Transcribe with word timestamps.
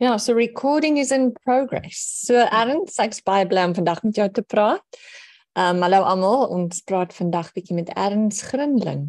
Ja, 0.00 0.18
so 0.18 0.32
recording 0.32 0.98
is 0.98 1.10
in 1.10 1.32
progress. 1.44 2.24
So 2.24 2.34
Ernst, 2.48 2.96
ek's 3.04 3.18
baie 3.20 3.44
bly 3.44 3.66
om 3.68 3.74
vandag 3.76 3.98
met 4.00 4.16
jou 4.16 4.24
te 4.32 4.40
praat. 4.40 4.96
Ehm 5.58 5.76
um, 5.76 5.82
hallo 5.84 6.00
almal, 6.08 6.46
ons 6.56 6.80
praat 6.88 7.12
vandag 7.12 7.50
bietjie 7.52 7.76
met 7.76 7.92
Ernst 8.00 8.46
Grinling. 8.48 9.02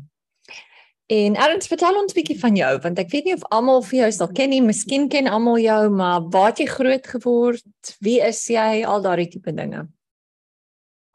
En 1.08 1.40
Ernst, 1.40 1.72
vertel 1.72 1.96
ons 2.02 2.18
bietjie 2.18 2.36
van 2.42 2.60
jou 2.60 2.74
want 2.84 3.00
ek 3.00 3.08
weet 3.16 3.30
nie 3.30 3.38
of 3.40 3.48
almal 3.56 3.80
vir 3.88 4.02
jou 4.02 4.12
sal 4.20 4.34
ken 4.36 4.52
nie. 4.52 4.60
Miskien 4.68 5.08
ken 5.08 5.32
almal 5.32 5.64
jou, 5.64 5.80
maar 5.96 6.28
waar 6.28 6.52
het 6.52 6.60
jy 6.66 6.70
groot 6.74 7.12
geword? 7.16 7.96
Wie 8.04 8.20
is 8.28 8.44
jy? 8.52 8.84
Al 8.84 9.08
daardie 9.08 9.32
tipe 9.32 9.56
dinge. 9.56 9.88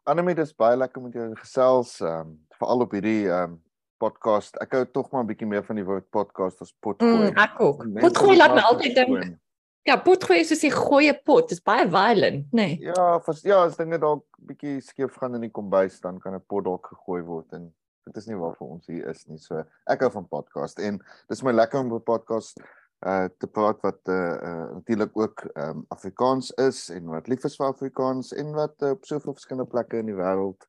Anemie, 0.09 0.41
dis 0.41 0.57
baie 0.57 0.81
lekker 0.81 1.05
met 1.05 1.21
jou 1.21 1.31
gesels, 1.45 1.99
ehm 2.01 2.31
um, 2.33 2.37
veral 2.57 2.89
op 2.89 2.97
hierdie 2.97 3.27
ehm 3.29 3.59
um, 3.59 3.65
podcast. 4.01 4.57
Ek 4.57 4.73
hou 4.73 4.87
tog 4.89 5.13
maar 5.13 5.27
'n 5.27 5.35
bietjie 5.35 5.53
meer 5.53 5.69
van 5.69 5.77
die 5.77 5.85
woord 5.85 6.09
podcast 6.09 6.65
as 6.65 6.73
potgooi. 6.81 7.29
Mm, 7.29 7.43
ek 7.51 7.61
ook. 7.61 7.91
Potgooi 8.01 8.41
laat 8.41 8.57
my 8.57 8.73
altyd 8.73 9.05
dink 9.05 9.37
Ja, 9.87 9.95
potgooi 10.03 10.41
is 10.41 10.49
soos 10.51 10.65
'n 10.67 10.75
goeie 10.75 11.15
pot. 11.15 11.49
Dit 11.49 11.59
is 11.59 11.63
baie 11.63 11.87
violent, 11.87 12.47
nê? 12.51 12.53
Nee. 12.53 12.79
Ja, 12.81 13.21
vir 13.23 13.37
ja, 13.43 13.59
as 13.65 13.77
dinge 13.77 13.99
dalk 14.03 14.25
bietjie 14.49 14.81
skeef 14.83 15.15
gaan 15.15 15.35
in 15.35 15.47
die 15.47 15.51
kombuis, 15.51 16.01
dan 16.01 16.19
kan 16.19 16.35
'n 16.35 16.43
pot 16.49 16.65
dalk 16.65 16.87
gegooi 16.87 17.23
word 17.23 17.53
en 17.53 17.73
dit 18.07 18.17
is 18.17 18.27
nie 18.27 18.39
waarvoor 18.39 18.69
ons 18.79 18.87
hier 18.87 19.07
is 19.11 19.27
nie. 19.29 19.39
So 19.39 19.63
ek 19.87 20.01
hou 20.01 20.11
van 20.11 20.27
podcast 20.27 20.79
en 20.79 20.99
dis 21.29 21.43
my 21.43 21.53
lekker 21.53 21.79
om 21.79 21.95
'n 21.95 22.03
podcast 22.03 22.61
uh 23.07 23.29
te 23.39 23.47
praat 23.47 23.81
wat 23.83 24.01
uh, 24.09 24.35
uh 24.49 24.67
natuurlik 24.75 25.13
ook 25.15 25.45
um 25.55 25.85
Afrikaans 25.89 26.51
is 26.51 26.91
en 26.91 27.07
wat 27.07 27.29
lief 27.29 27.45
is 27.45 27.57
vir 27.57 27.67
Afrikaans 27.67 28.33
en 28.33 28.53
wat 28.55 28.83
uh, 28.83 28.91
op 28.91 29.05
soveel 29.05 29.35
verskillende 29.35 29.71
plekke 29.71 29.99
in 29.99 30.07
die 30.07 30.19
wêreld 30.19 30.67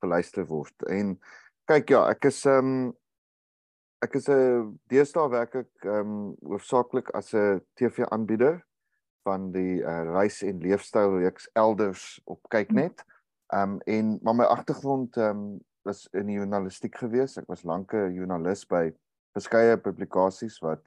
geluister 0.00 0.46
word. 0.46 0.74
En 0.88 1.20
kyk 1.66 1.90
ja, 1.90 2.08
ek 2.10 2.24
is 2.24 2.44
um 2.46 2.96
ek 4.06 4.14
is 4.20 4.28
'n 4.30 4.78
deesdae 4.92 5.28
werk 5.30 5.54
ek 5.62 5.84
ehm 5.84 6.00
um, 6.00 6.34
hoofsaaklik 6.46 7.10
as 7.18 7.34
'n 7.34 7.60
TV-aanbieder 7.78 8.62
van 9.26 9.50
die 9.52 9.82
uh, 9.82 10.02
reis 10.14 10.42
en 10.46 10.62
leefstyl 10.62 11.18
reeks 11.18 11.48
elders 11.58 12.20
op 12.24 12.40
kyknet. 12.54 13.02
Ehm 13.54 13.76
um, 13.76 13.80
en 13.86 14.18
maar 14.22 14.38
my 14.42 14.46
agtergrond 14.56 15.16
ehm 15.16 15.30
um, 15.30 15.58
was 15.86 16.06
in 16.12 16.26
die 16.30 16.38
journalistiek 16.38 16.96
gewees. 16.98 17.36
Ek 17.36 17.48
was 17.50 17.66
lank 17.66 17.94
'n 17.94 18.14
joernalis 18.14 18.66
by 18.66 18.94
verskeie 19.34 19.76
publikasies 19.78 20.60
wat 20.62 20.82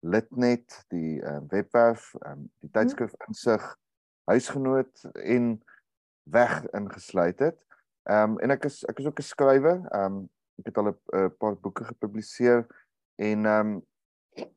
Litnet, 0.00 0.84
die 0.88 1.20
uh, 1.20 1.40
webwerf, 1.48 2.14
ehm 2.22 2.32
um, 2.32 2.50
die 2.62 2.70
tydskrif 2.70 3.14
insig, 3.28 3.64
huisgenoot 4.30 5.06
en 5.14 5.62
weg 6.30 6.62
ingesluit 6.70 7.38
het. 7.38 7.58
Ehm 8.06 8.36
um, 8.36 8.38
en 8.38 8.50
ek 8.54 8.64
is 8.70 8.84
ek 8.84 9.02
is 9.02 9.06
ook 9.10 9.18
'n 9.18 9.32
skrywer. 9.34 9.80
Ehm 9.90 10.20
um, 10.20 10.28
ek 10.60 10.70
het 10.70 10.78
al 10.78 10.90
'n 10.90 10.98
uh, 11.16 11.30
paar 11.38 11.56
boeke 11.56 11.84
gepubliseer 11.84 12.66
en 13.16 13.46
ehm 13.46 13.72
um, 13.76 13.80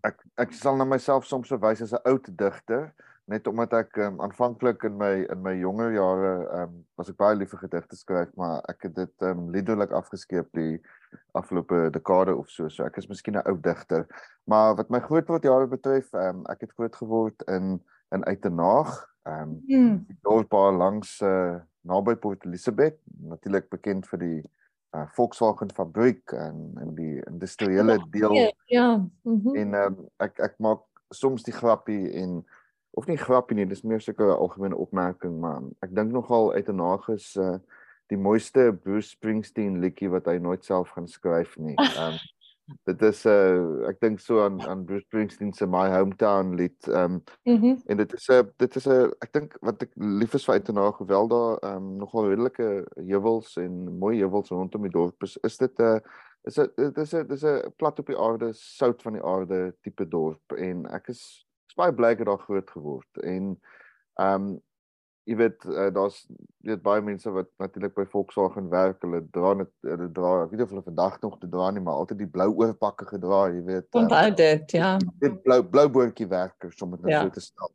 ek 0.05 0.21
ek 0.37 0.53
sal 0.53 0.77
na 0.77 0.85
myself 0.85 1.25
soms 1.25 1.49
verwys 1.49 1.81
as 1.81 1.93
'n 1.93 2.05
oud 2.05 2.29
digter 2.37 2.93
net 3.31 3.47
omdat 3.47 3.73
ek 3.73 3.97
um, 4.03 4.19
aanvanklik 4.21 4.83
in 4.83 4.97
my 4.99 5.23
in 5.31 5.41
my 5.43 5.53
jonger 5.55 5.93
jare 5.95 6.33
ehm 6.43 6.63
um, 6.63 6.81
was 6.99 7.09
ek 7.09 7.17
baie 7.21 7.35
lief 7.35 7.53
vir 7.55 7.63
gedigte 7.63 7.95
skryf 7.95 8.33
maar 8.39 8.59
ek 8.69 8.89
het 8.89 8.95
dit 8.95 9.25
ehm 9.27 9.45
um, 9.45 9.49
liderlik 9.55 9.95
afgeskeep 9.95 10.49
die 10.59 10.81
afgelope 11.39 11.89
dekade 11.95 12.35
of 12.35 12.49
so 12.49 12.69
so 12.69 12.85
ek 12.85 12.97
is 12.97 13.09
miskien 13.09 13.39
'n 13.39 13.47
oud 13.47 13.63
digter 13.63 14.05
maar 14.45 14.75
wat 14.75 14.89
my 14.89 14.99
grootword 14.99 15.43
jare 15.43 15.67
betref 15.67 16.13
ehm 16.13 16.43
um, 16.43 16.45
ek 16.51 16.67
het 16.67 16.75
groot 16.75 16.95
geword 16.95 17.47
in 17.47 17.79
in 18.11 18.25
Uitenaag 18.25 18.91
ehm 19.23 19.41
um, 19.41 19.61
hmm. 19.67 20.05
dorp 20.21 20.51
langs 20.51 21.21
uh, 21.21 21.61
naby 21.81 22.15
Port 22.15 22.45
Elizabeth 22.45 22.99
natuurlik 23.05 23.69
bekend 23.69 24.07
vir 24.07 24.19
die 24.19 24.41
uh, 24.95 25.05
Volkswagen 25.16 25.72
fabriek 25.73 26.31
en 26.31 26.72
in 26.81 26.95
die 26.95 27.25
industriële 27.25 27.99
deel. 28.09 28.33
Ja. 28.33 28.52
ja. 28.66 28.95
Mm 29.22 29.41
-hmm. 29.43 29.55
En 29.55 29.73
um, 29.73 29.98
ek 30.17 30.39
ek 30.39 30.54
maak 30.58 30.81
soms 31.09 31.43
die 31.43 31.54
grappie 31.54 32.11
en 32.11 32.45
of 32.92 33.05
nie 33.05 33.17
grappie 33.17 33.55
nie, 33.55 33.65
dis 33.65 33.81
meer 33.81 34.02
sulke 34.02 34.23
algemene 34.23 34.76
opmerking, 34.76 35.39
maar 35.39 35.61
ek 35.80 35.95
dink 35.95 36.11
nogal 36.11 36.54
uit 36.54 36.70
'n 36.70 36.76
nages 36.76 37.36
uh, 37.36 37.58
die 38.08 38.17
mooiste 38.17 38.77
Bruce 38.83 39.09
Springsteen 39.09 39.80
liedjie 39.80 40.09
wat 40.09 40.26
hy 40.26 40.37
nooit 40.37 40.65
self 40.65 40.89
gaan 40.89 41.08
skryf 41.08 41.58
nie. 41.58 41.75
Um 41.77 42.17
dit 42.83 43.01
is 43.01 43.23
'n 43.25 43.29
uh, 43.29 43.83
eh, 43.83 43.89
ek 43.89 43.99
dink 43.99 44.19
so 44.19 44.43
aan 44.43 44.61
aan 44.61 44.85
Bruce 44.85 45.05
Springsteen 45.05 45.53
se 45.53 45.67
My 45.67 45.89
Hometown 45.89 46.55
lied. 46.55 46.87
Um 46.87 47.23
mm 47.43 47.57
-hmm. 47.61 47.81
en 47.85 47.97
dit 47.97 48.13
is 48.13 48.27
'n 48.29 48.51
dit 48.57 48.75
is 48.75 48.87
'n 48.87 49.11
ek 49.19 49.31
dink 49.31 49.57
wat 49.61 49.81
ek 49.81 49.91
lief 49.95 50.33
is 50.33 50.45
vir 50.45 50.53
Uitenaag 50.53 50.97
hoewel 50.97 51.27
daar 51.27 51.75
um 51.75 51.97
nogal 51.97 52.29
redelike 52.29 52.85
heuwels 52.95 53.57
en 53.57 53.97
mooi 53.97 54.17
heuwels 54.17 54.49
rondom 54.49 54.81
die 54.81 54.91
dorp 54.91 55.23
is. 55.23 55.37
Is 55.37 55.57
dit 55.57 55.79
'n 55.79 55.83
uh, 55.83 55.99
is 56.43 56.53
dit 56.53 56.75
dit 56.75 56.97
is 56.97 57.13
'n 57.13 57.27
dis 57.27 57.43
'n 57.43 57.73
plat 57.77 57.99
op 57.99 58.07
die 58.07 58.17
aarde, 58.17 58.53
sout 58.53 59.01
van 59.01 59.13
die 59.13 59.23
aarde 59.23 59.75
tipe 59.81 60.07
dorp 60.07 60.51
en 60.57 60.85
ek 60.85 61.07
is, 61.07 61.45
is 61.67 61.75
baie 61.75 61.93
bly 61.93 62.11
ek 62.11 62.25
daar 62.25 62.39
groot 62.39 62.69
geword 62.69 63.23
en 63.23 63.59
um 64.19 64.61
jy 65.23 65.36
weet 65.39 65.66
uh, 65.70 65.88
daar's 65.95 66.17
weet 66.67 66.82
baie 66.84 67.02
mense 67.04 67.32
wat 67.32 67.50
natuurlik 67.61 67.94
by 67.95 68.06
Volkswagen 68.11 68.67
werk, 68.72 69.00
hulle 69.06 69.22
dra 69.36 69.54
net 69.60 69.72
hulle 69.88 70.10
dra, 70.16 70.34
ek 70.44 70.52
weet 70.52 70.60
nie 70.60 70.66
of 70.67 70.73
hulle 70.76 70.86
vandag 70.88 71.16
nog 71.23 71.38
te 71.39 71.50
dra 71.52 71.70
nie, 71.72 71.84
maar 71.84 72.02
altyd 72.02 72.23
die 72.23 72.30
blou 72.36 72.50
oorpakke 72.60 73.08
gedra, 73.08 73.45
jy 73.54 73.64
weet. 73.70 73.88
Eh, 73.88 74.00
Onthou 74.02 74.26
uh, 74.28 74.36
dit, 74.42 74.76
ja. 74.80 74.92
Dit 75.23 75.39
blou 75.45 75.61
blou 75.76 75.88
boortjie 75.98 76.28
werkers 76.32 76.84
om 76.84 76.95
dit 76.95 77.08
nou 77.08 77.14
ja. 77.14 77.23
so 77.23 77.38
te 77.38 77.45
stel. 77.45 77.73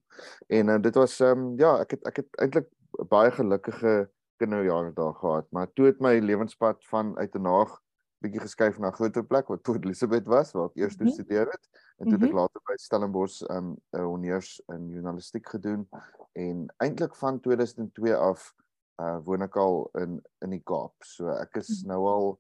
En 0.61 0.75
uh, 0.75 0.79
dit 0.85 1.01
was 1.01 1.19
ehm 1.25 1.49
um, 1.49 1.51
ja, 1.61 1.75
ek 1.85 1.97
het 1.97 2.09
ek 2.13 2.23
het 2.23 2.41
eintlik 2.45 2.71
baie 3.09 3.33
gelukkige 3.33 3.99
kinderjare 4.39 4.93
daar 4.95 5.15
gehad, 5.19 5.49
maar 5.51 5.73
toe 5.73 5.89
het 5.89 6.01
my 6.05 6.19
lewenspad 6.23 6.85
van 6.93 7.17
uit 7.19 7.35
'n 7.35 7.43
naag 7.43 7.79
bietjie 8.23 8.43
geskuif 8.43 8.79
na 8.79 8.91
'n 8.91 8.99
groter 8.99 9.25
plek 9.25 9.49
wat 9.49 9.63
Port 9.63 9.85
Elizabeth 9.85 10.27
was 10.27 10.53
waar 10.53 10.69
ek 10.69 10.77
eers 10.77 10.97
mm 10.97 10.99
-hmm. 10.99 11.09
gestudeer 11.09 11.47
het 11.47 11.65
en 11.99 12.09
toe 12.09 12.19
-hmm. 12.19 12.27
ek 12.27 12.33
later 12.33 12.61
by 12.67 12.77
Stellenbosch 12.77 13.43
um 13.43 13.77
ehm, 13.91 14.03
'n 14.03 14.07
honneurs 14.07 14.63
in 14.75 14.89
journalistiek 14.91 15.49
gedoen 15.49 15.89
en 16.33 16.67
eintlik 16.77 17.15
van 17.17 17.41
2002 17.41 18.15
af 18.17 18.55
uh 19.03 19.19
woon 19.25 19.43
ek 19.47 19.57
al 19.57 19.91
in 20.03 20.19
in 20.45 20.51
die 20.51 20.63
Kaap. 20.65 20.95
So 21.07 21.31
ek 21.31 21.57
is 21.57 21.69
-hmm. 21.69 21.89
nou 21.93 22.07
al 22.07 22.39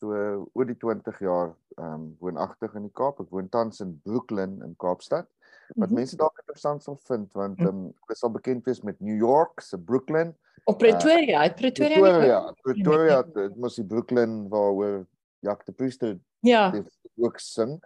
so 0.00 0.08
oor 0.52 0.66
die 0.66 0.76
20 0.76 1.18
jaar 1.18 1.54
um 1.80 2.16
woonagtig 2.20 2.74
in 2.74 2.82
die 2.82 2.92
Kaap. 2.92 3.20
Ek 3.20 3.30
woon 3.30 3.48
tans 3.48 3.80
in 3.80 4.00
Brooklyn 4.04 4.60
in 4.62 4.74
Kaapstad. 4.76 5.26
Wat 5.26 5.76
mm 5.76 5.84
-hmm. 5.84 5.94
mense 5.94 6.16
dalk 6.16 6.38
interessant 6.38 6.82
sal 6.82 6.96
vind 6.96 7.32
want 7.32 7.60
um 7.60 7.88
ek 8.08 8.16
sal 8.16 8.30
bekend 8.30 8.64
wees 8.64 8.82
met 8.82 9.00
New 9.00 9.16
York 9.16 9.60
se 9.60 9.78
Brooklyn. 9.78 10.36
Op 10.64 10.78
Pretoria, 10.78 11.44
uh, 11.44 11.54
Pretoria. 11.54 12.00
Pretoria, 12.00 12.52
Pretoria, 12.62 13.22
dit 13.22 13.56
mos 13.56 13.74
die 13.74 13.84
Brooklyn 13.86 14.48
waar 14.48 15.04
Jak 15.44 15.66
de 15.66 15.72
Priester 15.72 16.18
ja 16.44 16.70
ook 17.16 17.38
sing 17.38 17.78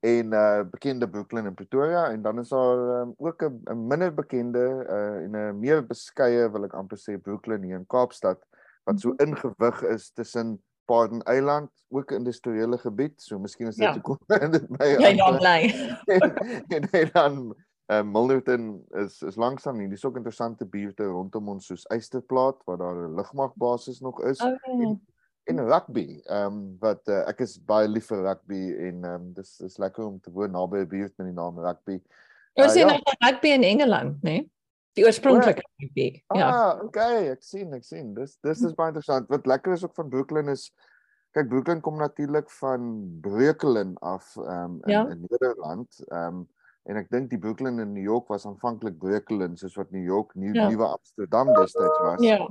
en 0.00 0.32
uh 0.32 0.62
bekende 0.70 1.08
Brooklyn 1.08 1.46
in 1.46 1.54
Pretoria 1.54 2.10
en 2.10 2.22
dan 2.22 2.38
is 2.38 2.48
daar 2.48 3.00
um, 3.00 3.14
ook 3.16 3.42
'n 3.42 3.86
minder 3.86 4.14
bekende 4.14 4.86
uh 4.88 5.24
en 5.24 5.36
'n 5.36 5.58
meer 5.58 5.86
beskeie 5.86 6.50
wil 6.50 6.64
ek 6.64 6.74
amper 6.74 6.98
sê 6.98 7.18
Brooklyn 7.22 7.62
hier 7.62 7.76
in 7.76 7.86
Kaapstad 7.86 8.38
wat 8.84 9.00
so 9.00 9.08
mhm. 9.08 9.22
ingewig 9.22 9.82
is 9.82 10.10
tussen 10.10 10.62
Pardon 10.84 11.22
Eiland 11.22 11.70
ook 11.88 12.10
'n 12.10 12.14
industriële 12.14 12.78
gebied 12.78 13.22
so 13.22 13.38
miskien 13.38 13.68
is 13.68 13.76
dit 13.76 13.94
ja. 13.94 14.00
kom 14.00 14.18
in 14.40 14.50
dit 14.56 14.68
my 14.68 14.86
Ja 14.86 15.08
ja 15.08 15.36
bly 15.36 15.60
en, 16.74 16.90
en 16.90 17.10
dan 17.12 17.54
uh, 17.92 18.02
Milnerton 18.02 18.84
is 18.90 19.22
is 19.22 19.36
langsaan 19.36 19.78
hier 19.78 19.88
dis 19.88 20.04
ook 20.04 20.16
interessante 20.16 20.66
buurte 20.66 21.04
rondom 21.04 21.48
ons 21.48 21.66
soos 21.66 21.86
Eysterplaat 21.86 22.64
waar 22.64 22.78
daar 22.78 22.96
'n 22.96 23.14
lugmagbasis 23.14 24.00
nog 24.00 24.22
is 24.22 24.40
okay. 24.40 24.80
en, 24.80 25.00
en 25.48 25.64
rugby. 25.64 26.20
Ehm 26.24 26.46
um, 26.46 26.76
wat 26.80 27.08
uh, 27.08 27.22
ek 27.30 27.40
is 27.44 27.56
baie 27.64 27.88
lief 27.88 28.10
vir 28.12 28.22
rugby 28.26 28.60
en 28.88 29.04
ehm 29.04 29.14
um, 29.14 29.32
dis 29.36 29.54
is 29.64 29.78
lekker 29.80 30.04
om 30.04 30.18
te 30.20 30.32
woon 30.34 30.52
naby 30.52 30.82
'n 30.84 30.90
buurt 30.90 31.14
met 31.16 31.30
die 31.30 31.36
naam 31.36 31.58
rugby. 31.64 31.96
Jy 32.58 32.64
uh, 32.64 32.70
sien 32.74 32.86
ja. 32.86 32.92
nog 32.92 33.16
rugby 33.24 33.54
in 33.56 33.64
Engeland, 33.64 34.22
né? 34.22 34.30
Nee? 34.30 34.50
Die 34.98 35.06
oorspronklike 35.06 35.64
rugby. 35.80 36.08
Ja. 36.34 36.50
Ah, 36.50 36.84
okay, 36.84 37.30
ek 37.32 37.42
sien, 37.46 37.72
ek 37.72 37.84
sien. 37.84 38.12
Dis 38.14 38.36
dis 38.44 38.62
is 38.62 38.76
baie 38.76 38.92
interessant. 38.92 39.28
Wat 39.32 39.46
lekker 39.46 39.72
is 39.72 39.84
ook 39.84 39.96
van 39.96 40.12
Brooklyn 40.12 40.52
is 40.52 40.68
kyk 41.36 41.48
Brooklyn 41.48 41.80
kom 41.80 41.98
natuurlik 42.00 42.50
van 42.60 42.84
Brooklyn 43.24 43.96
af 44.04 44.36
ehm 44.36 44.76
um, 44.76 44.78
in, 44.84 44.92
ja. 44.92 45.02
in 45.08 45.26
Nederland. 45.30 46.04
Ehm 46.08 46.44
um, 46.44 46.46
en 46.88 46.96
ek 46.96 47.10
dink 47.12 47.28
die 47.30 47.40
Brooklyn 47.40 47.80
in 47.80 47.92
New 47.92 48.04
York 48.04 48.28
was 48.32 48.46
aanvanklik 48.48 48.96
Brooklyn 48.98 49.56
soos 49.56 49.74
wat 49.76 49.90
New 49.92 50.04
York 50.04 50.34
New 50.34 50.54
ja. 50.56 50.68
Nuwe 50.68 50.84
Amsterdam 50.84 51.52
destyds 51.56 52.00
was. 52.04 52.24
Ja 52.24 52.48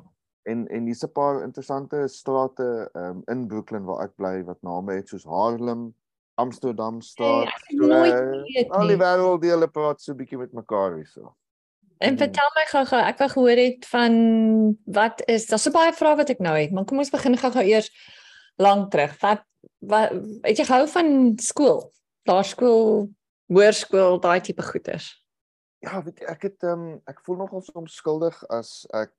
en 0.48 0.68
en 0.68 0.86
hier's 0.86 1.04
'n 1.04 1.12
paar 1.12 1.42
interessante 1.44 2.08
strate 2.08 2.90
um, 2.94 3.22
in 3.26 3.48
Brooklyn 3.48 3.86
waar 3.86 4.06
ek 4.06 4.16
bly 4.16 4.44
wat 4.44 4.62
name 4.62 4.94
het 4.94 5.10
soos 5.10 5.26
Harlem, 5.26 5.94
Amsterdam 6.36 7.02
straat. 7.02 7.50
Hey, 7.68 8.68
al 8.70 8.88
die 8.88 8.98
wêreld 8.98 9.42
dele 9.42 9.68
praat 9.68 10.02
so 10.02 10.12
'n 10.14 10.18
bietjie 10.18 10.38
met 10.38 10.54
mekaar 10.54 10.96
hierso. 10.96 11.36
En 11.98 12.10
hmm. 12.14 12.18
vertel 12.18 12.50
my 12.56 12.66
gou-gou, 12.70 13.02
ek 13.02 13.18
wou 13.18 13.30
gehoor 13.30 13.60
het 13.60 13.86
van 13.90 14.14
wat 14.86 15.22
is, 15.26 15.48
daar's 15.50 15.64
so 15.66 15.74
baie 15.74 15.94
vrae 15.94 16.16
wat 16.16 16.30
ek 16.30 16.40
nou 16.40 16.54
het, 16.58 16.72
maar 16.72 16.86
kom 16.86 17.02
ons 17.02 17.14
begin 17.14 17.38
gou-gou 17.38 17.64
eers 17.66 17.90
lank 18.62 18.92
terug. 18.92 19.16
Wat 19.22 19.44
wat 19.80 20.14
het 20.46 20.58
jy 20.58 20.66
gehou 20.66 20.88
van 20.88 21.38
skool? 21.42 21.80
Laerskool, 22.30 23.10
hoërskool, 23.54 24.20
daai 24.20 24.42
tipe 24.42 24.62
goeters? 24.62 25.10
Ja, 25.80 26.04
weet 26.04 26.20
jy, 26.20 26.28
ek 26.30 26.42
het 26.42 26.64
ehm 26.64 26.86
um, 26.86 27.02
ek 27.10 27.22
voel 27.26 27.42
nogal 27.42 27.62
soms 27.66 27.98
skuldig 27.98 28.38
as 28.54 28.86
ek 28.94 29.14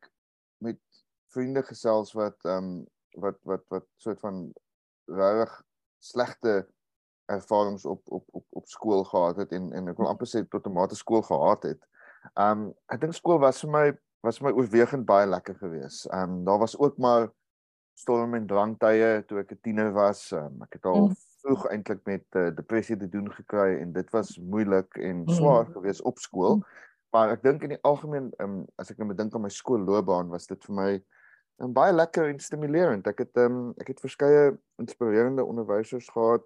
met 0.62 0.78
vriende 1.34 1.62
gesels 1.62 2.12
wat 2.16 2.36
ehm 2.44 2.56
um, 2.56 2.86
wat 3.18 3.38
wat 3.42 3.64
wat 3.68 3.86
soort 3.96 4.20
van 4.20 4.52
regtig 5.04 5.62
slegte 5.98 6.68
ervarings 7.28 7.84
op 7.84 8.02
op 8.04 8.24
op 8.32 8.44
op 8.48 8.66
skool 8.66 9.04
gehad 9.04 9.36
het 9.36 9.52
en 9.52 9.72
en 9.72 9.88
ek 9.88 9.96
wil 9.96 10.08
amper 10.08 10.28
sê 10.28 10.44
tot 10.48 10.66
'n 10.66 10.72
mate 10.72 10.96
skool 10.96 11.22
gehaat 11.22 11.62
het. 11.62 11.80
Um 12.34 12.72
ek 12.92 13.00
dink 13.00 13.14
skool 13.14 13.38
was 13.38 13.60
vir 13.60 13.70
my 13.70 13.86
was 14.22 14.38
vir 14.38 14.48
my 14.48 14.54
oorwegend 14.56 15.06
baie 15.06 15.26
lekker 15.26 15.54
geweest. 15.54 16.08
Um 16.12 16.44
daar 16.44 16.58
was 16.58 16.78
ook 16.78 16.98
maar 16.98 17.28
storm 17.98 18.34
en 18.34 18.46
dranktye 18.46 19.24
toe 19.26 19.40
ek 19.42 19.52
'n 19.52 19.60
tiener 19.62 19.92
was. 19.92 20.30
Um, 20.32 20.62
ek 20.62 20.78
het 20.78 20.84
al 20.84 21.08
mm. 21.08 21.16
vroeg 21.42 21.66
eintlik 21.72 22.04
met 22.04 22.24
uh, 22.36 22.50
depressie 22.54 22.96
te 22.96 23.08
doen 23.08 23.30
gekry 23.32 23.78
en 23.82 23.92
dit 23.92 24.10
was 24.10 24.38
moeilik 24.38 24.96
en 24.96 25.24
mm. 25.24 25.34
swaar 25.38 25.66
geweest 25.66 26.02
op 26.02 26.18
skool. 26.18 26.62
Maar 27.10 27.30
ek 27.36 27.42
dink 27.42 27.62
in 27.62 27.74
die 27.74 27.82
algemeen 27.82 28.30
um, 28.38 28.64
as 28.76 28.90
ek 28.90 28.98
nou 28.98 29.14
dink 29.14 29.34
aan 29.34 29.46
my 29.46 29.52
skoolloopbaan 29.52 30.28
was 30.28 30.46
dit 30.46 30.64
vir 30.64 30.74
my 30.74 30.90
um, 31.64 31.72
baie 31.72 31.92
lekker 31.92 32.28
en 32.28 32.38
stimulerend. 32.38 33.06
Ek 33.06 33.18
het 33.24 33.36
um, 33.42 33.72
ek 33.82 33.94
het 33.94 34.00
verskeie 34.00 34.58
inspirerende 34.82 35.44
onderwysers 35.44 36.08
gehad. 36.14 36.44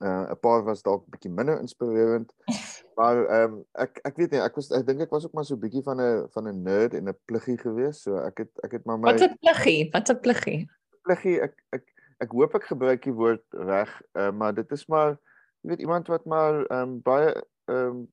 Uh, 0.00 0.32
'n 0.32 0.40
paar 0.40 0.62
was 0.64 0.82
dalk 0.82 1.04
bietjie 1.12 1.32
minder 1.32 1.60
inspirerend. 1.60 2.32
Maar 3.00 3.16
ehm 3.26 3.52
um, 3.52 3.60
ek 3.80 4.00
ek 4.04 4.16
weet 4.20 4.32
nie, 4.34 4.40
ek 4.44 4.56
was 4.58 4.66
ek 4.76 4.84
dink 4.84 5.00
ek 5.00 5.12
was 5.14 5.24
ook 5.24 5.32
maar 5.32 5.44
so 5.48 5.56
bietjie 5.56 5.82
van 5.82 6.00
'n 6.00 6.26
van 6.34 6.48
'n 6.48 6.62
nerd 6.62 6.94
en 6.94 7.08
'n 7.08 7.16
pluggie 7.24 7.56
geweest. 7.56 8.02
So 8.02 8.16
ek 8.16 8.44
het 8.44 8.50
ek 8.66 8.72
het 8.76 8.84
maar 8.84 8.98
my 8.98 9.12
Wat 9.12 9.22
'n 9.24 9.38
pluggie? 9.40 9.88
Wat 9.92 10.10
'n 10.10 10.20
pluggie? 10.20 10.68
Pluggie, 11.02 11.40
ek 11.40 11.54
ek 11.72 11.84
ek 12.20 12.30
hoop 12.36 12.54
ek 12.54 12.64
gebruik 12.68 13.02
die 13.02 13.16
woord 13.16 13.44
reg, 13.50 13.88
uh, 14.18 14.30
maar 14.32 14.54
dit 14.54 14.72
is 14.72 14.86
maar 14.86 15.16
jy 15.62 15.72
weet 15.72 15.80
iemand 15.80 16.06
wat 16.12 16.24
maar 16.24 16.66
ehm 16.66 16.82
um, 16.82 17.00
baie 17.02 17.32
ehm 17.64 17.86
um, 17.86 18.08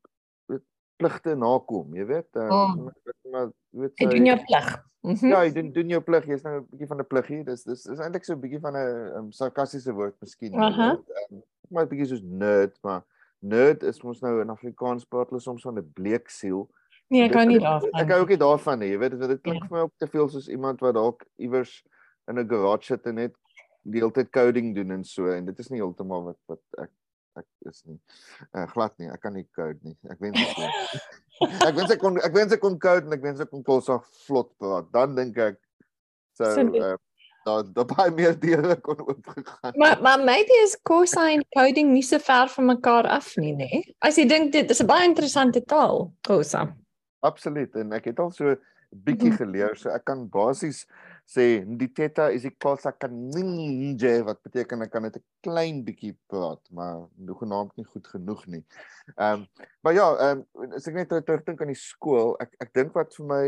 pligte 0.97 1.35
nakom, 1.35 1.95
jy 1.95 2.05
weet. 2.09 2.29
Um, 2.35 2.51
oh. 2.51 2.75
maar 3.31 3.49
jy 3.71 3.81
weet 3.83 4.03
jy 4.03 4.07
doen 4.11 4.29
jou 4.31 4.37
plig. 4.45 4.69
Mm 5.01 5.13
-hmm. 5.13 5.29
Ja, 5.31 5.43
jy 5.45 5.51
doen 5.55 5.71
doen 5.71 5.93
jou 5.95 6.01
plig. 6.01 6.25
Jy's 6.25 6.43
nou 6.43 6.55
'n 6.59 6.65
bietjie 6.69 6.87
van 6.87 6.99
'n 6.99 7.07
pluggie. 7.07 7.43
Dis 7.43 7.63
dis 7.63 7.85
is 7.85 7.99
eintlik 7.99 8.25
so 8.25 8.33
'n 8.33 8.39
bietjie 8.39 8.59
van 8.59 8.73
'n 8.73 9.13
um, 9.17 9.31
sarkastiese 9.31 9.93
woord 9.93 10.15
miskien. 10.19 10.53
Uh 10.53 10.77
-huh. 10.77 10.97
um, 11.31 11.43
maar 11.69 11.83
'n 11.85 11.89
bietjie 11.89 12.07
soos 12.07 12.23
nerd, 12.23 12.77
maar 12.81 13.03
nerd 13.39 13.83
is 13.83 14.01
mos 14.01 14.19
nou 14.21 14.41
in 14.41 14.49
Afrikaans 14.49 15.05
praat 15.05 15.29
hulle 15.29 15.41
soms 15.41 15.61
van 15.61 15.77
'n 15.77 15.91
bleek 15.93 16.29
siel. 16.29 16.69
Nee, 17.07 17.23
ek 17.23 17.31
kan 17.31 17.47
nie 17.47 17.59
daarvan. 17.59 17.89
Ek 17.91 18.09
hou 18.09 18.21
ook 18.21 18.29
nie 18.29 18.37
daarvan 18.37 18.79
nie. 18.79 18.89
Jy 18.89 18.97
weet 18.99 19.19
dit 19.19 19.41
klink 19.41 19.61
ja. 19.61 19.67
vir 19.67 19.77
my 19.77 19.83
ook 19.83 19.93
te 19.97 20.07
veel 20.07 20.29
soos 20.29 20.47
iemand 20.47 20.79
wat 20.79 20.93
dalk 20.93 21.25
iewers 21.35 21.83
in 22.27 22.39
'n 22.39 22.49
garage 22.49 22.83
sit 22.83 23.05
en 23.05 23.15
net 23.15 23.35
die 23.87 24.01
hele 24.01 24.11
tyd 24.11 24.29
coding 24.29 24.75
doen 24.75 24.91
en 24.91 25.03
so 25.03 25.31
en 25.31 25.45
dit 25.45 25.59
is 25.59 25.69
nie 25.69 25.79
heeltemal 25.79 26.23
wat 26.23 26.39
wat 26.51 26.83
ek 26.83 26.91
ek 27.39 27.71
is 27.71 27.83
nie 27.85 27.97
uh, 28.53 28.65
glad 28.73 28.93
nie. 29.01 29.09
Ek 29.13 29.21
kan 29.23 29.35
nie 29.37 29.45
code 29.55 29.79
nie. 29.85 29.95
Ek 30.11 30.21
wens 30.23 30.39
ek 30.41 30.53
kon. 30.57 30.71
ek 31.69 31.75
wens 31.77 31.91
ek 31.95 32.01
kon 32.03 32.21
ek 32.23 32.37
wens 32.37 32.55
ek 32.55 32.63
kon 32.63 32.77
code 32.81 33.09
en 33.09 33.17
ek 33.17 33.25
wens 33.25 33.43
ek 33.43 33.51
kon 33.53 33.65
kos 33.67 33.91
vlot 34.27 34.53
praat. 34.61 34.89
Dan 34.95 35.17
dink 35.17 35.37
ek 35.37 35.59
so, 36.37 36.49
uh, 36.49 36.95
daar 37.47 37.63
daar 37.73 37.89
baie 37.93 38.11
meer 38.11 38.39
deure 38.45 38.79
kon 38.85 39.01
oopgegaan. 39.05 39.77
Maar 39.81 40.01
maar 40.01 40.23
maybe 40.23 40.61
is 40.63 40.77
cosine 40.81 41.45
coding 41.57 41.93
nie 41.93 42.05
so 42.05 42.19
ver 42.19 42.49
van 42.55 42.71
mekaar 42.73 43.07
af 43.19 43.35
nie, 43.35 43.53
nê? 43.53 43.69
Nee? 43.71 43.95
As 43.99 44.19
jy 44.19 44.27
dink 44.29 44.51
dit 44.55 44.69
is 44.69 44.81
'n 44.83 44.89
baie 44.89 45.05
interessante 45.07 45.63
taal, 45.65 46.11
cosa. 46.27 46.67
Absoluut 47.25 47.75
en 47.75 47.93
ek 47.93 48.11
het 48.11 48.19
al 48.19 48.31
so 48.31 48.55
bietjie 48.89 49.31
mhm. 49.31 49.37
geleer, 49.41 49.75
so 49.75 49.91
ek 49.91 50.05
kan 50.07 50.25
basies 50.31 50.85
sê 51.27 51.65
die 51.79 51.89
teta 51.91 52.29
is 52.31 52.45
die 52.47 52.53
cosa 52.63 52.93
kan 52.95 53.11
ninja 53.33 54.13
wat 54.27 54.39
beteken 54.45 54.85
ek 54.85 54.93
kan 54.93 55.03
net 55.03 55.17
'n 55.19 55.25
klein 55.43 55.83
bietjie 55.83 56.15
praat, 56.31 56.61
maar 56.71 57.07
nog 57.15 57.39
genaamd 57.43 57.75
nie 57.75 57.85
goed 57.85 58.07
genoeg 58.07 58.45
nie. 58.47 58.63
Ehm 59.17 59.43
um, 59.43 59.47
maar 59.83 59.93
ja, 59.93 60.07
ehm 60.15 60.43
um, 60.55 60.71
as 60.71 60.87
ek 60.87 60.95
net 60.95 61.09
terugdink 61.11 61.61
aan 61.61 61.73
die 61.73 61.83
skool, 61.83 62.35
ek 62.39 62.55
ek 62.63 62.73
dink 62.73 62.95
wat 62.95 63.15
vir 63.15 63.27
my 63.27 63.45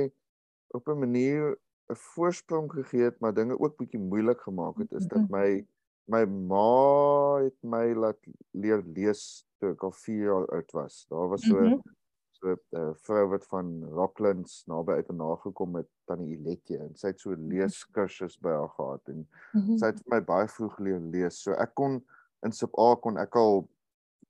op 0.75 0.87
'n 0.87 0.99
manier 0.99 1.55
'n 1.89 1.95
voorsprong 1.95 2.71
gegee 2.71 3.07
het, 3.07 3.19
maar 3.19 3.33
dinge 3.33 3.59
ook 3.59 3.77
bietjie 3.77 3.99
moeilik 3.99 4.41
gemaak 4.41 4.77
het, 4.77 4.91
is 4.91 5.07
dat 5.07 5.23
mhm. 5.23 5.31
my 5.31 5.65
my 6.09 6.25
ma 6.25 7.37
het 7.45 7.55
my 7.63 7.93
laat 7.93 8.19
leer 8.51 8.83
lees 8.95 9.45
toe 9.59 9.71
ek 9.71 9.83
al 9.83 9.91
4 9.91 10.23
jaar 10.25 10.47
oud 10.57 10.71
was. 10.71 11.05
Daar 11.09 11.27
was 11.29 11.45
so 11.45 11.55
mm 11.55 11.67
-hmm. 11.67 11.97
So 12.39 12.51
'n 12.51 12.77
uh, 12.79 12.91
vrou 13.05 13.25
wat 13.29 13.45
van 13.47 13.83
Rocklands 13.83 14.63
naby 14.65 14.91
uit 14.91 15.09
en 15.09 15.15
nagekom 15.15 15.75
het 15.75 15.87
tannie 16.05 16.37
Iletje 16.37 16.77
en 16.77 16.95
sy 16.95 17.07
het 17.07 17.19
so 17.19 17.31
mhm. 17.31 17.49
leeskursus 17.51 18.39
by 18.39 18.49
haar 18.49 18.69
gehad 18.69 19.01
en 19.07 19.27
mm 19.53 19.61
-hmm. 19.61 19.77
sy 19.77 19.85
het 19.85 19.99
vir 20.03 20.15
my 20.15 20.21
baie 20.23 20.47
vroeg 20.47 20.75
geleer 20.75 20.99
lees. 20.99 21.41
So 21.43 21.51
ek 21.51 21.73
kon 21.73 21.99
in 22.45 22.51
sub 22.51 22.79
A 22.79 22.95
kon 22.95 23.17
ek 23.17 23.35
al 23.35 23.67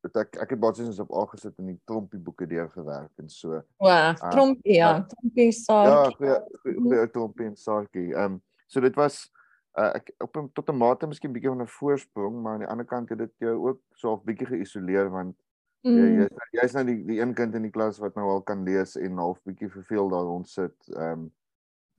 het 0.03 0.15
ek 0.17 0.38
ek 0.41 0.50
het 0.50 0.59
basies 0.59 1.00
op 1.00 1.11
aangesit 1.13 1.57
in 1.59 1.73
die 1.73 1.79
trompie 1.85 2.19
boeke 2.19 2.47
deur 2.47 2.69
gewerk 2.69 3.11
en 3.19 3.29
so. 3.29 3.61
Wow, 3.77 3.89
uh, 3.89 4.29
trompie 4.31 4.77
ja, 4.79 4.97
uh, 4.97 5.03
trompie 5.12 5.51
saartjie. 5.51 6.27
Ja, 6.27 6.39
goeie 6.63 6.77
goeie 6.79 7.09
trompie 7.12 7.45
en 7.45 7.57
saartjie. 7.57 8.13
Ehm 8.13 8.39
um, 8.39 8.41
so 8.67 8.81
dit 8.81 8.95
was 8.95 9.31
uh, 9.77 9.91
ek 9.95 10.13
op 10.23 10.39
tot 10.53 10.69
'n 10.69 10.77
mate 10.77 11.07
miskien 11.07 11.33
bietjie 11.33 11.51
van 11.51 11.62
'n 11.62 11.67
voorsprong, 11.67 12.41
maar 12.41 12.53
aan 12.53 12.65
die 12.65 12.71
ander 12.71 12.85
kant 12.85 13.09
het 13.09 13.17
dit 13.17 13.33
jou 13.38 13.55
ook 13.67 13.81
so 13.94 14.07
half 14.07 14.23
bietjie 14.23 14.47
geïsoleer 14.47 15.09
want 15.09 15.35
mm. 15.83 15.97
jy 15.97 16.07
jy's 16.19 16.53
jy's 16.61 16.77
nou 16.77 16.85
die 16.85 16.97
die 17.07 17.19
een 17.21 17.33
kind 17.33 17.55
in 17.55 17.67
die 17.67 17.73
klas 17.73 17.99
wat 18.03 18.15
nou 18.15 18.27
al 18.29 18.41
kan 18.41 18.63
lees 18.67 18.95
en 18.95 19.21
half 19.21 19.41
bietjie 19.47 19.69
verveel 19.69 20.09
daar 20.09 20.27
rond 20.29 20.49
sit. 20.49 20.75
Ehm 20.95 21.11
um, 21.11 21.27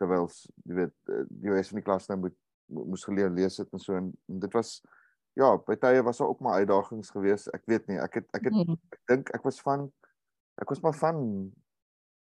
terwyl 0.01 0.31
jy 0.65 0.75
weet 0.79 0.95
die 1.29 1.53
res 1.53 1.69
van 1.69 1.77
die 1.77 1.85
klas 1.85 2.09
nou 2.09 2.19
moet 2.23 2.37
moes 2.71 3.05
geleer 3.05 3.31
lees 3.31 3.59
het 3.61 3.73
en 3.73 3.83
so 3.83 3.97
en, 3.99 4.13
en 4.29 4.39
dit 4.41 4.55
was 4.57 4.81
ja, 5.39 5.51
by 5.67 5.77
tye 5.81 6.03
was 6.03 6.19
daar 6.19 6.29
ook 6.29 6.41
maar 6.41 6.61
uitdagings 6.63 7.11
geweest. 7.15 7.51
Ek 7.55 7.67
weet 7.71 7.87
nie, 7.91 7.99
ek 8.03 8.21
het 8.21 8.31
ek 8.37 8.49
het 8.49 8.57
mm. 8.57 8.79
ek 8.93 9.03
dink 9.13 9.35
ek 9.37 9.45
was 9.47 9.61
van 9.65 9.89
ek 10.61 10.73
was 10.73 10.83
maar 10.85 10.97
van 10.97 11.21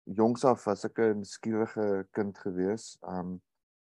jongs 0.03 0.44
af 0.48 0.68
as 0.71 0.86
ek 0.88 1.00
'n 1.00 1.24
skielige 1.27 2.06
kind 2.12 2.38
geweest. 2.38 3.00
Um 3.01 3.39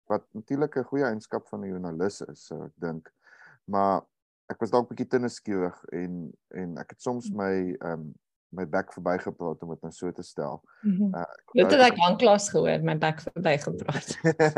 wat 0.10 0.26
natuurlik 0.34 0.78
'n 0.78 0.90
goeie 0.90 1.06
eienskap 1.06 1.48
van 1.48 1.62
'n 1.62 1.70
joernalis 1.70 2.22
is, 2.22 2.46
so 2.48 2.64
ek 2.66 2.74
dink. 2.76 3.12
Maar 3.66 4.02
ek 4.50 4.64
was 4.64 4.74
dalk 4.74 4.90
bietjie 4.90 5.08
te 5.10 5.22
nuuskierig 5.22 5.78
en 5.94 6.26
en 6.58 6.76
ek 6.82 6.96
het 6.96 7.06
soms 7.06 7.30
my 7.36 7.54
um 7.92 8.10
my 8.50 8.66
bek 8.66 8.90
verbygepraat 8.96 9.62
om 9.62 9.74
dit 9.76 9.84
nou 9.86 9.92
so 9.94 10.12
te 10.12 10.24
stel. 10.26 10.62
Mm 10.82 11.14
uh, 11.14 11.26
dit 11.54 11.74
het 11.76 11.84
ek 11.92 12.00
aanklas 12.08 12.50
gehoor, 12.50 12.82
my 12.82 12.96
bek 12.98 13.22
verbygepraat. 13.28 14.16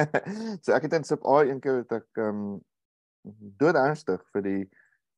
so 0.63 0.75
ek 0.75 0.87
het 0.87 0.99
in 0.99 1.07
sub 1.07 1.25
A 1.27 1.41
een 1.43 1.59
keer 1.63 1.81
het 1.83 1.97
ek 1.99 2.21
um 2.23 2.61
dood 3.59 3.75
ernstig 3.75 4.23
vir 4.31 4.47
die 4.47 4.61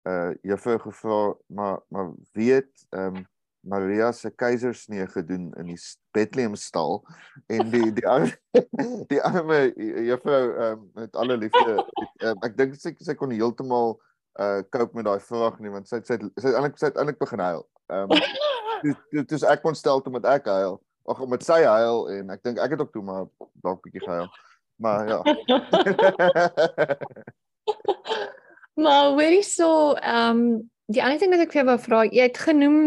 uh 0.09 0.33
juffrou 0.43 0.79
gevra 0.87 1.19
maar 1.47 1.79
maar 1.87 2.11
weet 2.33 2.71
ehm 2.89 3.21
um, 3.21 3.27
Maria 3.63 4.11
se 4.11 4.29
keisersnee 4.29 5.05
gedoen 5.07 5.53
in 5.55 5.69
die 5.71 5.79
Bethlehem 6.11 6.55
stal 6.59 7.05
en 7.47 7.69
die 7.71 7.93
die 7.95 8.07
arme 8.07 8.33
die 9.11 9.21
arme 9.21 9.59
juffrou 10.09 10.41
ehm 10.49 10.81
um, 10.81 10.89
met 10.93 11.15
alle 11.15 11.37
liefde 11.37 11.77
um, 11.77 12.43
ek 12.43 12.57
dink 12.57 12.75
sy 12.75 12.91
sy 12.99 13.15
kon 13.15 13.31
heeltemal 13.31 13.95
uh 14.41 14.61
cope 14.73 14.97
met 14.97 15.05
daai 15.05 15.21
vraag 15.21 15.59
nie 15.61 15.73
want 15.73 15.89
sy 15.89 15.99
sy 16.07 16.17
sy 16.41 16.53
eintlik 16.53 16.79
sy 16.81 16.89
eintlik 16.89 17.19
begin 17.21 17.43
huil. 17.43 17.63
Ehm 17.91 18.11
um, 18.11 18.17
dis 19.13 19.25
dis 19.29 19.45
ek 19.47 19.61
kon 19.61 19.77
stel 19.77 20.01
toe 20.01 20.13
met 20.13 20.25
ek 20.25 20.49
huil. 20.49 20.79
Ag 21.09 21.19
met 21.27 21.43
sy 21.43 21.61
huil 21.67 22.07
en 22.15 22.29
ek 22.33 22.43
dink 22.47 22.57
ek 22.63 22.75
het 22.75 22.81
ook 22.81 22.93
toe 22.95 23.05
maar 23.05 23.25
dalk 23.65 23.83
bietjie 23.85 24.05
gehuil. 24.05 24.29
Maar 24.81 25.07
ja. 25.07 25.19
maar 28.83 29.05
hoorie 29.13 29.45
so, 29.45 29.93
ehm 29.93 30.37
um, 30.37 30.69
die 30.91 31.03
ander 31.03 31.19
ding 31.19 31.31
wat 31.31 31.45
ek 31.45 31.53
vir 31.53 31.61
jou 31.61 31.69
wou 31.69 31.79
vra, 31.79 32.03
jy 32.09 32.23
het 32.27 32.39
genoem 32.41 32.79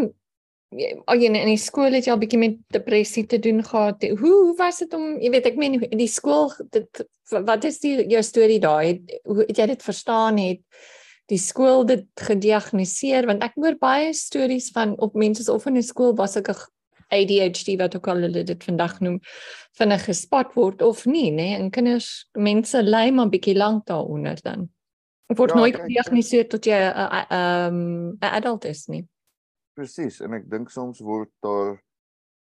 al 1.07 1.23
jy 1.23 1.31
in 1.31 1.49
die 1.49 1.61
skool 1.61 1.95
het 1.95 2.07
jy 2.07 2.13
al 2.13 2.21
bietjie 2.21 2.41
met 2.41 2.59
depressie 2.75 3.25
te 3.31 3.39
doen 3.39 3.63
gehad. 3.65 4.03
Hoe 4.03 4.35
hoe 4.35 4.57
was 4.59 4.83
dit 4.83 4.95
om, 4.99 5.15
jy 5.23 5.31
weet 5.33 5.47
ek 5.53 5.61
meen 5.61 5.79
die 5.79 6.11
skool 6.11 6.51
dit 6.75 7.03
wat 7.31 7.65
is 7.69 7.79
die 7.83 7.95
jou 8.11 8.23
storie 8.27 8.59
daai? 8.63 8.99
Hoe 9.25 9.45
het 9.45 9.63
jy 9.63 9.71
dit 9.73 9.87
verstaan 9.87 10.43
het? 10.43 10.63
Die 11.31 11.39
skool 11.39 11.85
dit 11.87 12.07
gediagnoseer 12.29 13.27
want 13.27 13.43
ek 13.43 13.55
hoor 13.59 13.77
baie 13.81 14.13
stories 14.15 14.71
van 14.75 14.95
op 15.03 15.15
mense 15.15 15.53
of 15.53 15.67
in 15.67 15.77
'n 15.77 15.83
skool 15.83 16.15
was 16.17 16.37
ek 16.37 16.51
ADHD 17.11 17.77
wat 17.79 17.97
ook 17.97 18.09
al 18.09 18.23
hulle 18.27 18.43
dit 18.45 18.65
vandag 18.65 19.01
noem 19.01 19.21
vinnig 19.79 20.05
gespot 20.05 20.55
word 20.55 20.83
of 20.83 21.07
nie 21.07 21.31
nê 21.31 21.55
en 21.59 21.71
kinders 21.71 22.29
mense 22.35 22.83
ly 22.83 23.11
maar 23.11 23.31
bietjie 23.31 23.57
lank 23.57 23.87
daaronder 23.87 24.39
dan 24.43 24.69
word 25.35 25.51
ja, 25.51 25.57
nooit 25.57 25.77
gediagnoseer 25.77 26.49
tot 26.49 26.67
jy 26.67 26.79
'n 26.79 26.95
uh, 26.95 27.67
um 27.67 28.19
'n 28.21 28.33
adult 28.39 28.65
is 28.65 28.87
nie. 28.87 29.07
Presies 29.75 30.21
en 30.21 30.33
ek 30.33 30.51
dink 30.51 30.71
soms 30.71 31.01
word 31.01 31.31
daar 31.43 31.83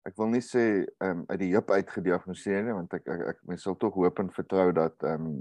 ek 0.07 0.17
wil 0.17 0.31
nie 0.33 0.41
sê 0.41 0.65
um 1.05 1.23
uit 1.29 1.39
die 1.43 1.51
heup 1.53 1.71
uit 1.71 1.89
gediagnoseer 1.93 2.63
nie 2.65 2.75
want 2.75 2.93
ek 2.97 3.05
ek, 3.05 3.23
ek 3.33 3.41
mense 3.49 3.67
sal 3.67 3.77
tog 3.81 3.97
hoop 3.99 4.19
en 4.23 4.31
vertrou 4.33 4.71
dat 4.75 5.07
um 5.07 5.31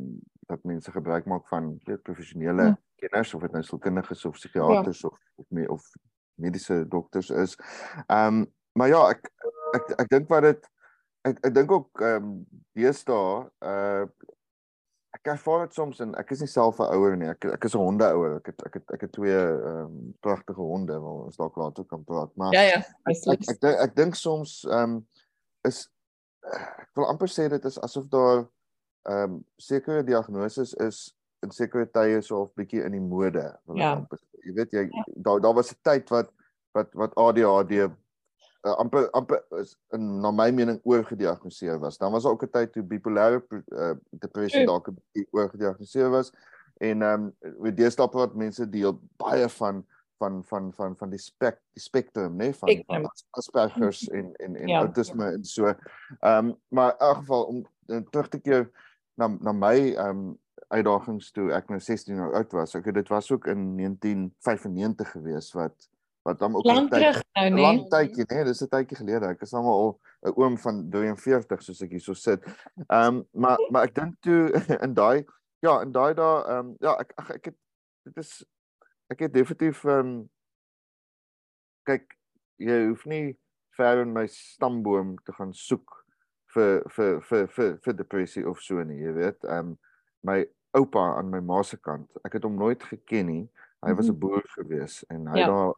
dat 0.51 0.65
mense 0.69 0.93
gebruik 0.93 1.29
maak 1.31 1.47
van 1.49 1.73
weet 1.87 2.03
professionele 2.07 2.73
hmm. 2.73 2.81
kenners 3.01 3.35
of 3.35 3.47
dit 3.47 3.55
nou 3.57 3.63
sielkundiges 3.65 4.25
of 4.29 4.37
psigiaters 4.37 5.05
ja. 5.05 5.09
of 5.09 5.19
of 5.41 5.47
me 5.49 5.69
of 5.71 5.87
mediese 6.41 6.85
dokters 6.89 7.31
is. 7.31 7.57
Um 8.09 8.47
maar 8.73 8.89
ja, 8.89 9.01
ek 9.11 9.31
ek 9.77 9.95
ek 10.05 10.13
dink 10.13 10.29
wat 10.33 10.47
dit 10.49 10.69
ek 11.29 11.41
ek 11.47 11.55
dink 11.55 11.73
ook 11.73 12.03
ehm 12.05 12.25
um, 12.25 12.35
deesdae 12.77 13.49
uh 13.61 14.05
ek 15.21 15.35
ervaar 15.35 15.67
dit 15.67 15.77
soms 15.77 16.01
en 16.01 16.15
ek 16.17 16.31
is 16.33 16.41
nie 16.41 16.49
self 16.49 16.79
'n 16.81 16.93
ouer 16.97 17.17
nie. 17.17 17.29
Ek 17.29 17.45
ek 17.45 17.65
is 17.65 17.75
'n 17.75 17.85
hondeouer. 17.85 18.37
Ek 18.37 18.47
het 18.47 18.63
ek 18.67 18.75
het 18.75 18.93
ek 18.95 19.01
het 19.01 19.13
twee 19.13 19.37
ehm 19.37 19.85
um, 19.85 20.15
pragtige 20.21 20.61
honde 20.61 20.97
wat 21.01 21.27
ons 21.27 21.37
dalk 21.37 21.57
later 21.57 21.85
kan 21.85 22.05
praat. 22.05 22.31
Maar 22.37 22.53
Ja 22.53 22.63
ja, 22.63 22.79
ek 23.05 23.17
ek, 23.27 23.49
ek, 23.49 23.65
ek, 23.65 23.81
ek 23.81 23.97
dink 23.97 24.15
soms 24.15 24.65
ehm 24.65 24.97
um, 24.97 25.07
is 25.69 25.89
ek 26.41 26.89
wil 26.97 27.07
amper 27.07 27.29
sê 27.29 27.49
dit 27.49 27.65
is 27.65 27.81
asof 27.81 28.09
daar 28.09 28.49
ehm 29.09 29.37
um, 29.37 29.45
sekere 29.57 30.03
diagnoses 30.05 30.75
is 30.75 31.15
in 31.43 31.51
sekere 31.51 31.87
tye 31.87 32.21
so 32.23 32.43
of 32.43 32.55
bietjie 32.55 32.85
in 32.85 32.93
die 32.93 33.01
mode. 33.01 33.45
Ja. 33.75 34.07
Jy 34.45 34.55
weet 34.57 34.73
jy 34.73 34.89
daar 35.17 35.41
daar 35.41 35.55
was 35.55 35.73
'n 35.73 35.81
tyd 35.83 36.09
wat 36.09 36.33
wat 36.73 36.95
wat 36.95 37.15
ADHD 37.17 37.91
uh, 38.67 38.77
amper 38.77 39.11
amper 39.11 39.43
is 39.61 39.77
in 39.93 40.21
na 40.21 40.31
my 40.31 40.51
mening 40.51 40.81
oorgediagnoseer 40.85 41.81
was. 41.81 41.99
Dan 41.99 42.13
was 42.13 42.23
daar 42.23 42.33
ook 42.33 42.43
'n 42.43 42.51
tyd 42.51 42.73
toe 42.73 42.83
bipolêre 42.83 43.43
uh, 43.69 43.97
depressie 44.11 44.67
dalk 44.67 44.89
'n 44.89 44.95
bietjie 44.95 45.29
oorgediagnoseer 45.31 46.11
was 46.11 46.33
en 46.81 47.03
ehm 47.03 47.33
um, 47.41 47.75
deesdae 47.75 48.09
wat 48.13 48.35
mense 48.35 48.69
deel 48.69 49.01
baie 49.17 49.49
van 49.49 49.85
van 50.19 50.45
van 50.45 50.73
van 50.73 50.97
van 50.97 51.11
die 51.11 51.21
spek 51.21 51.59
die 51.73 51.83
spektrum 51.83 52.33
nê 52.33 52.51
nee, 52.51 52.55
van, 52.55 52.83
van 52.87 53.09
Asperger's 53.31 54.09
en 54.09 54.33
en 54.37 54.57
en 54.57 54.69
ja. 54.69 54.79
autisme 54.79 55.33
en 55.33 55.45
so. 55.45 55.67
Ehm 55.67 56.47
um, 56.47 56.55
maar 56.69 56.93
in 56.93 57.07
elk 57.07 57.17
geval 57.17 57.45
om 57.45 57.67
terug 58.11 58.29
te 58.29 58.41
keer 58.41 58.71
na 59.15 59.29
na 59.41 59.53
my 59.53 59.77
ehm 59.93 60.09
um, 60.09 60.39
uitdagings 60.71 61.33
toe 61.35 61.51
ek 61.53 61.69
nou 61.69 61.81
16 61.81 62.15
jaar 62.15 62.35
oud 62.39 62.53
was. 62.53 62.75
Ek 62.79 62.93
dit 62.95 63.09
was 63.09 63.31
ook 63.33 63.47
in 63.51 63.77
1995 63.77 65.11
gewees 65.11 65.53
wat 65.53 65.90
wat 66.23 66.39
dan 66.39 66.55
ook 66.55 66.65
lang 66.65 66.91
terug 66.91 67.23
nou 67.33 67.51
nee. 67.51 67.63
Lang 67.65 67.89
tydjie 67.89 68.25
nê, 68.29 68.35
nee, 68.35 68.45
dis 68.45 68.63
'n 68.63 68.69
tydjie 68.69 68.97
gelede. 68.97 69.27
Ek 69.27 69.43
is 69.43 69.53
nou 69.53 69.65
al 69.65 70.01
'n 70.27 70.33
oom 70.37 70.59
van 70.59 70.91
43 70.91 71.63
soos 71.63 71.83
ek 71.83 71.91
hierso 71.91 72.15
sit. 72.15 72.45
Ehm 72.89 73.07
um, 73.07 73.29
maar 73.33 73.59
maar 73.71 73.89
ek 73.89 73.95
dink 73.95 74.21
toe 74.21 74.51
in 74.85 74.95
daai 74.95 75.25
ja, 75.61 75.81
in 75.81 75.93
daai 75.93 76.15
daai 76.15 76.45
ehm 76.45 76.59
um, 76.59 76.77
ja, 76.81 76.97
ek 77.01 77.13
ag 77.17 77.31
ek 77.31 77.45
het 77.45 77.57
dit 78.05 78.17
is 78.17 78.45
ek 79.09 79.21
het 79.21 79.33
definitief 79.33 79.85
ehm 79.85 79.99
um, 79.99 80.31
kyk 81.89 82.17
jy 82.57 82.87
hoef 82.89 83.07
nie 83.07 83.39
ver 83.77 84.03
in 84.05 84.13
my 84.13 84.27
stamboom 84.27 85.17
te 85.25 85.33
gaan 85.33 85.53
soek 85.57 86.05
vir 86.55 86.83
vir 86.97 87.21
vir 87.21 87.47
vir 87.57 87.77
vir 87.85 87.95
depressie 87.97 88.49
of 88.49 88.61
so 88.61 88.83
nie, 88.85 89.01
jy 89.01 89.13
weet. 89.17 89.45
Ehm 89.45 89.73
um, 89.73 89.79
my 90.23 90.45
oupa 90.77 91.17
aan 91.17 91.31
my 91.31 91.41
ma 91.41 91.63
se 91.63 91.79
kant, 91.81 92.11
ek 92.25 92.37
het 92.37 92.45
hom 92.45 92.59
nooit 92.59 92.83
geken 92.83 93.27
nie. 93.27 93.45
Hy 93.81 93.95
was 93.97 94.09
'n 94.09 94.13
mhm. 94.13 94.21
boer 94.21 94.45
gewees 94.55 95.05
en 95.09 95.27
hy 95.27 95.39
ja. 95.41 95.47
daar 95.47 95.73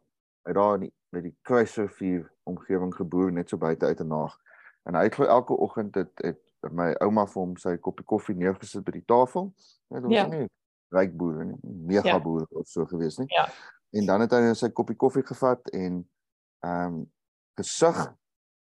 hy 0.45 0.53
daar 0.53 0.81
in 0.81 0.91
by 1.13 1.21
die 1.21 1.35
Kruisrivier 1.45 2.25
omgewing 2.49 2.93
geboer 2.95 3.31
net 3.31 3.49
so 3.49 3.57
buite 3.57 3.85
uit 3.85 4.01
'n 4.01 4.07
naag. 4.07 4.37
En 4.83 4.95
hy 4.95 5.03
het 5.03 5.19
elke 5.19 5.53
oggend 5.53 5.95
het, 5.95 6.11
het 6.23 6.41
my 6.71 6.93
ouma 7.03 7.25
vir 7.27 7.41
hom 7.41 7.55
sy 7.57 7.77
koppie 7.77 8.05
koffie 8.05 8.35
neergesit 8.35 8.83
by 8.83 8.91
die 8.91 9.05
tafel. 9.05 9.53
Dit 9.89 10.03
was 10.03 10.11
ja. 10.11 10.27
nie 10.27 10.47
ryk 10.93 11.15
boer 11.17 11.45
nie, 11.45 11.57
mega 11.61 12.07
ja. 12.07 12.19
boer 12.21 12.45
of 12.49 12.67
so 12.67 12.85
gewees 12.85 13.17
nie. 13.17 13.27
Ja. 13.33 13.47
En 13.93 14.05
dan 14.05 14.21
het 14.25 14.31
hy 14.31 14.53
sy 14.57 14.69
koppie 14.69 14.97
koffie 14.97 15.25
gevat 15.25 15.69
en 15.73 16.03
ehm 16.63 16.85
um, 16.85 17.11
gesug 17.59 17.97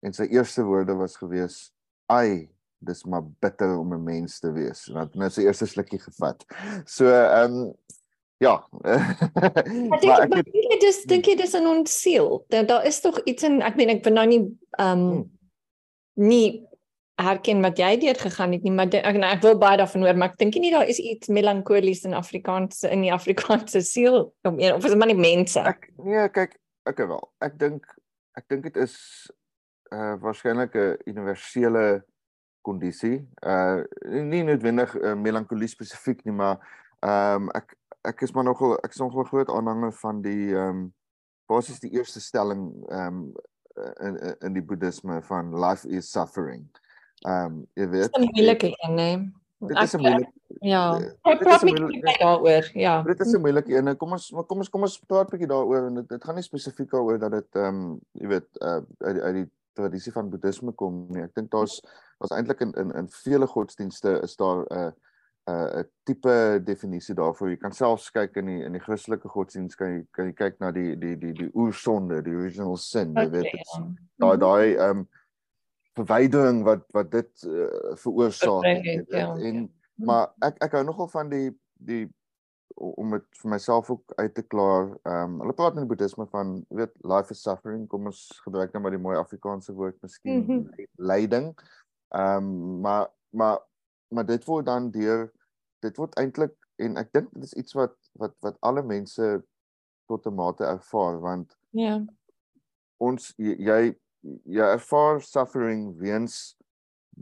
en 0.05 0.13
sy 0.13 0.27
eerste 0.29 0.65
woorde 0.65 0.97
was 0.99 1.17
gewees: 1.17 1.73
"Ai, 2.13 2.51
dis 2.85 3.05
maar 3.05 3.25
bitter 3.41 3.79
om 3.79 3.95
'n 3.95 4.03
mens 4.05 4.39
te 4.39 4.53
wees." 4.53 4.87
Want 4.93 5.15
nou 5.15 5.31
sy 5.31 5.47
eerste 5.47 5.67
slukkie 5.67 6.01
gevat. 6.01 6.45
So 6.85 7.09
ehm 7.09 7.53
um, 7.53 7.73
ja. 8.43 8.55
maar 9.89 10.05
ek 10.27 10.35
dink 10.35 10.81
dis 10.81 11.03
dink 11.11 11.27
jy 11.27 11.37
dis 11.39 11.55
in 11.55 11.67
ons 11.71 12.01
siel. 12.03 12.45
Daar 12.49 12.67
daar 12.67 12.87
is 12.87 13.01
tog 13.01 13.21
iets 13.25 13.47
in 13.47 13.61
ek 13.63 13.77
meen 13.81 13.97
ek 13.97 14.05
ben 14.07 14.19
nou 14.19 14.27
nie 14.27 14.43
ehm 14.79 14.93
um, 14.93 15.09
hmm. 15.11 15.27
nie 16.15 16.47
herken 17.21 17.61
wat 17.63 17.79
jy 17.79 17.93
deur 18.03 18.19
gegaan 18.19 18.57
het 18.57 18.65
nie, 18.67 18.73
maar 18.75 18.91
ek 18.91 19.19
nou, 19.21 19.29
ek 19.31 19.43
wil 19.45 19.59
baie 19.59 19.79
daarvan 19.79 20.03
hoor, 20.03 20.17
maar 20.19 20.33
ek 20.33 20.41
dink 20.41 20.57
nie 20.59 20.73
daar 20.75 20.89
is 20.91 20.99
iets 20.99 21.31
melankolies 21.31 22.03
in 22.09 22.17
Afrikaans 22.19 22.83
in 22.89 23.05
die 23.07 23.13
Afrikaanse 23.15 23.85
siel 23.87 24.33
om 24.49 24.59
een 24.59 24.75
of 24.75 24.83
is 24.83 24.95
dit 24.95 24.99
maar 24.99 25.11
nie 25.13 25.19
mense. 25.19 25.63
Ek 25.63 25.87
nee, 26.03 26.25
kyk, 26.35 26.59
ek 26.91 27.05
wel. 27.07 27.23
Ek 27.45 27.55
dink 27.61 27.87
ek 28.35 28.49
dink 28.51 28.67
dit 28.67 28.83
is 28.83 28.97
uh 29.95 30.17
waarskynlik 30.23 30.75
'n 30.75 30.99
universele 31.07 32.03
kondisie. 32.67 33.23
Uh 33.47 33.85
nie 34.03 34.43
noodwendig 34.43 34.97
uh, 34.99 35.15
melankolie 35.15 35.71
spesifiek 35.71 36.25
nie, 36.25 36.35
maar 36.35 36.59
ehm 37.05 37.47
um, 37.47 37.51
ek 37.55 37.77
ek 38.05 38.23
is 38.27 38.33
maar 38.33 38.45
nogal 38.45 38.77
ek 38.85 38.93
is 38.93 39.03
nogal 39.03 39.25
groot 39.25 39.51
aanhanger 39.51 39.93
van 40.03 40.23
die 40.23 40.53
ehm 40.55 40.69
um, 40.69 40.95
basies 41.47 41.81
die 41.81 41.93
eerste 41.97 42.21
stelling 42.21 42.71
ehm 42.89 43.07
um, 43.07 43.35
in 44.01 44.37
in 44.41 44.53
die 44.53 44.63
boeddhisme 44.63 45.23
van 45.23 45.55
life 45.61 45.89
is 45.89 46.11
suffering. 46.11 46.69
Ehm 47.27 47.45
um, 47.45 47.67
jy 47.75 47.89
weet. 47.89 48.13
Dit 48.13 48.17
is 48.17 48.29
'n 48.29 48.31
moeilike 48.35 48.71
een, 48.77 48.95
né? 48.95 49.11
Dit 49.59 49.83
is 49.83 49.95
'n 49.95 50.01
moeilike 50.01 50.33
Ja. 50.61 51.01
Ek 51.27 51.41
praat 51.43 51.65
net 51.65 52.19
daaroor. 52.21 52.71
Ja. 52.75 53.03
Dit 53.03 53.21
is 53.21 53.33
'n 53.33 53.41
moeilike 53.41 53.75
een. 53.75 53.97
Kom 53.97 54.13
ons 54.13 54.31
kom 54.47 54.59
ons 54.59 54.69
kom 54.69 54.83
ons 54.83 54.99
praat 55.07 55.27
'n 55.27 55.31
bietjie 55.31 55.49
daaroor 55.49 55.87
en 55.87 55.95
dit 55.95 56.09
dit 56.09 56.25
gaan 56.25 56.35
nie 56.35 56.43
spesifiek 56.43 56.91
daaroor 56.91 57.19
dat 57.19 57.31
dit 57.31 57.49
ehm 57.55 57.67
um, 57.67 58.01
jy 58.13 58.29
weet 58.29 58.49
uh 58.61 58.81
uit 58.99 59.15
die, 59.15 59.23
uit 59.23 59.35
die 59.35 59.51
tradisie 59.73 60.13
van 60.13 60.31
boeddhisme 60.31 60.73
kom 60.73 61.07
nie. 61.09 61.23
Ek 61.23 61.35
dink 61.35 61.51
daar's 61.51 61.81
daar's 62.19 62.33
eintlik 62.33 62.61
in 62.61 62.73
in 62.73 62.93
in 62.93 63.09
vele 63.09 63.47
godsdienste 63.47 64.21
is 64.23 64.37
daar 64.37 64.65
'n 64.65 64.79
uh, 64.79 64.91
'n 65.47 65.79
uh, 65.79 65.83
tipe 66.03 66.61
definisie 66.65 67.15
daarvoor. 67.15 67.51
Jy 67.51 67.57
kan 67.61 67.73
selfs 67.73 68.09
kyk 68.11 68.37
in 68.41 68.47
die 68.49 68.63
in 68.65 68.73
die 68.73 68.81
Christelike 68.81 69.29
godsdienst 69.29 69.77
kan 69.77 69.91
jy 69.93 70.01
kan 70.17 70.31
jy 70.31 70.33
kyk 70.39 70.57
na 70.61 70.71
die 70.73 70.95
die 70.97 71.17
die 71.21 71.33
die 71.37 71.51
oorsonde, 71.53 72.23
die 72.25 72.37
original 72.37 72.77
sin, 72.81 73.13
jy 73.13 73.29
weet 73.29 73.51
dit. 73.53 73.75
Ja. 73.75 73.83
Daai 74.25 74.37
daai 74.41 74.75
ehm 74.75 75.03
um, 75.03 75.07
verwydering 75.95 76.63
wat 76.67 76.87
wat 76.97 77.11
dit 77.13 77.45
uh, 77.47 77.93
veroorsaak 78.01 78.65
het, 78.65 79.13
ja. 79.13 79.29
en 79.37 79.59
hm. 79.67 80.07
maar 80.09 80.33
ek 80.43 80.57
ek 80.65 80.79
hou 80.79 80.83
nogal 80.89 81.13
van 81.13 81.29
die 81.29 81.51
die 81.77 82.07
om 82.75 83.13
dit 83.15 83.27
vir 83.43 83.51
myself 83.53 83.91
ook 83.91 84.17
uit 84.17 84.35
te 84.35 84.43
klaar. 84.43 84.89
Ehm 85.05 85.37
um, 85.37 85.37
hulle 85.45 85.59
praat 85.61 85.77
in 85.77 85.85
die 85.85 85.93
boeddhisme 85.93 86.27
van 86.33 86.57
weet 86.71 86.97
life 87.05 87.37
is 87.37 87.45
suffering, 87.45 87.85
kom 87.89 88.09
ons 88.11 88.25
gebruik 88.47 88.73
nou 88.73 88.83
maar 88.83 88.97
die 88.97 89.05
mooi 89.11 89.21
Afrikaanse 89.21 89.77
woord 89.77 90.01
miskien 90.03 90.41
mm 90.41 90.49
-hmm. 90.49 90.89
lyding. 90.97 91.53
Ehm 92.17 92.49
um, 92.49 92.81
maar 92.81 93.09
maar 93.31 93.61
maar 94.09 94.27
dit 94.27 94.45
word 94.45 94.67
dan 94.67 94.91
deur 94.91 95.33
dit 95.85 95.97
word 95.97 96.15
eintlik 96.21 96.55
en 96.83 96.97
ek 97.01 97.13
dink 97.13 97.31
dit 97.35 97.47
is 97.47 97.57
iets 97.61 97.77
wat 97.79 97.97
wat 98.21 98.35
wat 98.45 98.59
alle 98.61 98.83
mense 98.83 99.43
tot 100.11 100.27
'n 100.27 100.35
mate 100.35 100.65
ervaar 100.65 101.21
want 101.21 101.57
ja. 101.71 102.03
Ons 103.03 103.33
jy 103.37 103.95
jy 104.23 104.65
ervaar 104.65 105.21
suffering 105.21 105.97
weens 105.99 106.57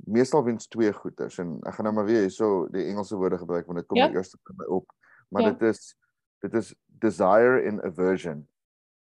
meestal 0.07 0.45
weens 0.45 0.67
twee 0.67 0.93
goeters 0.93 1.39
en 1.39 1.59
ek 1.67 1.75
gaan 1.75 1.89
nou 1.89 1.95
maar 1.95 2.09
weer 2.09 2.25
hierso 2.27 2.69
die 2.73 2.87
Engelse 2.89 3.17
woorde 3.17 3.39
gebruik 3.39 3.67
want 3.67 3.79
dit 3.79 3.89
kom 3.89 3.99
ja. 3.99 4.09
die 4.09 4.17
eerste 4.17 4.39
by 4.49 4.57
my 4.57 4.69
op 4.79 4.93
maar 5.29 5.43
ja. 5.43 5.51
dit 5.53 5.62
is 5.69 5.97
dit 6.45 6.55
is 6.55 6.75
desire 6.87 7.62
en 7.69 7.83
aversion 7.85 8.47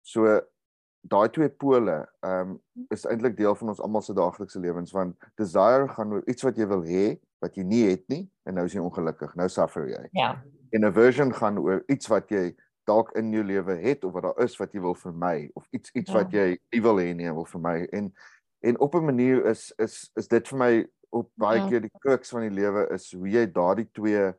so 0.02 0.40
daai 1.02 1.30
twee 1.34 1.50
pole 1.50 1.98
ehm 2.26 2.56
um, 2.56 2.58
is 2.94 3.06
eintlik 3.06 3.38
deel 3.38 3.56
van 3.56 3.74
ons 3.74 3.82
almal 3.82 4.04
se 4.06 4.14
daaglikse 4.14 4.60
lewens 4.60 4.92
want 4.92 5.30
desire 5.42 5.88
gaan 5.96 6.14
oor 6.14 6.28
iets 6.30 6.46
wat 6.46 6.58
jy 6.58 6.68
wil 6.70 6.84
hê 6.86 7.06
wat 7.42 7.56
jy 7.58 7.64
nie 7.68 7.84
het 7.90 8.04
nie 8.08 8.24
en 8.46 8.60
nou 8.60 8.66
is 8.66 8.76
jy 8.76 8.82
ongelukkig 8.84 9.36
nou 9.40 9.48
suffer 9.50 9.88
jy 9.90 10.04
ja 10.18 10.36
en 10.72 10.88
aversion 10.88 11.34
gaan 11.36 11.60
oor 11.60 11.84
iets 11.92 12.08
wat 12.12 12.32
jy 12.32 12.52
dalk 12.90 13.12
in 13.20 13.32
jou 13.34 13.44
lewe 13.46 13.76
het 13.82 14.06
of 14.08 14.14
wat 14.16 14.28
daar 14.28 14.44
is 14.46 14.58
wat 14.60 14.74
jy 14.74 14.82
wil 14.84 14.96
vermy 14.98 15.50
of 15.60 15.66
iets 15.76 15.94
iets 15.94 16.12
ja. 16.12 16.22
wat 16.22 16.34
jy 16.36 16.48
nie 16.74 16.82
wil 16.86 17.02
hê 17.02 17.12
nie 17.18 17.34
wil 17.34 17.48
vermy 17.50 17.84
en 17.92 18.12
en 18.62 18.80
op 18.80 18.96
'n 18.96 19.06
manier 19.06 19.46
is 19.46 19.72
is 19.78 20.10
is 20.16 20.28
dit 20.28 20.48
vir 20.48 20.58
my 20.58 20.72
op 21.10 21.30
baie 21.36 21.60
ja. 21.60 21.68
keer 21.68 21.82
die 21.82 21.94
crux 22.00 22.30
van 22.30 22.48
die 22.48 22.56
lewe 22.62 22.88
is 22.94 23.12
hoe 23.12 23.30
jy 23.30 23.46
daardie 23.52 23.90
twee 23.92 24.32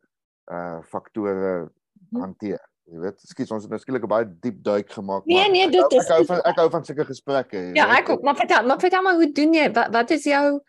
uh 0.51 0.79
faktore 0.83 1.71
hm. 2.11 2.21
hanteer 2.21 2.61
jy 2.91 2.99
weet 2.99 3.21
skiet 3.21 3.51
ons 3.51 3.63
het 3.63 3.71
nou 3.71 3.81
skielik 3.81 4.05
'n 4.05 4.09
baie 4.15 4.27
diep 4.27 4.63
duik 4.63 4.91
gemaak 4.91 5.27
nee 5.27 5.49
nee 5.51 5.71
dit 5.71 5.99
is 5.99 6.09
ek 6.09 6.15
hou 6.17 6.25
van 6.25 6.41
ek 6.51 6.61
hou 6.63 6.69
van 6.71 6.85
sulke 6.85 7.05
gesprekke 7.05 7.59
ja 7.75 7.87
weet? 7.87 7.99
ek 8.03 8.09
ook 8.15 8.23
maar 8.23 8.37
vertel 8.37 8.67
maar 8.67 8.81
vertel 8.81 9.03
maar 9.03 9.15
hoe 9.15 9.33
doen 9.33 9.55
jy 9.55 9.71
wat 9.73 9.93
wat 9.93 10.11
is 10.11 10.25
jou 10.25 10.61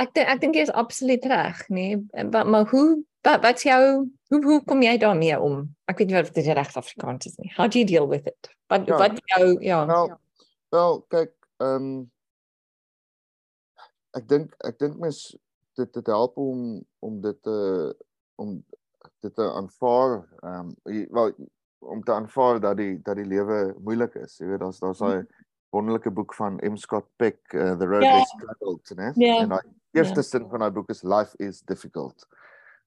ek 0.00 0.16
ek 0.18 0.40
dink 0.40 0.56
jy 0.58 0.66
is 0.66 0.74
absoluut 0.74 1.24
reg 1.30 1.68
nee 1.68 1.98
maar, 2.30 2.46
maar 2.46 2.68
hoe 2.70 3.04
wat 3.24 3.42
wat 3.42 3.62
jou 3.62 4.10
hoe 4.28 4.44
hoe 4.44 4.64
kom 4.64 4.82
jy 4.82 4.96
daarmee 4.98 5.36
om? 5.40 5.62
Ek 5.88 5.98
weet 5.98 6.10
nie 6.10 6.20
of 6.20 6.32
dit 6.36 6.46
reg 6.46 6.76
Afrikaans 6.76 7.26
is 7.26 7.36
nie. 7.40 7.52
How 7.56 7.68
do 7.68 7.78
you 7.78 7.88
deal 7.88 8.08
with 8.08 8.26
it? 8.26 8.50
Wat 8.72 8.86
ja, 8.86 8.98
wat 8.98 9.20
jou 9.32 9.46
ja. 9.64 9.84
Wel, 9.86 10.12
wel 10.74 11.00
kyk, 11.14 11.32
ehm 11.62 11.88
um, 11.88 12.10
ek 14.14 14.28
dink 14.30 14.54
ek 14.68 14.78
dink 14.78 14.98
mens 15.02 15.22
dit 15.78 15.90
dit 15.92 16.06
help 16.06 16.36
om 16.38 16.82
om 17.02 17.20
dit 17.20 17.38
te 17.42 17.58
om 18.38 18.58
dit 19.24 19.34
te 19.34 19.48
aanvaar 19.60 20.20
ehm 20.42 20.74
um, 20.84 21.06
wel 21.10 21.32
om 21.84 22.04
te 22.04 22.12
aanvaar 22.12 22.60
dat 22.60 22.76
die 22.76 23.00
dat 23.02 23.16
die 23.16 23.28
lewe 23.28 23.74
moeilik 23.80 24.14
is. 24.20 24.38
Jy 24.38 24.52
weet 24.52 24.60
daar's 24.64 24.80
daar's 24.84 25.00
daai 25.00 25.22
mm. 25.22 25.30
wonderlike 25.74 26.10
boek 26.10 26.34
van 26.34 26.60
M 26.62 26.76
Scott 26.76 27.08
Peck 27.16 27.40
uh, 27.52 27.72
The 27.78 27.86
Road 27.86 28.02
yeah. 28.02 28.20
Less 28.20 28.36
Traveled, 28.38 28.92
né? 28.96 29.12
Yeah. 29.14 29.42
En 29.42 29.48
die 29.48 29.74
eerste 29.94 30.20
yeah. 30.20 30.30
sin 30.30 30.48
van 30.50 30.64
daai 30.64 30.74
boek 30.74 30.90
is 30.90 31.02
life 31.02 31.34
is 31.38 31.62
difficult. 31.62 32.26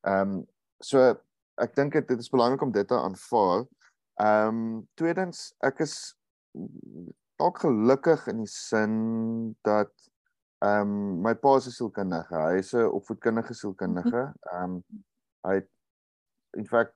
Ehm 0.08 0.38
um, 0.38 0.46
so 0.84 1.02
ek 1.58 1.74
dink 1.76 1.96
dit 1.98 2.20
is 2.20 2.30
belangrik 2.30 2.62
om 2.62 2.72
dit 2.72 2.88
te 2.88 2.98
aanvaar. 2.98 3.66
Ehm 4.22 4.62
um, 4.62 4.88
tweedens 5.00 5.54
ek 5.66 5.82
is 5.86 5.96
dalk 7.38 7.62
gelukkig 7.62 8.28
in 8.28 8.44
die 8.44 8.52
sin 8.52 8.96
dat 9.68 9.94
ehm 10.66 10.92
um, 10.92 11.22
my 11.22 11.34
pa 11.36 11.56
is 11.58 11.68
'n 11.68 11.78
sielkundige. 11.80 12.36
Hy 12.36 12.62
is 12.62 12.74
'n 12.74 12.92
opvoedkundige 13.00 13.54
sielkundige. 13.54 14.34
Ehm 14.54 14.64
um, 14.64 14.84
hy 15.48 15.56
het 15.62 15.70
in 16.58 16.66
feite 16.66 16.94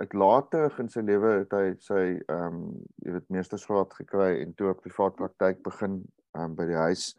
ek 0.00 0.14
later 0.14 0.72
in 0.80 0.88
sy 0.88 1.02
lewe 1.04 1.32
het 1.40 1.52
hy 1.52 1.66
sy 1.84 2.04
ehm 2.16 2.46
um, 2.46 2.62
jy 3.04 3.16
weet 3.16 3.34
meestersgraad 3.36 3.92
gekry 3.98 4.40
en 4.40 4.54
toe 4.54 4.70
'n 4.70 4.80
privaat 4.82 5.16
praktyk 5.16 5.62
begin 5.62 6.00
ehm 6.36 6.44
um, 6.44 6.54
by 6.54 6.66
die 6.66 6.80
huis. 6.86 7.14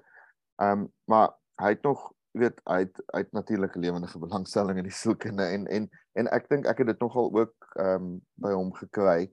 Ehm 0.61 0.85
um, 0.85 0.89
maar 1.07 1.29
hy 1.61 1.75
het 1.75 1.85
nog 1.85 2.09
weet 2.31 2.61
uit 2.63 3.03
uit 3.05 3.31
natuurlike 3.31 3.79
lewendige 3.79 4.19
belangstelling 4.19 4.77
in 4.77 4.87
die 4.87 4.95
sielkunde 4.95 5.43
en 5.43 5.67
en 5.67 5.89
en 6.19 6.31
ek 6.31 6.49
dink 6.49 6.65
ek 6.65 6.83
het 6.83 6.91
dit 6.93 6.99
nogal 7.03 7.31
ook 7.31 7.71
ehm 7.75 7.95
um, 7.95 8.19
by 8.35 8.51
hom 8.55 8.73
gekry. 8.73 9.31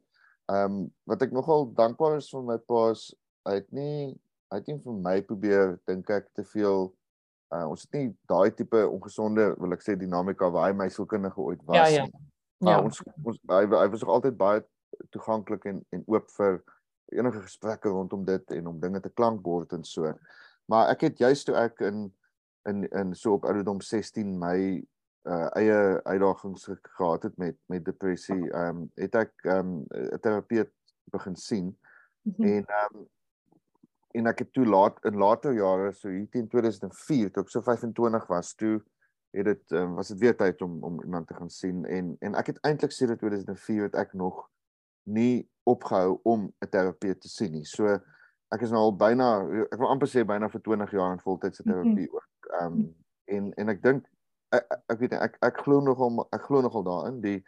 ehm 0.53 0.65
um, 0.65 0.95
wat 1.05 1.23
ek 1.23 1.33
nogal 1.33 1.69
dankbaar 1.75 2.17
is 2.17 2.31
vir 2.33 2.43
my 2.43 2.59
pa 2.59 2.91
is 2.91 3.09
hy 3.49 3.59
het 3.61 3.69
nie 3.73 4.15
hy 4.53 4.61
het 4.61 4.67
nie 4.67 4.81
vir 4.85 5.03
my 5.09 5.21
probeer 5.23 5.77
dink 5.87 6.11
ek 6.11 6.31
te 6.35 6.45
veel 6.45 6.89
uh, 7.55 7.67
ons 7.69 7.83
het 7.83 7.93
nie 7.93 8.17
daai 8.31 8.51
tipe 8.55 8.81
ongesonde 8.89 9.55
wil 9.59 9.77
ek 9.77 9.85
sê 9.85 9.97
dinamika 9.97 10.51
waar 10.51 10.71
hy 10.71 10.77
my 10.77 10.89
sielkundige 10.89 11.41
ooit 11.41 11.63
was 11.69 11.77
ja, 11.77 12.03
ja. 12.03 12.27
Maar 12.59 12.79
ja. 12.79 12.83
ons 12.83 13.03
ons 13.23 13.39
hy, 13.47 13.63
hy 13.71 13.89
was 13.89 14.03
nog 14.03 14.15
altyd 14.17 14.37
baie 14.37 14.65
toeganklik 15.15 15.65
en 15.71 15.83
en 15.95 16.05
oop 16.11 16.31
vir 16.37 16.61
enige 17.15 17.43
gesprekke 17.45 17.89
rondom 17.89 18.25
dit 18.25 18.51
en 18.59 18.67
om 18.67 18.81
dinge 18.81 19.01
te 19.01 19.13
klankbord 19.15 19.73
en 19.73 19.85
so. 19.85 20.13
Maar 20.69 20.91
ek 20.93 21.07
het 21.07 21.23
juist 21.23 21.47
toe 21.49 21.57
ek 21.57 21.81
in 21.87 22.09
in 22.69 22.89
in 22.89 23.15
so 23.15 23.33
op 23.33 23.45
ouderdom 23.45 23.81
16 23.81 24.39
my 24.39 24.85
uh 25.29 25.49
eie 25.59 26.01
uitdagings 26.05 26.69
gehad 26.83 27.23
het 27.23 27.37
met 27.37 27.57
met 27.67 27.85
depressie, 27.85 28.51
ehm 28.51 28.77
um, 28.77 28.91
het 28.95 29.15
ek 29.15 29.33
ehm 29.45 29.59
um, 29.59 29.87
'n 29.89 30.21
terapeut 30.21 30.73
begin 31.11 31.37
sien 31.37 31.79
mm 32.23 32.35
-hmm. 32.37 32.45
en 32.45 32.65
ehm 32.65 32.97
um, 32.97 33.09
en 34.11 34.27
ek 34.27 34.39
het 34.39 34.53
toe 34.53 34.67
laat 34.67 35.05
in 35.05 35.17
later 35.17 35.53
jare 35.53 35.93
so 35.93 36.09
hier 36.09 36.29
teen 36.31 36.49
2004 36.49 37.31
toe 37.31 37.43
ek 37.43 37.51
so 37.51 37.61
25 37.63 38.27
was 38.27 38.55
toe 38.55 38.83
het 39.31 39.45
dit 39.45 39.71
um, 39.71 39.95
was 39.95 40.09
dit 40.09 40.19
weer 40.19 40.37
tyd 40.37 40.63
om 40.63 40.83
om 40.85 41.03
iemand 41.03 41.27
te 41.27 41.35
gaan 41.35 41.51
sien 41.51 41.85
en 41.85 42.17
en 42.19 42.35
ek 42.35 42.47
het 42.47 42.61
eintlik 42.61 42.93
sedert 42.93 43.19
2004 43.19 43.83
het 43.83 43.95
ek 43.95 44.13
nog 44.13 44.49
nie 45.09 45.49
opgehou 45.63 46.21
om 46.23 46.53
'n 46.59 46.69
terapeut 46.69 47.21
te 47.21 47.29
sien 47.29 47.53
nie. 47.53 47.65
So 47.65 47.87
ek 48.49 48.61
is 48.61 48.71
nou 48.71 48.81
al 48.81 48.97
byna 48.97 49.29
ek 49.71 49.79
wil 49.79 49.89
amper 49.89 50.09
sê 50.09 50.25
byna 50.25 50.49
vir 50.49 50.61
20 50.61 50.91
jaar 50.91 51.13
in 51.13 51.21
voltydse 51.21 51.63
mhm. 51.65 51.71
terapie 51.71 51.91
mm 51.91 51.97
-hmm. 51.97 52.17
ook. 52.17 52.29
Ehm 52.61 52.67
um, 52.73 52.95
en 53.29 53.53
en 53.61 53.69
ek 53.69 53.83
dink 53.83 54.07
ek, 54.57 54.77
ek 54.89 55.01
weet 55.01 55.13
ek 55.13 55.37
ek 55.45 55.59
glo 55.65 55.81
nogal 55.85 56.23
ek 56.33 56.47
glo 56.49 56.63
nogal 56.65 56.85
daarin 56.87 57.21
die 57.21 57.41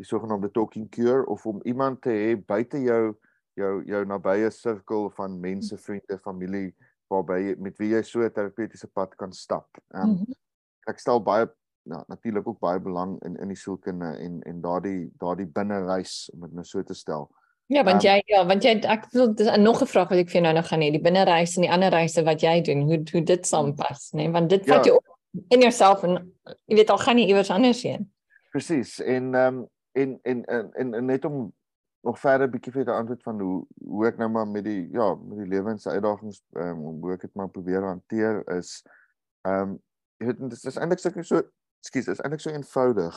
die 0.00 0.06
sogenaamde 0.08 0.50
talking 0.50 0.88
cure 0.90 1.26
of 1.30 1.46
om 1.46 1.60
iemand 1.62 2.02
te 2.02 2.10
hê 2.10 2.34
buite 2.36 2.80
jou 2.82 3.14
jou 3.60 3.72
jou 3.86 4.04
nabye 4.08 4.50
sirkel 4.50 5.10
van 5.16 5.40
mense, 5.40 5.76
vriende, 5.78 6.18
familie 6.24 6.72
waarby 7.12 7.54
met 7.60 7.76
wie 7.78 7.92
jy 7.92 8.02
so 8.02 8.22
'n 8.24 8.32
terapeutiese 8.32 8.88
pad 8.88 9.16
kan 9.16 9.32
stap. 9.32 9.68
Ehm 9.94 10.02
um, 10.02 10.08
mm 10.10 10.16
-hmm. 10.16 10.34
ek 10.88 10.98
stel 10.98 11.22
baie 11.22 11.46
ja, 11.82 12.04
natuurlik 12.08 12.48
ook 12.48 12.58
baie 12.58 12.80
belang 12.80 13.22
in 13.22 13.36
in 13.36 13.48
die 13.48 13.56
sielkunde 13.56 14.16
en 14.18 14.42
en 14.42 14.60
daardie 14.60 15.12
daardie 15.18 15.46
binnereis 15.46 16.30
om 16.34 16.40
dit 16.40 16.52
nou 16.52 16.64
so 16.64 16.82
te 16.82 16.94
stel. 16.94 17.30
Ja, 17.72 17.84
want 17.84 18.04
um, 18.04 18.10
jy 18.10 18.22
ja, 18.28 18.42
want 18.46 18.64
jy 18.66 18.74
ek 18.90 19.06
wil 19.14 19.30
dis 19.34 19.48
nog 19.56 19.80
'n 19.82 19.88
vraag 19.88 20.10
wat 20.10 20.18
ek 20.18 20.30
vir 20.30 20.40
jou 20.40 20.44
nou 20.44 20.54
nog 20.54 20.68
gaan 20.68 20.82
hê, 20.84 20.90
die 20.92 21.00
binnereis 21.00 21.56
en 21.56 21.64
die 21.64 21.72
ander 21.72 21.90
reise 21.90 22.24
wat 22.24 22.42
jy 22.42 22.60
doen, 22.60 22.82
hoe 22.88 23.00
hoe 23.12 23.22
dit 23.22 23.46
saampas, 23.46 24.10
nê? 24.12 24.24
Nee? 24.26 24.32
Want 24.32 24.50
dit 24.50 24.66
vat 24.66 24.84
ja, 24.84 24.92
jou 24.92 25.00
in 25.48 25.60
jouself 25.60 26.02
en 26.04 26.18
jy 26.66 26.76
weet 26.76 26.90
al 26.90 26.98
gaan 26.98 27.18
jy 27.18 27.26
iewers 27.26 27.50
anders 27.50 27.82
heen. 27.82 28.10
Presies. 28.52 29.00
En 29.00 29.34
ehm 29.34 29.62
um, 29.62 29.66
en, 29.92 30.18
en 30.22 30.44
en 30.44 30.70
en 30.72 30.94
en 30.94 31.04
net 31.04 31.24
om 31.24 31.52
nog 32.02 32.18
verder 32.18 32.50
bietjie 32.50 32.72
vir 32.72 32.84
die 32.84 32.94
antwoord 32.94 33.22
van 33.22 33.40
hoe 33.40 33.66
hoe 33.84 34.06
ek 34.06 34.18
nou 34.18 34.28
maar 34.28 34.48
met 34.48 34.64
die 34.64 34.88
ja, 34.92 35.14
met 35.14 35.38
die 35.38 35.48
lewensuitdagings 35.48 36.42
ehm 36.52 36.84
um, 36.84 37.00
hoe 37.00 37.12
ek 37.12 37.20
dit 37.20 37.34
maar 37.34 37.48
probeer 37.48 37.82
hanteer 37.82 38.42
is 38.58 38.82
ehm 39.48 39.60
um, 39.60 39.80
jy 40.18 40.26
weet 40.26 40.48
dit 40.50 40.64
is 40.64 40.76
eintlik 40.76 41.00
sulke 41.00 41.22
so 41.22 41.42
Ekskuus, 41.82 42.06
is 42.12 42.20
eintlik 42.22 42.40
so 42.40 42.50
eenvoudig, 42.54 43.16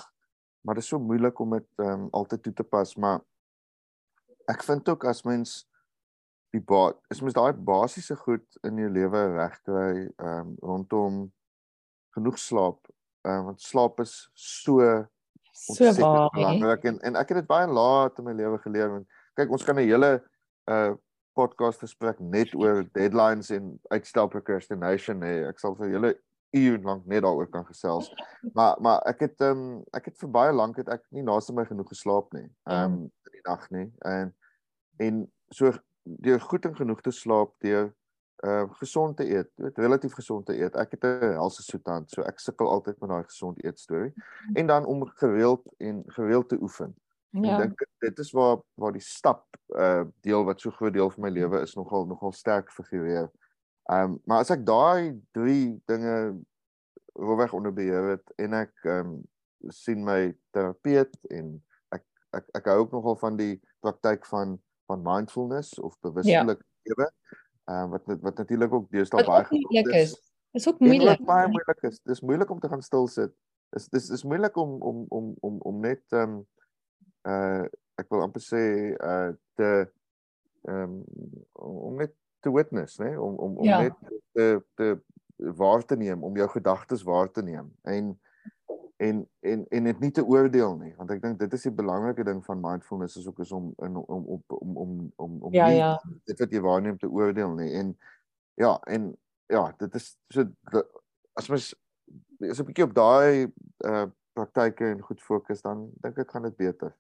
maar 0.65 0.73
dit 0.73 0.83
is 0.83 0.89
so 0.89 0.97
moeilik 0.99 1.39
om 1.39 1.51
dit 1.53 1.67
ehm 1.77 2.05
um, 2.05 2.05
altyd 2.17 2.41
toe 2.43 2.53
te 2.53 2.63
pas, 2.63 2.95
maar 2.95 3.19
ek 4.51 4.63
vind 4.63 4.89
ook 4.89 5.05
as 5.05 5.23
mens 5.23 5.63
die 6.55 6.61
ba 6.61 6.93
is 7.11 7.21
mens 7.21 7.35
daai 7.35 7.53
basiese 7.53 8.15
goed 8.15 8.59
in 8.63 8.77
jou 8.77 8.89
lewe 8.89 9.23
regkry 9.35 10.05
ehm 10.05 10.29
um, 10.39 10.55
rondom 10.61 11.23
genoeg 12.15 12.37
slaap, 12.39 12.79
ehm 13.25 13.39
um, 13.39 13.45
want 13.51 13.61
slaap 13.61 13.99
is 13.99 14.29
so 14.33 14.79
so 15.55 15.91
belangrik 16.35 16.83
en 16.91 16.99
en 16.99 17.15
ek 17.15 17.31
het 17.31 17.43
dit 17.43 17.49
baie 17.49 17.67
laat 17.67 18.19
in 18.19 18.27
my 18.27 18.35
lewe 18.35 18.59
geleer 18.63 18.91
want 18.91 19.19
kyk 19.39 19.51
ons 19.51 19.63
kan 19.63 19.79
'n 19.79 19.87
hele 19.87 20.13
uh 20.71 20.93
podcast 21.35 21.83
gesprek 21.83 22.19
net 22.19 22.53
oor 22.55 22.85
deadlines 22.95 23.51
en 23.51 23.73
uitstel 23.91 24.29
procrastination 24.31 25.23
hê. 25.25 25.33
Ek 25.49 25.59
sal 25.59 25.75
vir 25.75 25.91
julle 25.91 26.13
uur 26.55 26.77
lank 26.87 27.03
net 27.11 27.25
daaroor 27.25 27.49
kan 27.51 27.65
gesels. 27.67 28.07
Maar 28.55 28.79
maar 28.79 29.01
ek 29.11 29.25
het 29.27 29.43
ehm 29.43 29.63
um, 29.63 29.83
ek 29.97 30.11
het 30.11 30.17
vir 30.21 30.31
baie 30.31 30.53
lank 30.55 30.79
het 30.79 30.89
ek 30.89 31.03
nie 31.11 31.25
naaste 31.27 31.53
my 31.53 31.65
genoeg 31.67 31.91
geslaap 31.91 32.31
nie. 32.37 32.47
Ehm 32.69 32.93
um, 32.93 33.11
nag 33.45 33.69
nie. 33.69 33.93
En 34.05 34.35
en 34.97 35.31
so 35.53 35.71
deur 36.03 36.41
goed 36.41 36.65
en 36.65 36.75
genoeg 36.75 37.01
te 37.01 37.11
slaap, 37.11 37.55
deur 37.59 37.93
ehm 38.35 38.67
uh, 38.67 38.73
gesond 38.77 39.17
te 39.17 39.25
eet, 39.29 39.49
weet 39.55 39.77
relatief 39.77 40.13
gesond 40.13 40.45
te 40.45 40.57
eet. 40.59 40.75
Ek 40.75 40.91
het 40.91 41.03
'n 41.03 41.33
helse 41.39 41.63
soetant, 41.63 42.09
so 42.11 42.21
ek 42.21 42.39
sukkel 42.39 42.69
altyd 42.69 42.99
met 42.99 43.09
daai 43.09 43.23
gesond 43.23 43.63
eet 43.63 43.79
storie. 43.79 44.13
En 44.53 44.67
dan 44.67 44.85
om 44.85 45.05
gereeld 45.07 45.63
en 45.77 46.03
gereeld 46.07 46.49
te 46.49 46.61
oefen. 46.61 46.95
Ja. 47.29 47.59
Ek 47.59 47.59
dink 47.59 47.87
dit 47.99 48.19
is 48.19 48.31
waar 48.31 48.61
waar 48.75 48.91
die 48.91 49.03
stap 49.03 49.45
uh 49.75 50.03
deel 50.21 50.43
wat 50.43 50.61
so 50.61 50.71
groot 50.71 50.93
deel 50.93 51.09
van 51.09 51.23
my 51.23 51.29
lewe 51.29 51.61
is 51.61 51.75
nogal 51.75 52.05
nogal 52.05 52.31
sterk 52.31 52.71
figureer. 52.71 53.31
Ehm 53.91 54.11
um, 54.11 54.19
maar 54.25 54.39
as 54.39 54.49
ek 54.49 54.65
daai 54.65 55.21
drie 55.31 55.81
dinge 55.85 56.39
roweg 57.13 57.53
onder 57.53 57.73
beheer 57.73 58.09
het 58.15 58.31
en 58.35 58.53
ek 58.53 58.73
ehm 58.83 58.99
um, 58.99 59.23
sien 59.67 60.03
my 60.03 60.35
terapeut 60.51 61.17
en 61.29 61.64
ek 62.37 62.47
ek 62.59 62.69
hou 62.71 62.77
ook 62.83 62.93
nogal 62.95 63.17
van 63.21 63.39
die 63.39 63.55
praktyk 63.85 64.25
van 64.29 64.57
van 64.89 65.01
mindfulness 65.01 65.79
of 65.79 65.97
bewustelik 66.05 66.61
ja. 66.61 66.91
lewe. 66.91 67.09
Ehm 67.65 67.83
um, 67.83 67.95
wat 67.95 68.21
wat 68.21 68.37
natuurlik 68.43 68.73
ook 68.73 68.89
deesdae 68.93 69.25
baie 69.25 69.45
moeilik 69.49 69.93
is. 70.01 70.15
Is 70.55 70.67
ook 70.67 70.79
moeilik. 70.79 71.23
Baie 71.25 71.47
moeilik 71.47 71.81
is. 71.89 71.99
Dis 72.03 72.21
moeilik 72.21 72.49
om 72.49 72.59
te 72.59 72.69
gaan 72.69 72.81
stil 72.85 73.07
sit. 73.07 73.33
Is 73.75 73.89
dis 73.89 74.09
is 74.09 74.23
moeilik 74.23 74.57
om 74.57 74.77
om 74.81 75.05
om 75.09 75.33
om 75.39 75.57
om 75.61 75.79
net 75.79 76.03
ehm 76.09 76.37
um, 76.37 76.45
uh 77.25 77.65
ek 77.95 78.11
wil 78.11 78.21
amper 78.25 78.43
sê 78.43 78.61
uh 78.93 79.31
te 79.55 79.71
ehm 80.67 81.01
um, 81.01 81.03
om 81.87 81.97
net 81.97 82.13
te 82.45 82.51
witness, 82.53 82.99
né, 83.01 83.17
om 83.17 83.35
om 83.35 83.57
om 83.57 83.65
ja. 83.65 83.81
net 83.81 83.93
te 84.31 84.63
te 84.75 85.01
waar 85.35 85.85
te 85.85 85.95
neem, 85.97 86.23
om 86.23 86.37
jou 86.37 86.47
gedagtes 86.49 87.03
waar 87.03 87.31
te 87.31 87.41
neem 87.43 87.71
en 87.81 88.13
en 88.97 89.29
en 89.39 89.65
en 89.69 89.83
dit 89.83 89.99
nie 89.99 90.11
te 90.11 90.23
oordeel 90.23 90.77
nie, 90.79 90.93
want 90.95 91.11
ek 91.11 91.21
dink 91.21 91.39
dit 91.39 91.53
is 91.53 91.65
die 91.67 91.71
belangrike 91.75 92.23
ding 92.23 92.41
van 92.45 92.61
mindfulness 92.63 93.17
is 93.19 93.27
ook 93.27 93.39
is 93.43 93.51
om 93.51 93.73
in 93.83 93.95
om 93.95 94.25
om 94.25 94.43
om 94.47 94.77
om 94.77 94.91
om 95.15 95.39
om 95.49 95.53
ja, 95.53 95.67
nie 95.67 95.77
ja. 95.77 95.93
dit 96.25 96.39
wat 96.39 96.51
jy 96.51 96.61
waarneem 96.63 96.97
te 96.97 97.09
oordeel 97.11 97.55
nie 97.59 97.71
en 97.75 97.95
ja, 98.55 98.77
en 98.87 99.11
ja, 99.51 99.65
dit 99.79 99.95
is 99.99 100.13
so 100.31 100.47
as 101.35 101.49
mens 101.51 101.73
is 102.39 102.59
'n 102.59 102.65
bietjie 102.65 102.87
op 102.87 102.95
daai 102.95 103.51
uh 103.85 104.05
praktyke 104.35 104.83
en 104.91 104.99
goed 104.99 105.21
fokus 105.23 105.61
dan 105.63 105.89
dink 106.03 106.17
ek 106.19 106.31
gaan 106.31 106.43
dit 106.43 106.55
beter. 106.59 106.91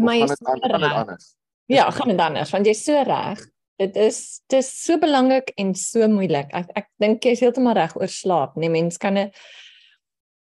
Maar 0.00 0.16
jy 0.16 0.24
is 0.24 0.40
anders. 0.42 1.36
Ja, 1.70 1.90
gaan 1.90 2.08
dit 2.08 2.18
anders 2.18 2.50
want 2.50 2.66
jy's 2.66 2.84
so 2.84 3.02
reg 3.06 3.44
dit 3.78 3.96
is 3.96 4.42
dis 4.52 4.70
so 4.84 4.98
belangrik 4.98 5.52
en 5.56 5.74
so 5.74 6.08
moeilik. 6.08 6.50
Ek 6.52 6.70
ek 6.76 6.88
dink 7.02 7.24
jy 7.24 7.36
is 7.36 7.42
heeltemal 7.44 7.76
reg 7.78 7.94
oor 7.96 8.10
slaap. 8.10 8.56
Nee, 8.56 8.70
mens 8.70 8.98
kan 8.98 9.14
dit 9.14 9.38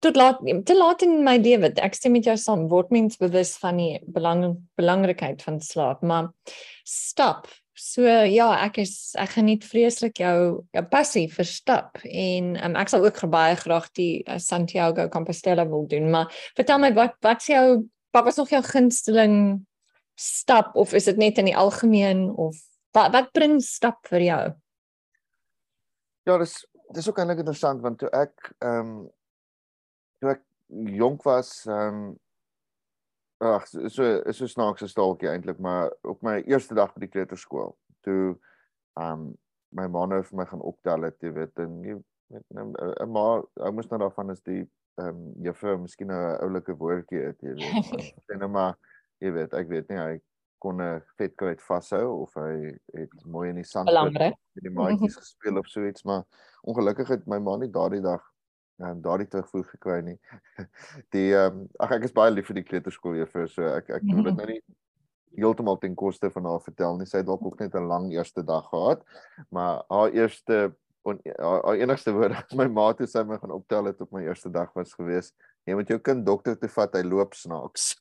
tot 0.02 0.18
laat 0.18 0.40
te 0.66 0.76
laat 0.76 1.02
in 1.06 1.20
my 1.26 1.36
lewe. 1.40 1.72
Ek 1.82 1.96
stem 1.96 2.16
met 2.16 2.26
jou 2.28 2.36
saam. 2.40 2.68
Word 2.70 2.92
mens 2.94 3.18
bewus 3.20 3.54
van 3.62 3.80
die 3.80 3.96
belang 4.12 4.56
belangrikheid 4.80 5.42
van 5.44 5.60
slaap, 5.62 6.02
maar 6.02 6.32
stap. 6.88 7.48
So 7.78 8.04
ja, 8.04 8.50
ek 8.66 8.82
is 8.82 9.14
ek 9.18 9.36
geniet 9.38 9.64
vreeslik 9.64 10.20
jou 10.20 10.36
jou 10.74 10.84
passie 10.90 11.24
vir 11.32 11.48
stap 11.48 12.02
en 12.04 12.52
um, 12.60 12.76
ek 12.78 12.92
sal 12.92 13.06
ook 13.06 13.22
baie 13.32 13.56
graag 13.56 13.88
die 13.96 14.20
uh, 14.26 14.36
Santiago 14.38 15.08
Compostela 15.08 15.64
wil 15.66 15.86
doen, 15.88 16.10
maar 16.12 16.28
vertel 16.58 16.82
my 16.82 16.92
wat 16.98 17.16
wat 17.24 17.40
is 17.40 17.54
jou 17.54 17.66
wat 18.12 18.28
was 18.28 18.36
nog 18.36 18.52
jou 18.52 18.60
gunsteling 18.66 19.64
stap 20.20 20.76
of 20.76 20.92
is 20.92 21.08
dit 21.08 21.16
net 21.16 21.40
in 21.40 21.48
die 21.48 21.56
algemeen 21.56 22.28
of 22.36 22.60
Wat 22.92 23.12
wat 23.12 23.32
bring 23.32 23.56
stap 23.64 24.04
vir 24.10 24.26
jou? 24.26 24.42
Ja, 26.28 26.36
dis 26.38 26.60
dis 26.92 27.08
ook 27.08 27.18
eintlik 27.22 27.40
interessant 27.40 27.80
want 27.84 28.02
toe 28.02 28.10
ek 28.12 28.52
ehm 28.60 28.78
um, 28.80 28.94
jonk 30.72 31.22
was 31.22 31.66
ehm 31.66 32.02
um, 32.02 32.18
ag 33.42 33.66
so 33.66 34.04
is 34.30 34.38
so 34.38 34.46
snaakse 34.46 34.88
staaltjie 34.88 35.28
eintlik 35.28 35.58
maar 35.58 35.90
op 36.06 36.22
my 36.22 36.40
eerste 36.46 36.74
dag 36.78 36.92
by 36.94 37.04
die 37.04 37.12
kleuterskool 37.12 37.76
toe 38.06 38.36
ehm 39.00 39.12
um, 39.12 39.30
my 39.72 39.86
ma 39.88 40.04
nou 40.06 40.20
vir 40.22 40.38
my 40.38 40.46
gaan 40.46 40.64
optel 40.68 41.08
het 41.08 41.24
jy 41.24 41.32
weet 41.32 41.58
en 41.64 41.78
jy 41.84 41.96
met 42.32 42.44
'n 42.50 42.72
nou, 42.72 43.06
ma 43.06 43.24
ou 43.40 43.72
moes 43.72 43.88
nou 43.90 44.00
daarvan 44.04 44.30
is 44.30 44.42
die 44.42 44.62
ehm 45.00 45.08
um, 45.08 45.22
juffrou 45.44 45.78
miskien 45.78 46.12
'n 46.12 46.36
oulike 46.40 46.76
woordjie 46.76 47.24
het 47.28 47.40
jy 47.40 47.54
weet 47.54 48.30
en 48.32 48.38
nou 48.38 48.48
maar 48.48 48.76
jy 49.20 49.32
weet 49.32 49.54
ek 49.54 49.68
weet 49.68 49.88
nie 49.88 49.98
hy 49.98 50.20
kon 50.58 50.80
'n 50.80 51.02
vetkruid 51.18 51.60
vashou 51.60 52.22
of 52.22 52.34
hy 52.34 52.78
het 52.94 53.24
mooi 53.24 53.48
in 53.50 53.56
die 53.60 53.68
sand 53.68 53.88
met 54.54 54.64
die 54.68 54.70
maatjies 54.70 55.16
gespeel 55.22 55.58
of 55.58 55.66
so 55.66 55.86
iets 55.86 56.04
maar 56.04 56.22
ongelukkig 56.62 57.08
het 57.08 57.26
my 57.26 57.38
ma 57.38 57.56
nie 57.56 57.70
daardie 57.70 58.02
dag 58.02 58.22
um, 58.78 59.00
daardie 59.02 59.28
terugvoer 59.28 59.64
gekry 59.64 60.00
nie. 60.06 60.18
Die 61.14 61.32
ehm 61.34 61.62
um, 61.62 61.66
ag 61.78 61.96
ek 61.98 62.04
is 62.08 62.16
baie 62.16 62.32
lief 62.32 62.46
vir 62.50 62.60
die 62.60 62.68
kleuterskool 62.68 63.18
juffrou 63.20 63.48
so 63.48 63.66
ek 63.76 63.90
ek 63.98 64.06
wil 64.08 64.24
dit 64.30 64.38
nou 64.40 64.48
nie 64.52 64.62
heeltemal 65.36 65.78
ten 65.80 65.94
koste 65.96 66.30
van 66.30 66.44
haar 66.44 66.60
vertel 66.60 66.98
nie. 66.98 67.08
Sy 67.08 67.22
het 67.22 67.28
dalk 67.28 67.44
ook 67.44 67.60
net 67.60 67.74
'n 67.74 67.88
lang 67.88 68.12
eerste 68.12 68.44
dag 68.44 68.68
gehad. 68.68 69.04
Maar 69.50 69.82
haar 69.88 70.10
eerste 70.12 70.74
en 71.02 71.20
haar, 71.36 71.62
haar 71.64 71.74
enigste 71.74 72.12
woorde 72.16 72.34
aan 72.34 72.56
my 72.56 72.68
ma 72.68 72.92
toe 72.92 73.06
sy 73.06 73.22
my 73.26 73.38
gaan 73.38 73.50
optel 73.54 73.84
het 73.90 74.00
op 74.00 74.12
my 74.12 74.22
eerste 74.22 74.50
dag 74.50 74.72
was 74.74 74.94
gewees: 74.94 75.32
"Jy 75.66 75.74
moet 75.74 75.88
jou 75.88 75.98
kind 75.98 76.26
dokter 76.26 76.58
toe 76.58 76.68
vat, 76.68 76.94
hy 76.94 77.02
loop 77.02 77.34
snaaks." 77.34 77.96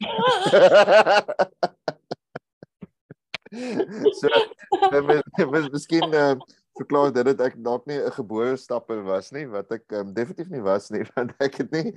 so 4.20 4.30
mis, 5.52 5.70
miskien 5.72 6.14
uh, 6.14 6.36
verklaar 6.82 7.14
dit 7.14 7.28
dat 7.32 7.42
ek 7.48 7.58
dalk 7.64 7.86
nie 7.90 8.00
'n 8.00 8.16
gebore 8.18 8.58
stapper 8.58 9.04
was 9.06 9.32
nie, 9.32 9.46
wat 9.50 9.72
ek 9.72 9.86
um, 10.00 10.14
definitief 10.14 10.50
nie 10.50 10.64
was 10.66 10.90
nie, 10.92 11.04
want 11.16 11.34
ek 11.40 11.62
het 11.64 11.72
nie 11.72 11.94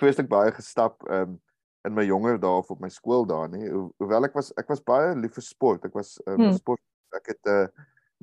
voorstek 0.00 0.28
baie 0.28 0.52
gestap 0.52 1.02
um, 1.10 1.38
in 1.84 1.94
my 1.94 2.04
jonger 2.04 2.38
dae 2.40 2.60
of 2.60 2.70
op 2.72 2.80
my 2.80 2.88
skool 2.88 3.26
daar 3.28 3.48
nie. 3.48 3.68
Ho 3.68 3.90
hoewel 4.00 4.28
ek 4.28 4.36
was 4.36 4.52
ek 4.60 4.68
was 4.72 4.80
baie 4.80 5.14
lief 5.16 5.36
vir 5.36 5.46
sport. 5.46 5.84
Ek 5.84 5.94
was 5.94 6.16
um, 6.26 6.38
hmm. 6.40 6.56
sport 6.56 6.80
ek 7.14 7.34
het 7.34 7.50
uh, 7.50 7.66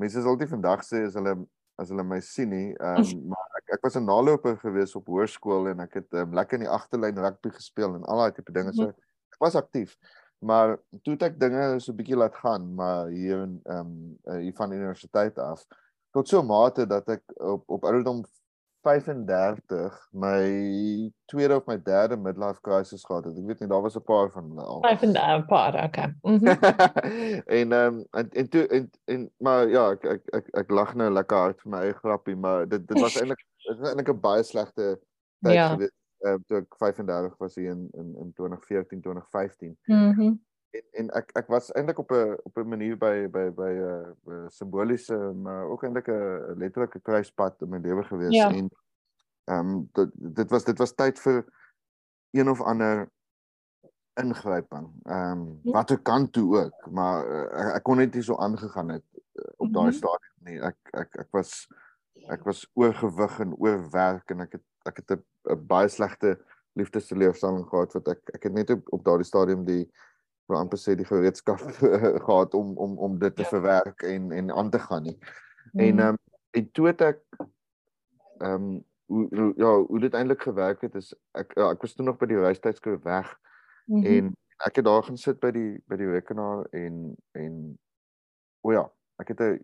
mense 0.02 0.22
sal 0.22 0.38
dit 0.38 0.50
vandag 0.50 0.84
sê 0.86 1.06
as 1.08 1.18
hulle 1.20 1.36
as 1.82 1.90
hulle 1.90 2.04
my 2.06 2.20
sien 2.22 2.52
nie, 2.52 2.72
um, 2.78 3.06
maar 3.34 3.62
ek 3.62 3.78
ek 3.78 3.86
was 3.86 3.98
'n 3.98 4.06
naloper 4.06 4.58
gewees 4.62 4.96
op 4.96 5.08
hoërskool 5.10 5.72
en 5.74 5.86
ek 5.88 6.02
het 6.02 6.20
um, 6.24 6.36
lekker 6.38 6.60
in 6.60 6.68
die 6.68 6.74
agterlyn 6.74 7.22
rugby 7.26 7.54
gespeel 7.56 7.96
en 7.96 8.06
al 8.06 8.26
daai 8.26 8.36
tipe 8.38 8.54
dinge 8.54 8.74
so 8.78 8.90
ek 8.92 9.40
was 9.42 9.56
aktief. 9.56 9.98
Maar 10.42 10.80
toe 11.02 11.14
het 11.14 11.24
ek 11.24 11.40
dinge 11.40 11.80
so 11.80 11.92
'n 11.92 11.96
bietjie 11.96 12.18
laat 12.18 12.36
gaan, 12.36 12.74
maar 12.76 13.08
hier 13.08 13.44
in 13.46 13.60
ehm 13.64 13.92
um, 14.26 14.40
hier 14.42 14.56
van 14.58 14.72
universiteit 14.72 15.38
af 15.38 15.66
tot 16.12 16.28
so 16.28 16.44
mate 16.44 16.88
dat 16.88 17.10
ek 17.10 17.22
op 17.38 17.70
op 17.70 17.84
ouderdom 17.84 18.24
35 18.82 20.08
my 20.12 21.12
tweede 21.26 21.56
of 21.56 21.68
my 21.68 21.78
derde 21.78 22.18
midlife 22.18 22.62
crisis 22.62 23.06
gehad 23.06 23.26
het. 23.26 23.38
Ek 23.38 23.46
weet 23.46 23.60
nie 23.62 23.70
daar 23.70 23.82
was 23.86 23.96
'n 23.96 24.04
paar 24.04 24.32
van 24.34 24.50
hulle 24.50 24.66
al. 24.66 24.82
35 24.82 25.46
paar, 25.46 25.84
okay. 25.84 26.16
Mm 26.22 26.38
-hmm. 26.38 26.48
en 27.60 27.72
ehm 27.72 27.94
um, 27.94 28.06
en 28.12 28.30
en 28.32 28.50
toe 28.50 28.68
en, 28.68 28.90
en 29.06 29.32
maar 29.38 29.68
ja, 29.68 29.92
ek 29.92 30.04
ek 30.04 30.22
ek, 30.34 30.48
ek 30.64 30.70
lag 30.70 30.96
nou 30.96 31.12
lekker 31.12 31.38
hard 31.38 31.62
vir 31.62 31.72
my 31.72 31.86
eie 31.86 31.94
grappie, 31.94 32.36
maar 32.36 32.68
dit 32.68 32.88
dit 32.88 33.00
was 33.00 33.16
eintlik 33.16 33.46
dit 33.68 33.78
was 33.78 33.90
eintlik 33.90 34.10
'n 34.10 34.20
baie 34.20 34.44
slegte 34.44 35.00
tyd 35.42 35.54
ja. 35.54 35.68
gewees 35.68 36.01
uh, 36.22 36.38
toe 36.46 36.58
ek 36.58 36.76
35 36.78 37.38
was 37.38 37.56
hier 37.56 37.72
in 37.72 37.90
in 37.92 38.16
in 38.16 38.34
2014 38.34 39.02
2015. 39.02 39.78
Mhm. 39.86 40.22
Mm 40.22 40.40
en 40.72 40.84
en 40.92 41.10
ek 41.20 41.32
ek 41.36 41.48
was 41.52 41.72
eintlik 41.76 42.00
op 42.00 42.12
'n 42.12 42.38
op 42.44 42.58
'n 42.58 42.68
manier 42.68 42.98
by 42.98 43.28
by 43.28 43.50
by 43.52 43.72
'n 43.72 44.16
uh, 44.28 44.34
uh, 44.34 44.48
simboliese 44.48 45.18
maar 45.36 45.66
ook 45.68 45.84
eintlik 45.84 46.08
'n 46.08 46.56
letterlike 46.58 47.00
kruispunt 47.00 47.62
in 47.62 47.70
my 47.70 47.78
lewe 47.78 48.04
gewees 48.04 48.36
ja. 48.36 48.50
en 48.50 48.70
ehm 49.44 49.68
um, 49.70 49.90
dit 49.92 50.10
dit 50.14 50.50
was 50.50 50.64
dit 50.64 50.78
was 50.78 50.96
tyd 50.96 51.20
vir 51.20 51.46
een 52.32 52.50
of 52.50 52.62
ander 52.62 53.12
ingryping. 54.14 54.92
Ehm 55.04 55.32
um, 55.32 55.60
ja. 55.64 55.72
wat 55.72 55.92
ek 55.92 56.04
kan 56.04 56.30
toe 56.30 56.58
ook, 56.64 56.88
maar 56.92 57.28
uh, 57.28 57.60
ek, 57.60 57.76
ek 57.76 57.84
kon 57.84 57.98
net 57.98 58.14
nie 58.14 58.24
so 58.24 58.38
aangegaan 58.38 58.90
het 58.90 59.06
uh, 59.14 59.46
op 59.58 59.74
daai 59.74 59.86
mm 59.86 59.90
-hmm. 59.90 59.98
stadium 59.98 60.38
nie. 60.48 60.60
Ek 60.62 60.78
ek 60.92 61.16
ek 61.16 61.32
was 61.32 61.68
ek 62.28 62.44
was 62.44 62.70
oorgewig 62.74 63.40
en 63.40 63.56
oorwerk 63.56 64.30
en 64.30 64.40
ek 64.40 64.52
het 64.52 64.66
ek 64.86 64.98
het 64.98 65.12
'n 65.12 65.24
baie 65.68 65.90
slegte 65.90 66.38
liefdesteleurstelling 66.80 67.66
gehad 67.68 67.94
wat 67.94 68.08
ek 68.08 68.34
ek 68.38 68.44
het 68.44 68.54
net 68.54 68.70
op, 68.70 68.94
op 68.98 69.06
daardie 69.06 69.28
stadium 69.28 69.66
die 69.66 69.84
wil 70.48 70.60
amper 70.60 70.80
sê 70.80 70.96
die 70.96 71.08
gereedskap 71.08 71.62
gehad 72.28 72.54
om 72.58 72.78
om 72.78 72.98
om 72.98 73.18
dit 73.20 73.36
te 73.36 73.48
ja. 73.48 73.48
verwerk 73.48 74.02
en 74.08 74.32
en 74.32 74.52
aan 74.52 74.70
te 74.70 74.80
gaan 74.80 75.04
nie. 75.04 75.18
Mm. 75.72 75.80
En 75.80 76.00
ehm 76.00 76.08
um, 76.08 76.18
en 76.52 76.72
toe 76.72 76.88
het 76.88 77.02
ek 77.02 77.20
ehm 78.40 78.54
um, 78.54 78.80
hoe 79.12 79.54
ja, 79.58 79.72
hoe 79.76 80.00
dit 80.00 80.14
eintlik 80.14 80.42
gewerk 80.42 80.82
het 80.82 80.96
is 80.96 81.12
ek 81.36 81.52
ja, 81.58 81.72
ek 81.72 81.82
was 81.84 81.96
toe 81.96 82.06
nog 82.06 82.20
by 82.20 82.30
die 82.32 82.40
reistydskrif 82.40 83.02
weg 83.04 83.34
mm 83.86 84.04
-hmm. 84.04 84.06
en 84.06 84.36
ek 84.66 84.76
het 84.80 84.86
daar 84.86 85.04
gaan 85.04 85.18
sit 85.18 85.40
by 85.40 85.52
die 85.52 85.84
by 85.88 85.98
die 86.00 86.08
rekenaar 86.08 86.66
en 86.72 87.16
en 87.32 87.58
o 88.62 88.72
ja, 88.72 88.86
ek 89.20 89.34
het 89.34 89.42
'n 89.42 89.60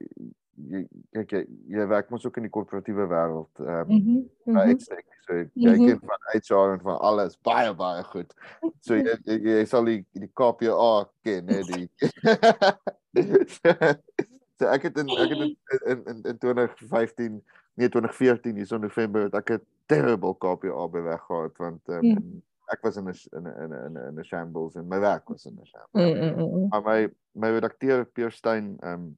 jy 0.58 0.82
kyk 1.14 1.32
jy, 1.32 1.42
jy 1.78 1.86
werk 1.90 2.10
mos 2.10 2.26
ook 2.26 2.38
in 2.40 2.48
die 2.48 2.54
korporatiewe 2.54 3.06
wêreld 3.12 3.62
ehm 3.62 3.92
um, 3.92 3.98
mm 3.98 4.02
-hmm. 4.06 4.58
right 4.58 4.82
so 4.82 4.94
jy 5.36 5.46
mm 5.54 5.74
-hmm. 5.74 5.88
kyk 5.88 6.02
van 6.10 6.22
HR 6.34 6.74
en 6.74 6.82
van 6.82 7.00
alles 7.00 7.38
baie 7.42 7.74
baie 7.74 8.04
goed 8.04 8.34
so 8.80 8.96
jy 8.96 9.18
jy, 9.26 9.38
jy 9.60 9.66
sal 9.66 9.86
die 9.86 10.06
die 10.12 10.32
KPA 10.34 11.10
ken 11.22 11.48
hè 11.48 11.62
die 11.62 11.90
so 14.58 14.66
ek 14.66 14.90
het 14.90 14.98
in 14.98 15.10
ek 15.10 15.30
het 15.30 15.40
in 15.46 15.56
in, 15.86 16.04
in, 16.06 16.24
in 16.24 16.38
2015 16.38 17.44
nee 17.76 17.90
2014 17.90 18.56
hier 18.56 18.66
so 18.68 18.78
November 18.78 19.24
het 19.30 19.34
ek 19.34 19.50
'n 19.52 19.62
terrible 19.86 20.34
KPA 20.36 20.88
beweg 20.88 21.22
gehad 21.22 21.58
want 21.58 21.82
um, 21.90 22.02
mm. 22.02 22.42
ek 22.74 22.82
was 22.82 22.98
in 22.98 23.06
'n 23.06 23.14
in 23.38 23.46
'n 23.46 23.74
in 23.86 23.94
'n 23.94 24.20
'n 24.20 24.24
shambles 24.24 24.76
en 24.76 24.88
my 24.88 25.00
werk 25.00 25.30
was 25.30 25.46
in 25.46 25.54
'n 25.54 25.66
shambles 25.66 26.18
mm 26.18 26.34
-mm. 26.34 26.68
maar 26.70 26.82
my 26.82 27.10
my 27.32 27.50
redakteur 27.50 28.06
Pierre 28.06 28.32
Stein 28.34 28.78
ehm 28.80 28.94
um, 28.94 29.18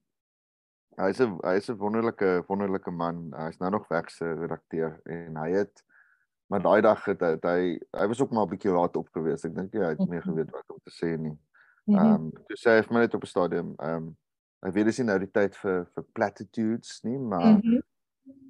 hy's 1.00 1.20
'n 1.24 1.38
hy's 1.44 1.70
'n 1.70 1.78
wonderlike 1.78 2.44
wonderlike 2.48 2.92
man. 2.92 3.30
Hy's 3.36 3.60
nou 3.60 3.72
nog 3.72 3.88
weg 3.88 4.12
se 4.12 4.34
redakteur 4.34 5.00
en 5.06 5.36
hy 5.36 5.52
het 5.52 5.84
maar 6.50 6.62
daai 6.62 6.82
dag 6.82 7.06
het 7.06 7.22
hy 7.22 7.36
hy, 7.44 7.80
hy 7.98 8.08
was 8.08 8.22
ook 8.22 8.32
maar 8.32 8.46
'n 8.46 8.50
bietjie 8.56 8.72
laat 8.72 8.96
op 8.96 9.10
gewees. 9.14 9.46
Ek 9.46 9.56
dink 9.56 9.74
hy 9.74 9.94
het 9.94 10.08
meer 10.08 10.26
mhm. 10.26 10.30
geweet 10.30 10.52
wat 10.52 10.70
om 10.74 10.80
te 10.84 10.92
sê 10.92 11.18
nie. 11.18 11.38
Mhm. 11.86 11.98
Ehm 11.98 12.14
um, 12.14 12.32
toe 12.32 12.58
sê 12.58 12.78
hy 12.78 12.82
vir 12.82 12.94
my 12.94 13.00
net 13.00 13.14
op 13.14 13.24
'n 13.24 13.34
stadium 13.36 13.74
ehm 13.78 13.96
um, 13.96 14.18
ek 14.66 14.74
weet 14.74 14.86
dis 14.86 14.98
nie 15.00 15.08
nou 15.08 15.20
die 15.20 15.32
tyd 15.32 15.56
vir 15.56 15.86
vir 15.96 16.04
platitudes 16.14 17.02
nie, 17.04 17.18
maar 17.18 17.46
mm 17.46 17.62
-hmm. 17.62 17.82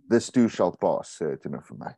this 0.09 0.31
too 0.31 0.47
shall 0.47 0.75
pass 0.79 1.21
sê 1.21 1.37
dit 1.37 1.51
nou 1.51 1.61
vir 1.61 1.77
my. 1.77 1.95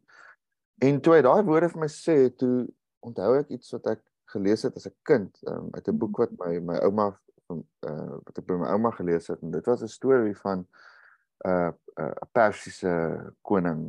En 0.82 1.02
toe 1.02 1.14
hy 1.16 1.22
daai 1.22 1.44
woorde 1.44 1.70
vir 1.70 1.80
my 1.80 1.88
sê, 1.88 2.36
toe 2.36 2.68
onthou 3.00 3.40
ek 3.40 3.50
iets 3.50 3.72
wat 3.72 3.88
ek 3.88 4.02
gelees 4.34 4.64
het 4.64 4.76
as 4.76 4.88
'n 4.88 4.96
kind 5.04 5.38
um, 5.48 5.70
uit 5.72 5.88
'n 5.88 5.98
boek 5.98 6.18
wat 6.18 6.32
my 6.40 6.60
my 6.60 6.78
ouma 6.80 7.20
uh 7.88 8.18
wat 8.26 8.38
ek 8.38 8.48
by 8.48 8.58
my 8.62 8.70
ouma 8.76 8.92
gelees 8.96 9.28
het 9.32 9.42
en 9.42 9.52
dit 9.52 9.66
was 9.66 9.84
'n 9.84 9.92
storie 9.92 10.38
van 10.38 10.66
'n 11.46 11.50
uh, 11.50 11.72
'n 11.72 12.04
uh, 12.04 12.30
Persiese 12.32 12.94
koning 13.42 13.82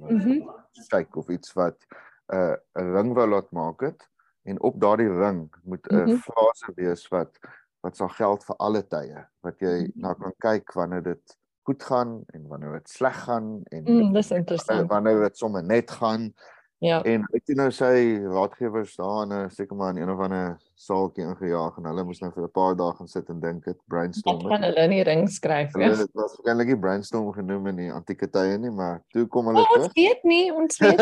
mm 0.00 0.20
-hmm. 0.20 0.50
kyk 0.88 1.16
of 1.16 1.28
iets 1.28 1.52
wat 1.52 1.86
'n 2.32 2.36
uh, 2.36 2.56
'n 2.74 2.92
ring 2.96 3.14
wou 3.14 3.28
laat 3.28 3.50
maak 3.50 3.80
het 3.80 4.08
en 4.42 4.60
op 4.60 4.80
daardie 4.80 5.12
ring 5.12 5.54
moet 5.62 5.86
'n 5.86 5.94
mm 5.94 6.04
-hmm. 6.04 6.18
frase 6.18 6.72
wees 6.74 7.08
wat 7.08 7.38
wat 7.80 7.96
sal 7.96 8.08
geld 8.08 8.44
vir 8.44 8.56
alle 8.56 8.82
tye 8.86 9.26
wat 9.40 9.60
jy 9.60 9.78
mm 9.78 9.90
-hmm. 9.92 10.00
na 10.02 10.14
kan 10.14 10.34
kyk 10.38 10.72
wanneer 10.72 11.02
dit 11.02 11.38
goed 11.66 11.82
gaan 11.82 12.22
en 12.26 12.46
wanneer 12.46 12.72
dit 12.72 12.88
sleg 12.88 13.24
gaan 13.24 13.62
en 13.64 13.82
mm, 13.82 14.12
dis 14.12 14.30
interessant 14.30 14.88
wanneer 14.90 15.20
dit 15.20 15.36
sommer 15.36 15.64
net 15.64 15.90
gaan 15.90 16.34
Ja. 16.78 17.02
En 17.02 17.24
ek 17.32 17.46
het 17.48 17.56
nou 17.56 17.70
sy 17.72 18.20
raadgewers 18.20 18.96
daar 18.98 19.22
in 19.24 19.32
'n 19.32 19.50
seker 19.50 19.76
maar 19.76 19.94
in 19.96 20.02
een 20.02 20.10
of 20.10 20.18
ander 20.20 20.56
saaltjie 20.74 21.24
ingejaag 21.24 21.76
en 21.76 21.84
hulle 21.88 22.04
moes 22.04 22.20
nou 22.20 22.30
vir 22.32 22.44
'n 22.44 22.50
paar 22.50 22.76
dae 22.76 22.92
gaan 22.92 23.08
sit 23.08 23.28
en 23.28 23.40
dink 23.40 23.64
dit 23.64 23.78
brainstorm. 23.88 24.40
Ek 24.40 24.48
kan 24.48 24.62
hulle 24.62 24.88
nie 24.88 25.02
ring 25.02 25.28
skryf 25.28 25.74
nie. 25.74 25.88
Dit 25.88 25.96
was 25.96 26.12
waarskynlik 26.12 26.66
nie 26.66 26.78
brainstorm 26.78 27.32
genoem 27.32 27.66
in 27.66 27.76
die 27.76 27.92
antieke 27.92 28.28
tye 28.28 28.58
nie, 28.58 28.70
maar 28.70 29.02
toe 29.08 29.26
kom 29.26 29.46
hulle 29.46 29.60
oh, 29.60 29.72
terug. 29.72 29.84
Ons 29.84 29.94
weet 29.94 30.22
nie, 30.24 30.52
ons 30.52 30.78
weet. 30.78 31.00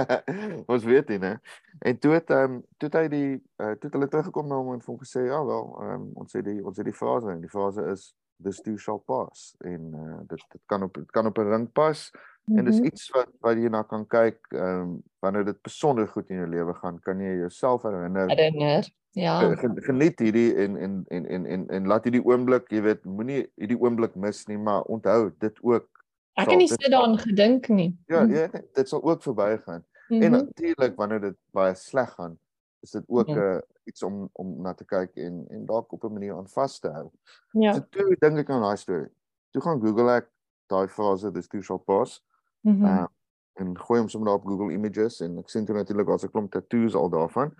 ons 0.72 0.84
weet 0.84 1.08
nie, 1.08 1.18
né? 1.18 1.40
En 1.80 1.98
toe 1.98 2.12
het 2.12 2.30
ehm 2.30 2.52
um, 2.52 2.64
toe 2.78 2.88
het 2.88 2.98
hy 3.02 3.08
die 3.08 3.30
uh, 3.60 3.72
toe 3.76 3.90
het 3.90 3.92
hulle 3.92 4.08
teruggekom 4.08 4.48
na 4.48 4.56
hom 4.56 4.72
en 4.72 4.82
hom 4.86 4.98
gesê, 4.98 5.26
"Ja 5.26 5.44
wel, 5.44 5.76
ehm 5.80 5.94
um, 6.00 6.10
ons 6.14 6.32
het 6.32 6.44
die 6.44 6.64
ons 6.64 6.76
het 6.76 6.86
die 6.86 6.96
fase 6.96 7.30
en 7.30 7.40
die 7.40 7.52
fase 7.52 7.84
is 7.92 8.14
this 8.44 8.60
too 8.62 8.76
shall 8.76 9.02
pass." 9.04 9.54
En 9.58 9.90
uh, 9.94 10.20
dit 10.28 10.44
dit 10.52 10.62
kan 10.66 10.82
op 10.82 10.94
dit 10.94 11.10
kan 11.10 11.26
op 11.26 11.38
'n 11.38 11.50
ring 11.50 11.72
pas. 11.72 12.10
-hmm. 12.44 12.58
En 12.58 12.64
dis 12.64 12.76
mhm. 12.76 12.86
iets 12.86 13.10
wat 13.10 13.28
wat 13.40 13.56
jy 13.56 13.70
na 13.72 13.82
kan 13.82 14.06
kyk, 14.06 14.38
ehm 14.52 14.80
um, 14.80 14.92
wanneer 15.24 15.44
dit 15.44 15.62
besonder 15.62 16.08
goed 16.08 16.28
in 16.30 16.42
jou 16.42 16.48
lewe 16.48 16.74
gaan, 16.74 17.00
kan 17.00 17.20
jy 17.20 17.38
jouself 17.38 17.82
herinner. 17.82 18.28
Herinner. 18.28 18.90
Ja. 19.14 19.54
Geniet 19.86 20.18
hierdie 20.18 20.54
en 20.58 20.76
en 20.76 21.02
en 21.08 21.26
en 21.26 21.46
en 21.46 21.66
en 21.68 21.86
laat 21.86 22.04
hierdie 22.04 22.24
oomblik, 22.24 22.68
jy 22.74 22.82
weet, 22.82 23.04
moenie 23.04 23.44
hierdie 23.54 23.78
oomblik 23.80 24.14
mis 24.18 24.44
nie, 24.50 24.58
maar 24.58 24.82
onthou 24.90 25.32
dit 25.38 25.60
ook. 25.62 25.88
Ek 26.34 26.50
het 26.50 26.58
nie 26.58 26.68
sit 26.68 26.90
daaraan 26.90 27.18
gedink 27.18 27.68
nie. 27.70 27.92
Ja, 28.10 28.24
ja, 28.26 28.48
dit 28.50 28.88
sal 28.88 29.02
ook 29.02 29.22
verbygaan. 29.22 29.84
Mm 30.08 30.16
-hmm. 30.16 30.22
En 30.22 30.30
natuurlik 30.30 30.96
wanneer 30.96 31.20
dit 31.20 31.36
baie 31.50 31.74
sleg 31.74 32.10
gaan, 32.10 32.38
is 32.84 32.90
dit 32.90 33.04
ook 33.06 33.28
'n 33.28 33.32
ja. 33.32 33.54
uh, 33.54 33.60
iets 33.84 34.02
om 34.02 34.28
om 34.32 34.60
na 34.62 34.74
te 34.74 34.84
kyk 34.84 35.16
en 35.16 35.44
en 35.48 35.66
dalk 35.66 35.92
op 35.92 36.04
'n 36.04 36.12
manier 36.12 36.36
aan 36.36 36.48
vas 36.48 36.78
te 36.78 36.88
hou. 36.88 37.08
Ja. 37.50 37.72
So 37.72 37.86
toe 37.90 38.16
dink 38.18 38.38
ek 38.38 38.50
aan 38.50 38.62
daai 38.62 38.76
storie. 38.76 39.12
Toe 39.50 39.62
gaan 39.62 39.80
Google 39.80 40.10
ek 40.14 40.28
daai 40.66 40.88
frase, 40.88 41.30
dis 41.30 41.48
too 41.48 41.62
shall 41.62 41.78
pass. 41.78 42.24
Mm 42.60 42.76
-hmm. 42.76 42.84
uh, 42.84 43.06
en 43.52 43.78
gooi 43.78 44.00
hom 44.00 44.08
sommer 44.08 44.28
daar 44.28 44.38
op 44.38 44.46
Google 44.46 44.72
Images 44.72 45.20
en 45.20 45.38
ek 45.38 45.48
sien 45.48 45.64
toe 45.64 45.74
natuurlik 45.74 46.06
daar's 46.06 46.24
'n 46.24 46.30
klomp 46.30 46.50
tattoos 46.50 46.94
al 46.94 47.08
daarvan. 47.08 47.54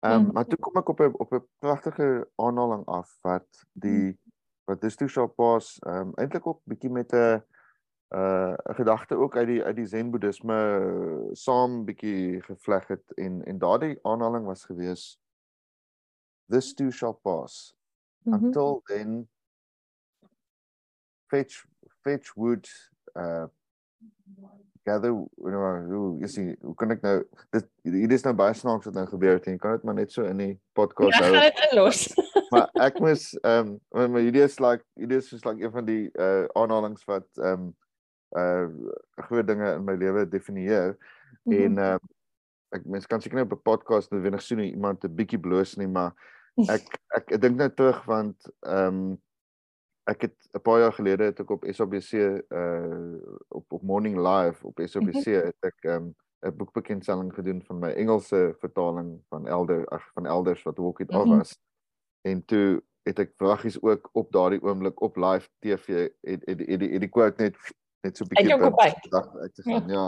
Ehm 0.00 0.12
um, 0.12 0.18
mm 0.18 0.24
-hmm. 0.24 0.34
maar 0.34 0.46
toe 0.46 0.58
kom 0.58 0.76
ek 0.76 0.88
op 0.88 1.00
'n 1.00 1.12
op 1.18 1.32
'n 1.32 1.46
pragtige 1.58 2.28
aanhaling 2.34 2.84
af 2.86 3.18
wat 3.22 3.66
die 3.72 4.04
-hmm. 4.04 4.32
wat 4.64 4.80
dis 4.80 4.96
toe 4.96 5.08
shop 5.08 5.34
pas 5.34 5.78
ehm 5.78 5.96
um, 5.96 6.12
eintlik 6.14 6.46
ook 6.46 6.60
bietjie 6.64 6.90
met 6.90 7.12
'n 7.12 7.42
uh 8.14 8.54
'n 8.70 8.74
gedagte 8.74 9.14
ook 9.14 9.36
uit 9.36 9.46
die 9.46 9.62
uit 9.64 9.76
die 9.76 9.86
Zen 9.86 10.10
Boeddhisme 10.10 10.54
uh, 10.54 11.28
saam 11.32 11.84
bietjie 11.84 12.42
gevleg 12.42 12.86
het 12.86 13.14
en 13.14 13.44
en 13.44 13.58
daardie 13.58 13.98
aanhaling 14.02 14.46
was 14.46 14.64
gewees 14.64 15.18
this 16.48 16.74
too 16.74 16.90
shall 16.90 17.14
pass 17.22 17.76
mm 18.22 18.32
-hmm. 18.32 18.44
until 18.44 18.80
then 18.84 19.28
fetch 21.26 21.66
fetch 22.02 22.34
wood 22.34 22.90
uh 23.14 23.46
gather 24.84 25.08
you 25.08 25.50
know 25.50 25.86
hoe 25.90 26.18
jy 26.20 26.28
sien 26.30 26.52
hoe 26.62 26.74
kan 26.74 26.94
ek 26.94 27.02
nou 27.02 27.16
dit 27.56 27.66
hier 27.82 28.12
is 28.12 28.24
nou 28.26 28.34
baie 28.38 28.54
snaaks 28.54 28.86
wat 28.86 28.94
nou 28.94 29.06
gebeur 29.10 29.40
het 29.40 29.48
en 29.50 29.58
kan 29.58 29.74
dit 29.74 29.86
maar 29.88 29.98
net 29.98 30.12
so 30.14 30.22
in 30.22 30.42
die 30.42 30.52
podcast 30.78 31.18
hou. 31.18 31.32
Ja, 31.32 31.40
gaan 31.40 31.50
dit 31.50 31.64
inlos. 31.70 32.02
maar 32.52 32.70
ek 32.86 33.00
moes 33.02 33.32
ehm 33.42 33.74
um, 33.90 34.12
maar 34.12 34.22
hierdie 34.22 34.44
is 34.46 34.60
like 34.62 34.84
hierdie 34.94 35.18
is 35.18 35.32
soos 35.32 35.44
like 35.48 35.58
een 35.64 35.74
van 35.74 35.90
die 35.90 36.04
uh 36.14 36.46
aanhalings 36.62 37.04
wat 37.10 37.26
ehm 37.42 37.66
um, 37.66 37.74
uh 38.36 38.66
groot 39.28 39.46
dinge 39.46 39.72
in 39.74 39.84
my 39.84 39.94
lewe 39.94 40.28
definieer 40.28 40.96
mm 40.96 41.52
-hmm. 41.52 41.64
en 41.64 41.78
uh, 41.78 41.98
ek 42.74 42.84
mens 42.84 43.06
kan 43.06 43.20
seker 43.20 43.38
net 43.38 43.52
op 43.52 43.58
'n 43.58 43.62
podcast 43.62 44.10
net 44.10 44.22
wenig 44.22 44.42
sien 44.42 44.58
iemand 44.58 45.04
'n 45.04 45.14
bietjie 45.14 45.40
bloos 45.40 45.76
nie 45.76 45.88
maar 45.88 46.12
ek 46.76 46.98
ek, 47.16 47.30
ek 47.30 47.40
dink 47.40 47.56
net 47.56 47.76
terug 47.76 48.04
want 48.04 48.50
ehm 48.60 48.94
um, 48.94 49.22
ek 50.06 50.20
het 50.20 50.36
'n 50.54 50.62
paar 50.62 50.80
jaar 50.80 50.92
gelede 50.92 51.24
het 51.24 51.40
ek 51.40 51.50
op 51.50 51.64
SABC 51.66 52.12
uh 52.50 53.18
op 53.48 53.72
op 53.72 53.82
Morning 53.82 54.16
Live 54.16 54.66
op 54.66 54.80
SABC 54.84 55.26
mhm. 55.26 55.46
het 55.46 55.60
ek 55.60 55.78
ehm 55.84 56.02
um, 56.02 56.14
'n 56.46 56.56
boekbekendstelling 56.56 57.34
gedoen 57.34 57.62
van 57.62 57.78
my 57.78 57.90
Engelse 57.90 58.54
vertaling 58.58 59.20
van 59.28 59.46
Elder 59.46 59.86
ag 59.88 60.10
van 60.12 60.26
Elders 60.26 60.62
wat 60.62 60.78
Walk 60.78 61.00
It 61.00 61.10
Off 61.10 61.28
was. 61.28 61.56
Mm 61.56 61.62
-hmm. 61.62 62.32
En 62.32 62.44
toe 62.44 62.82
het 63.02 63.18
ek 63.18 63.32
vragies 63.36 63.82
ook 63.82 64.08
op 64.12 64.32
daardie 64.32 64.62
oomblik 64.62 65.00
op 65.00 65.16
live 65.16 65.48
TV 65.58 66.08
het 66.20 66.42
het 66.44 66.58
die 66.58 66.78
die, 66.78 66.98
die 66.98 67.08
quote 67.08 67.42
net 67.42 67.56
net 68.06 68.16
so 68.16 68.24
'n 68.24 68.28
bietjie 68.32 68.54
uit 68.54 69.54
te 69.54 69.62
gaan. 69.62 69.88
Ja. 69.88 69.98
ja. 69.98 70.06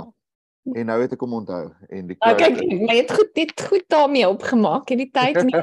En 0.74 0.86
nou 0.90 0.96
het 1.00 1.12
ek 1.14 1.22
hom 1.24 1.32
onthou 1.38 1.62
en 1.88 2.08
die 2.10 2.16
okay, 2.18 2.50
kyk, 2.50 2.58
jy 2.60 2.96
het 2.98 3.12
goed 3.14 3.30
dit 3.36 3.62
goed 3.70 3.84
daarmee 3.88 4.28
opgemaak 4.28 4.90
in 4.92 5.00
die 5.00 5.10
tyd 5.14 5.38
nie. 5.48 5.62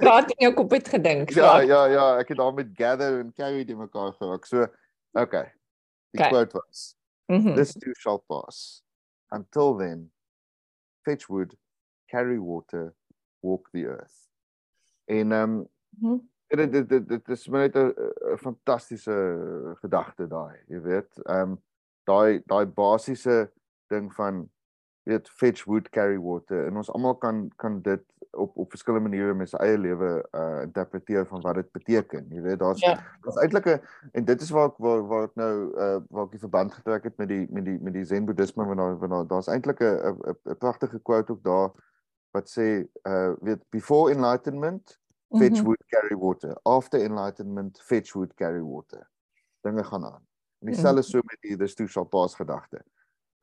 Praat 0.00 0.32
in 0.34 0.46
jou 0.48 0.52
kop 0.56 0.74
het 0.74 0.88
gedink. 0.90 1.34
Ja, 1.36 1.60
ja, 1.62 1.84
ja, 1.92 2.06
ek 2.22 2.32
het 2.32 2.40
daar 2.40 2.54
met 2.56 2.72
gather 2.78 3.20
en 3.20 3.30
carry 3.36 3.62
die 3.68 3.76
mekaar 3.78 4.12
geraak. 4.18 4.48
So, 4.50 4.66
okay. 5.12 5.46
Die 6.14 6.22
okay. 6.22 6.30
quote 6.32 6.58
was 6.58 6.94
mm 7.26 7.40
-hmm. 7.40 7.54
This 7.54 7.72
too 7.72 7.94
shall 7.94 8.18
pass. 8.26 8.82
Until 9.30 9.76
then, 9.76 10.10
fetch 11.02 11.28
wood, 11.28 11.56
carry 12.06 12.38
water, 12.38 12.94
walk 13.40 13.70
the 13.72 13.86
earth. 13.86 14.30
En 15.04 15.32
ehm 15.32 15.50
um, 15.50 15.68
mm 16.00 16.32
dit 16.46 16.72
dit 16.72 16.88
dit 16.88 17.08
dit 17.08 17.28
is 17.28 17.46
net 17.46 17.76
'n 17.76 17.92
fantastiese 18.36 19.14
gedagte 19.80 20.26
daai, 20.26 20.58
jy 20.68 20.80
weet. 20.80 21.22
Ehm 21.24 21.50
um, 21.50 21.62
daai 22.04 22.42
daai 22.46 22.66
basiese 22.66 23.50
ding 23.88 24.12
van 24.14 24.50
weet 25.04 25.28
fetch 25.28 25.64
wood 25.64 25.88
carry 25.90 26.18
water 26.18 26.66
en 26.66 26.76
ons 26.76 26.90
almal 26.90 27.14
kan 27.20 27.48
kan 27.56 27.80
dit 27.82 28.02
op 28.30 28.56
op 28.56 28.70
verskillende 28.70 29.08
maniere 29.08 29.34
met 29.34 29.48
sy 29.48 29.60
eie 29.62 29.78
lewe 29.78 30.10
uh 30.32 30.62
interpreteer 30.62 31.26
van 31.26 31.44
wat 31.44 31.60
dit 31.60 31.70
beteken. 31.76 32.26
Jy 32.32 32.42
weet 32.42 32.58
daar's 32.58 32.80
ja. 32.80 32.96
daar's 33.22 33.38
eintlik 33.42 33.68
'n 33.68 33.80
en 34.12 34.24
dit 34.24 34.40
is 34.40 34.50
waar 34.50 34.68
ek 34.68 34.78
waar, 34.78 35.06
waar 35.06 35.24
ek 35.28 35.34
nou 35.34 35.54
uh 35.76 36.00
waar 36.08 36.24
ek 36.24 36.36
die 36.36 36.44
verband 36.46 36.72
getrek 36.72 37.04
het 37.04 37.16
met 37.16 37.28
die 37.28 37.46
met 37.50 37.64
die 37.64 37.78
met 37.80 37.92
die 37.92 38.04
Zen 38.04 38.24
Boeddhisme 38.24 38.64
want 38.64 38.78
daar 38.78 39.08
daar 39.08 39.26
daar's 39.26 39.48
eintlik 39.48 39.80
'n 39.80 40.16
'n 40.50 40.58
pragtige 40.58 41.00
quote 41.02 41.32
ook 41.32 41.42
daar 41.44 41.70
wat 42.32 42.48
sê 42.48 42.88
uh 43.06 43.32
weet 43.40 43.62
before 43.70 44.10
enlightenment 44.10 44.98
fetch 45.28 45.50
mm 45.50 45.56
-hmm. 45.56 45.64
wood 45.64 45.84
carry 45.86 46.16
water 46.16 46.56
after 46.62 47.00
enlightenment 47.00 47.80
fetch 47.82 48.12
wood 48.12 48.34
carry 48.34 48.62
water. 48.62 49.10
Dinge 49.60 49.84
gaan 49.84 50.04
aan. 50.04 50.26
En 50.58 50.66
dieselfde 50.66 50.90
mm 50.90 50.96
-hmm. 50.96 51.10
so 51.10 51.20
met 51.24 51.40
die 51.40 51.56
this 51.56 51.74
too 51.74 51.86
shall 51.86 52.06
pass 52.06 52.34
gedagte. 52.34 52.84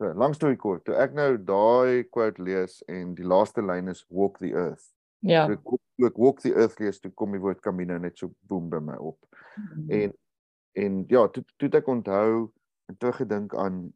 So, 0.02 0.14
lang 0.14 0.34
storie 0.34 0.58
kort, 0.58 0.82
toe 0.86 0.96
ek 0.98 1.12
nou 1.14 1.36
daai 1.46 2.08
quote 2.10 2.42
lees 2.42 2.80
en 2.90 3.12
die 3.14 3.26
laaste 3.26 3.62
lyn 3.62 3.92
is 3.92 4.00
walk 4.10 4.40
the 4.42 4.50
earth. 4.58 4.88
Ja. 5.20 5.44
Toe 5.46 6.08
ek 6.08 6.18
walk 6.18 6.40
the 6.42 6.56
earth 6.58 6.80
lees, 6.82 6.98
toe 7.00 7.12
kom 7.14 7.36
die 7.36 7.42
woord 7.44 7.62
camino 7.62 8.00
net 8.02 8.18
so 8.18 8.32
boom 8.50 8.70
by 8.70 8.80
my 8.82 8.96
op. 8.98 9.20
Mm 9.30 9.68
-hmm. 9.68 9.92
En 10.00 10.18
en 10.82 11.04
ja, 11.08 11.28
toe 11.28 11.44
toe 11.58 11.70
ek 11.78 11.88
onthou 11.88 12.50
en 12.90 12.98
teruggedink 12.98 13.54
aan 13.56 13.78
'n 13.84 13.94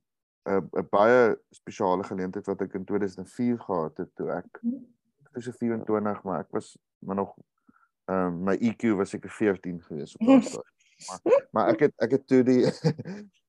uh, 0.52 0.62
'n 0.78 0.88
baie 0.90 1.38
spesiale 1.50 2.04
geleentheid 2.04 2.46
wat 2.46 2.62
ek 2.62 2.74
in 2.74 2.86
2004 2.86 3.60
gehad 3.60 3.98
het 3.98 4.16
toe 4.16 4.30
ek 4.32 4.62
toe 4.62 5.42
so 5.42 5.52
24, 5.52 6.24
maar 6.24 6.40
ek 6.40 6.52
was 6.52 6.78
maar 7.00 7.16
nog 7.16 7.34
ehm 8.06 8.28
um, 8.28 8.44
my 8.44 8.56
EQ 8.58 8.96
was 8.98 9.10
seker 9.10 9.30
14 9.30 9.82
gewees 9.82 10.16
op 10.18 10.28
daardie 10.28 10.50
stadium. 10.50 10.74
Maar 10.96 11.48
maar 11.52 11.68
ek 11.74 11.80
het 11.80 11.94
ek 11.98 12.12
het 12.12 12.28
toe 12.28 12.44
die 12.44 12.64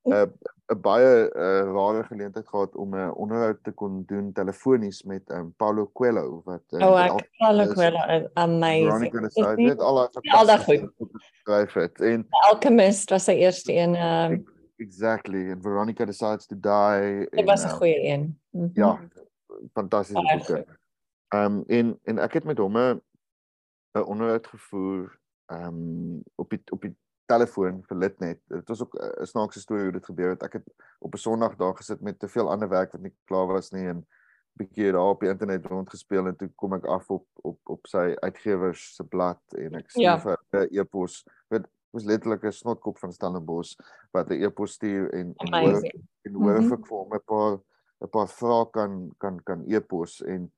'n 0.07 0.33
'n 0.67 0.81
baie 0.83 1.31
uh, 1.35 1.63
rare 1.75 2.03
geleentheid 2.05 2.49
gehad 2.49 2.77
om 2.77 2.95
'n 2.95 3.15
onderhoud 3.15 3.59
te 3.63 3.71
kon 3.71 4.03
doen 4.07 4.33
telefonies 4.33 5.03
met 5.03 5.31
um, 5.31 5.55
Paulo 5.57 5.87
Coelho 5.93 6.43
wat 6.45 6.63
um, 6.71 6.83
Oh, 6.83 6.99
ek, 7.05 7.31
Paulo 7.39 7.67
Coelho 7.73 8.03
is 8.19 8.27
amazing. 8.35 9.11
Dit 9.57 9.79
al 9.79 10.11
al 10.11 10.47
daai 10.47 10.59
goed 10.59 10.91
skryf 11.41 11.73
het. 11.73 12.01
En 12.01 12.27
Alchemist 12.51 13.11
was 13.11 13.25
sy 13.25 13.33
eerste 13.33 13.73
een 13.73 13.95
um, 13.95 14.45
Exactly. 14.77 15.51
And 15.51 15.63
Veronica 15.63 16.05
decides 16.05 16.47
to 16.47 16.57
die. 16.61 17.27
Dit 17.31 17.45
was 17.45 17.65
'n 17.65 17.67
uh, 17.67 17.73
goeie 17.73 18.03
een. 18.05 18.41
Mm 18.51 18.61
-hmm. 18.61 18.71
Ja. 18.75 19.01
Fantastiese 19.73 20.37
boeke. 20.37 20.67
Ehm 21.29 21.45
um, 21.45 21.65
en 21.67 21.99
en 22.03 22.19
ek 22.19 22.33
het 22.33 22.45
met 22.45 22.59
hom 22.59 22.77
'n 22.79 23.01
'n 23.97 24.09
onderhoud 24.13 24.47
gevoer 24.47 25.19
ehm 25.47 25.67
um, 25.67 26.23
op 26.35 26.51
die 26.51 26.63
op 26.71 26.83
die 26.83 26.97
telefoon 27.27 27.83
vir 27.87 27.97
Litnet. 27.97 28.41
Dit 28.49 28.69
was 28.69 28.83
ook 28.83 28.95
'n 28.95 29.27
snaakse 29.27 29.61
storie 29.61 29.83
hoe 29.83 29.93
dit 29.93 30.05
gebeur 30.05 30.31
het. 30.31 30.43
Ek 30.43 30.53
het 30.53 30.75
op 30.99 31.15
'n 31.15 31.19
Sondag 31.19 31.57
daar 31.57 31.77
gesit 31.77 32.01
met 32.01 32.19
te 32.19 32.29
veel 32.29 32.51
ander 32.51 32.69
werk 32.69 32.93
wat 32.93 33.01
nie 33.01 33.15
klaar 33.25 33.47
was 33.47 33.71
nie 33.71 33.87
en 33.87 34.07
bietjie 34.57 34.93
daar 34.93 35.13
op 35.13 35.21
die 35.21 35.29
internet 35.29 35.67
rondgespeel 35.67 36.27
en 36.27 36.37
toe 36.37 36.51
kom 36.55 36.73
ek 36.73 36.85
af 36.85 37.11
op 37.11 37.27
op 37.35 37.59
op 37.65 37.87
sy 37.87 38.15
uitgewers 38.25 38.95
se 38.95 39.05
blad 39.05 39.41
en 39.59 39.75
ek 39.75 39.91
sien 39.91 40.03
ja. 40.03 40.19
vir 40.21 40.39
'n 40.53 40.69
e-pos. 40.71 41.25
Dit 41.49 41.67
was 41.91 42.05
letterlik 42.05 42.45
'n 42.45 42.53
snotkop 42.53 42.99
van 42.99 43.13
Stellenbosch 43.13 43.77
wat 44.13 44.31
'n 44.31 44.43
e-pos 44.43 44.73
stuur 44.73 45.13
en 45.13 45.35
en 45.37 45.55
hoor 45.55 45.83
en 46.23 46.33
hoor 46.33 46.61
mm 46.61 46.69
-hmm. 46.69 46.73
ek 46.73 46.87
vir 46.87 46.97
hom 46.97 47.15
'n 47.15 47.25
paar 47.25 47.59
'n 48.01 48.09
paar 48.09 48.29
vrae 48.29 48.71
kan 48.71 49.11
kan 49.19 49.43
kan 49.43 49.65
e-pos 49.67 50.23
en 50.23 50.53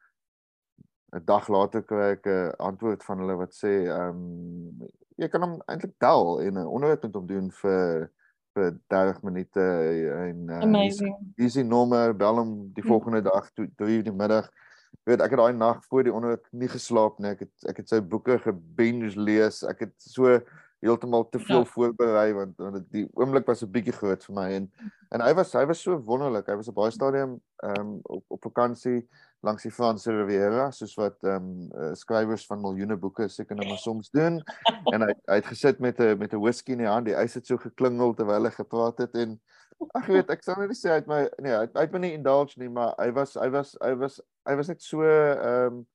'n 1.13 1.25
dag 1.25 1.49
later 1.49 1.83
kry 1.83 2.13
ek 2.17 2.27
'n 2.27 2.55
antwoord 2.59 3.05
van 3.05 3.19
hulle 3.19 3.37
wat 3.41 3.55
sê 3.57 3.73
ehm 3.89 4.23
um, 4.23 4.89
jy 5.19 5.29
kan 5.29 5.43
hom 5.43 5.57
eintlik 5.67 5.97
tel 5.99 6.41
en 6.45 6.55
'n 6.59 6.67
onderhoud 6.67 7.03
met 7.03 7.15
hom 7.15 7.27
doen 7.27 7.51
vir 7.63 8.11
vir 8.55 8.79
30 8.93 9.23
minute 9.23 9.65
en 10.27 10.39
uh, 10.51 10.63
dis 11.37 11.59
die 11.61 11.65
nommer 11.65 12.15
bel 12.17 12.41
hom 12.43 12.55
die 12.75 12.85
hm. 12.85 12.89
volgende 12.89 13.23
dag 13.23 13.51
toe 13.53 13.69
toe 13.77 13.91
in 13.91 14.05
die 14.05 14.13
middag. 14.13 14.51
Weet 15.09 15.21
ek 15.25 15.33
het 15.33 15.41
daai 15.41 15.57
nag 15.57 15.85
voor 15.89 16.05
die 16.05 16.13
onderhoud 16.13 16.47
nie 16.53 16.69
geslaap 16.69 17.19
nie. 17.19 17.33
Ek 17.33 17.45
het 17.47 17.69
ek 17.73 17.83
het 17.83 17.89
sy 17.89 18.01
boeke 18.01 18.39
gebinge 18.45 19.13
lees 19.17 19.63
ek 19.65 19.87
het 19.87 19.95
so 19.97 20.41
heeltemal 20.85 21.25
te 21.29 21.41
veel 21.43 21.65
ja. 21.65 21.71
voorberei 21.73 22.33
want 22.37 22.61
want 22.63 22.85
die 22.95 23.07
oomblik 23.19 23.47
was 23.47 23.65
'n 23.65 23.73
bietjie 23.73 23.97
groot 23.97 24.25
vir 24.25 24.35
my 24.35 24.49
en 24.61 24.71
en 25.11 25.25
hy 25.25 25.33
was 25.35 25.53
hy 25.53 25.65
was 25.67 25.83
so 25.83 25.97
wonderlik. 25.99 26.47
Hy 26.47 26.57
was 26.57 26.69
op 26.69 26.75
baie 26.75 26.91
stadium 26.91 27.41
ehm 27.63 27.81
um, 27.81 27.99
op 28.03 28.25
op 28.29 28.43
vakansie 28.43 29.09
langs 29.47 29.63
die 29.63 29.73
Franse 29.73 30.13
Riviera 30.13 30.71
soos 30.75 30.97
wat 30.99 31.23
ehm 31.27 31.51
um, 31.71 31.93
skrywers 31.99 32.47
van 32.47 32.63
miljoene 32.63 32.97
boeke 32.97 33.29
seker 33.31 33.57
nou 33.57 33.69
maar 33.69 33.83
soms 33.83 34.11
doen 34.15 34.41
en 34.95 35.07
hy 35.07 35.13
hy 35.31 35.39
het 35.39 35.51
gesit 35.53 35.79
met 35.85 36.01
'n 36.01 36.19
met 36.19 36.35
'n 36.35 36.43
whisky 36.43 36.75
in 36.75 36.83
die 36.85 36.91
hand 36.91 37.07
die 37.07 37.17
ys 37.17 37.39
het 37.39 37.47
so 37.47 37.57
geklingel 37.57 38.15
terwyl 38.15 38.49
hy 38.49 38.55
gepraat 38.57 38.99
het 38.99 39.15
en 39.15 39.39
ag 39.95 40.07
weet 40.11 40.31
ek 40.31 40.43
sal 40.43 40.59
net 40.59 40.75
sê 40.77 40.91
hy 40.91 40.99
het 41.01 41.11
my 41.11 41.21
nee 41.39 41.55
hy, 41.55 41.67
hy 41.75 41.87
het 41.87 41.93
my 41.95 42.03
nie 42.03 42.15
indulge 42.19 42.59
nie 42.59 42.69
maar 42.69 42.95
hy 42.99 43.11
was 43.15 43.37
hy 43.39 43.49
was 43.55 43.77
hy 43.81 43.95
was 43.95 44.21
hy 44.49 44.59
was 44.59 44.69
net 44.69 44.83
so 44.83 45.07
ehm 45.07 45.79
um, 45.79 45.87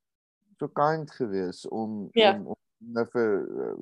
so 0.60 0.68
kind 0.68 1.12
geweest 1.12 1.68
om 1.68 2.10
ja. 2.14 2.36
om, 2.38 2.54
om 2.54 2.60
nou 2.94 3.06
vir 3.12 3.30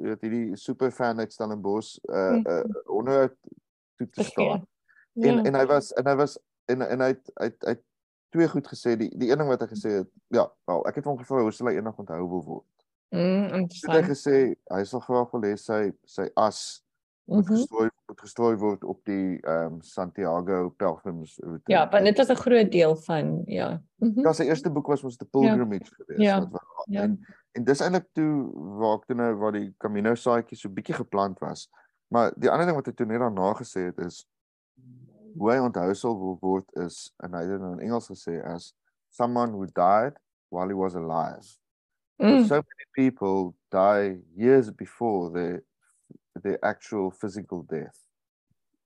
weet 0.01 0.21
hierdie 0.25 0.57
super 0.57 0.91
fan 0.91 1.19
uit 1.19 1.33
Stellenbosch 1.33 1.97
uh, 2.09 2.15
uh 2.15 2.61
mhm. 2.63 2.77
onder 2.85 3.35
toe 3.97 4.09
te 4.09 4.23
staan. 4.23 4.65
Ja. 5.13 5.29
En 5.29 5.45
en 5.45 5.55
hy 5.55 5.65
was 5.65 5.93
en 5.93 6.07
hy 6.07 6.15
was 6.15 6.39
en 6.65 6.81
en 6.81 6.99
hy 6.99 7.07
het 7.07 7.31
hy 7.35 7.45
het, 7.49 7.63
hy 7.65 7.75
het 7.75 7.85
twee 8.31 8.47
goed 8.51 8.67
gesê. 8.67 8.95
Die 8.99 9.09
die 9.17 9.31
een 9.31 9.41
ding 9.41 9.49
wat 9.51 9.63
hy 9.65 9.69
gesê 9.71 9.95
het, 10.01 10.11
ja, 10.33 10.45
wel, 10.69 10.85
ek 10.89 11.01
het 11.01 11.09
hom 11.09 11.19
gevra 11.19 11.43
hoe 11.45 11.55
sal 11.55 11.71
hy 11.71 11.77
eendag 11.79 11.99
onthou 12.01 12.21
wil 12.21 12.45
word. 12.47 12.69
Mm, 13.11 13.49
interessant. 13.63 13.91
Hy 13.91 13.99
het 13.99 14.11
gesê 14.11 14.37
hy 14.71 14.83
sal 14.87 15.03
graag 15.03 15.33
wil 15.35 15.47
hê 15.49 15.57
sy 15.59 15.81
sy 16.07 16.29
as 16.39 16.61
moet 17.31 17.43
mm 17.43 17.47
-hmm. 17.47 17.57
gestrooi 17.57 17.89
moet 18.07 18.21
gestrooi 18.21 18.55
word 18.57 18.83
op 18.83 18.99
die 19.05 19.39
ehm 19.39 19.73
um, 19.73 19.81
Santiago 19.81 20.69
Pilgrims 20.69 21.37
route. 21.43 21.71
Ja, 21.71 21.89
want 21.89 22.05
dit 22.05 22.17
was 22.17 22.29
'n 22.29 22.35
groot 22.35 22.71
deel 22.71 22.95
van 22.95 23.41
ja. 23.45 23.81
Mm 23.95 24.13
-hmm. 24.13 24.23
Ja, 24.23 24.33
sy 24.33 24.43
eerste 24.43 24.71
boek 24.71 24.87
was 24.87 25.03
mos 25.03 25.17
The 25.17 25.25
Pilgrimage 25.25 25.91
ja. 25.91 25.95
geweest 25.97 26.21
ja. 26.21 26.49
wat 26.49 26.85
ja. 26.85 27.01
en 27.01 27.25
en 27.51 27.63
dis 27.63 27.79
eintlik 27.79 28.07
toe 28.11 28.51
waar 28.53 28.97
ek 28.97 29.05
toe 29.05 29.15
nou 29.15 29.35
waar 29.35 29.51
die 29.51 29.73
Camino 29.77 30.15
saadjie 30.15 30.57
so 30.57 30.69
bietjie 30.69 30.95
geplant 30.95 31.39
was. 31.39 31.69
Maar 32.07 32.33
die 32.35 32.49
ander 32.49 32.65
ding 32.65 32.75
wat 32.75 32.85
hy 32.85 32.93
toe 32.93 33.05
net 33.05 33.19
daarna 33.19 33.53
gesê 33.53 33.79
het 33.79 33.97
is 33.97 34.27
hoe 35.37 35.51
hy 35.51 35.57
onthou 35.59 35.93
sal 35.95 36.17
word 36.41 36.65
is 36.85 37.11
en 37.23 37.33
hy 37.37 37.43
het 37.47 37.61
in 37.61 37.81
Engels 37.85 38.09
gesê 38.11 38.39
as 38.53 38.73
someone 39.09 39.51
who 39.51 39.65
died 39.75 40.15
while 40.49 40.67
he 40.67 40.75
was 40.75 40.95
alive. 40.95 41.45
Mm. 42.21 42.45
So 42.47 42.55
many 42.55 42.87
people 42.95 43.55
die 43.71 44.19
years 44.35 44.69
before 44.69 45.31
the 45.31 45.61
the 46.43 46.57
actual 46.63 47.11
physical 47.11 47.63
death. 47.63 47.97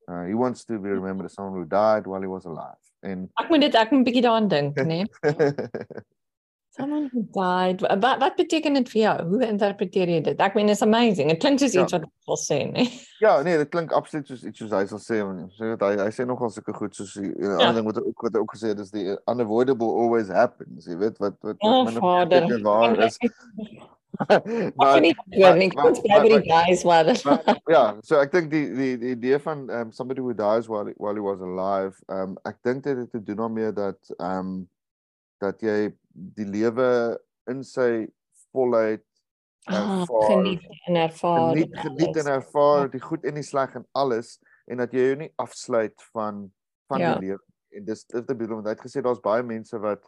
Uh, 0.08 0.26
he 0.26 0.34
wants 0.34 0.66
to 0.66 0.80
be 0.80 0.90
remembered 0.90 1.26
as 1.26 1.34
someone 1.34 1.54
who 1.54 1.66
died 1.66 2.08
while 2.08 2.22
he 2.22 2.28
was 2.28 2.46
alive. 2.46 2.82
En 3.04 3.30
ek 3.42 3.50
moet 3.50 3.62
dit 3.62 3.76
ek 3.76 3.92
moet 3.92 4.02
'n 4.02 4.06
bietjie 4.08 4.26
daaraan 4.26 4.48
dink, 4.48 4.78
né? 4.80 4.86
Nee? 4.86 5.06
Someone 6.76 7.10
who 7.12 7.22
died. 7.32 7.82
Wat 7.82 8.20
wat 8.20 8.36
beteken 8.36 8.74
dit 8.74 8.90
vir 8.90 9.02
jou? 9.02 9.16
Hoe 9.30 9.46
interpreteer 9.48 10.10
jy 10.12 10.22
dit? 10.26 10.42
Ek 10.44 10.58
meen 10.58 10.70
is 10.74 10.84
amazing. 10.84 11.30
Dit 11.32 11.40
klink 11.40 11.62
soos 11.62 11.72
ja. 11.78 11.86
iets 11.86 11.96
wat 11.96 12.04
hy 12.04 12.12
wil 12.28 12.40
sê, 12.42 12.58
né? 12.68 12.84
Ja, 13.24 13.38
nee, 13.48 13.56
dit 13.62 13.72
klink 13.72 13.94
absoluut 13.96 14.28
soos 14.28 14.44
iets 14.44 14.60
soos 14.60 14.74
hy 14.76 14.84
sal 14.90 15.00
sê. 15.00 15.22
So 15.56 15.72
hy 15.86 15.94
hy 16.02 16.10
sê 16.12 16.28
nogal 16.28 16.52
sulke 16.52 16.76
goed 16.76 16.98
soos 16.98 17.16
'n 17.16 17.32
ja. 17.32 17.56
ander 17.56 17.80
ding 17.80 17.88
wat 17.88 18.02
ook 18.04 18.28
wat 18.28 18.40
ook 18.42 18.56
gesê 18.58 18.74
het 18.74 18.84
is 18.84 18.92
die 18.92 19.08
unavoidable 19.32 19.88
always 20.04 20.28
happens. 20.28 20.90
Jy 20.92 21.00
weet 21.00 21.22
wat 21.24 21.40
wat 21.40 21.56
wat 21.64 21.72
oh, 21.72 21.88
my 21.88 22.62
waar 22.66 23.00
is. 23.08 23.20
maar 24.80 25.00
nie 25.00 25.16
nie 25.36 25.72
bly 25.72 25.92
by 26.04 26.30
die 26.30 26.44
guys 26.48 26.84
wat 26.88 27.12
ja 27.72 27.84
so 28.04 28.20
ek 28.20 28.32
dink 28.32 28.52
die 28.52 28.68
die 28.76 28.94
die 29.02 29.12
idee 29.16 29.40
van 29.44 29.66
um, 29.70 29.92
somebody 29.92 30.24
who 30.24 30.34
dies 30.34 30.70
while 30.72 30.92
while 30.98 31.16
he 31.16 31.24
was 31.24 31.42
alive 31.44 32.00
um 32.12 32.38
ek 32.48 32.60
dink 32.64 32.84
dit 32.84 32.98
het 32.98 33.12
te 33.12 33.24
doen 33.24 33.44
daarmee 33.44 33.72
dat 33.76 34.16
um 34.20 34.68
dat 35.44 35.60
jy 35.62 35.92
die 36.16 36.46
lewe 36.48 37.20
in 37.52 37.64
sy 37.64 38.08
volheid 38.54 39.04
Ah, 39.68 40.02
ervaar. 40.06 40.28
geniet 40.30 40.62
en 40.88 40.96
ervaar. 40.96 41.50
geniet 41.56 41.72
en 41.74 41.80
geniet 41.82 42.18
en 42.22 42.28
ervaar 42.36 42.90
die 42.94 43.02
goed 43.02 43.24
en 43.26 43.34
die 43.34 43.44
sleg 43.44 43.74
en 43.76 43.86
alles 43.98 44.36
en 44.70 44.78
dat 44.78 44.92
jy 44.94 45.08
jou 45.10 45.16
nie 45.24 45.32
afsluit 45.42 45.96
van 46.14 46.52
van 46.88 47.00
Ja. 47.02 47.16
die 47.18 47.28
lewe 47.28 47.40
en 47.74 47.86
dis 47.86 48.06
dit 48.06 48.28
te 48.28 48.36
bedoel 48.36 48.56
want 48.62 48.68
hy 48.68 48.74
het 48.76 48.84
gesê 48.86 49.02
daar's 49.02 49.20
baie 49.26 49.44
mense 49.44 49.80
wat 49.82 50.06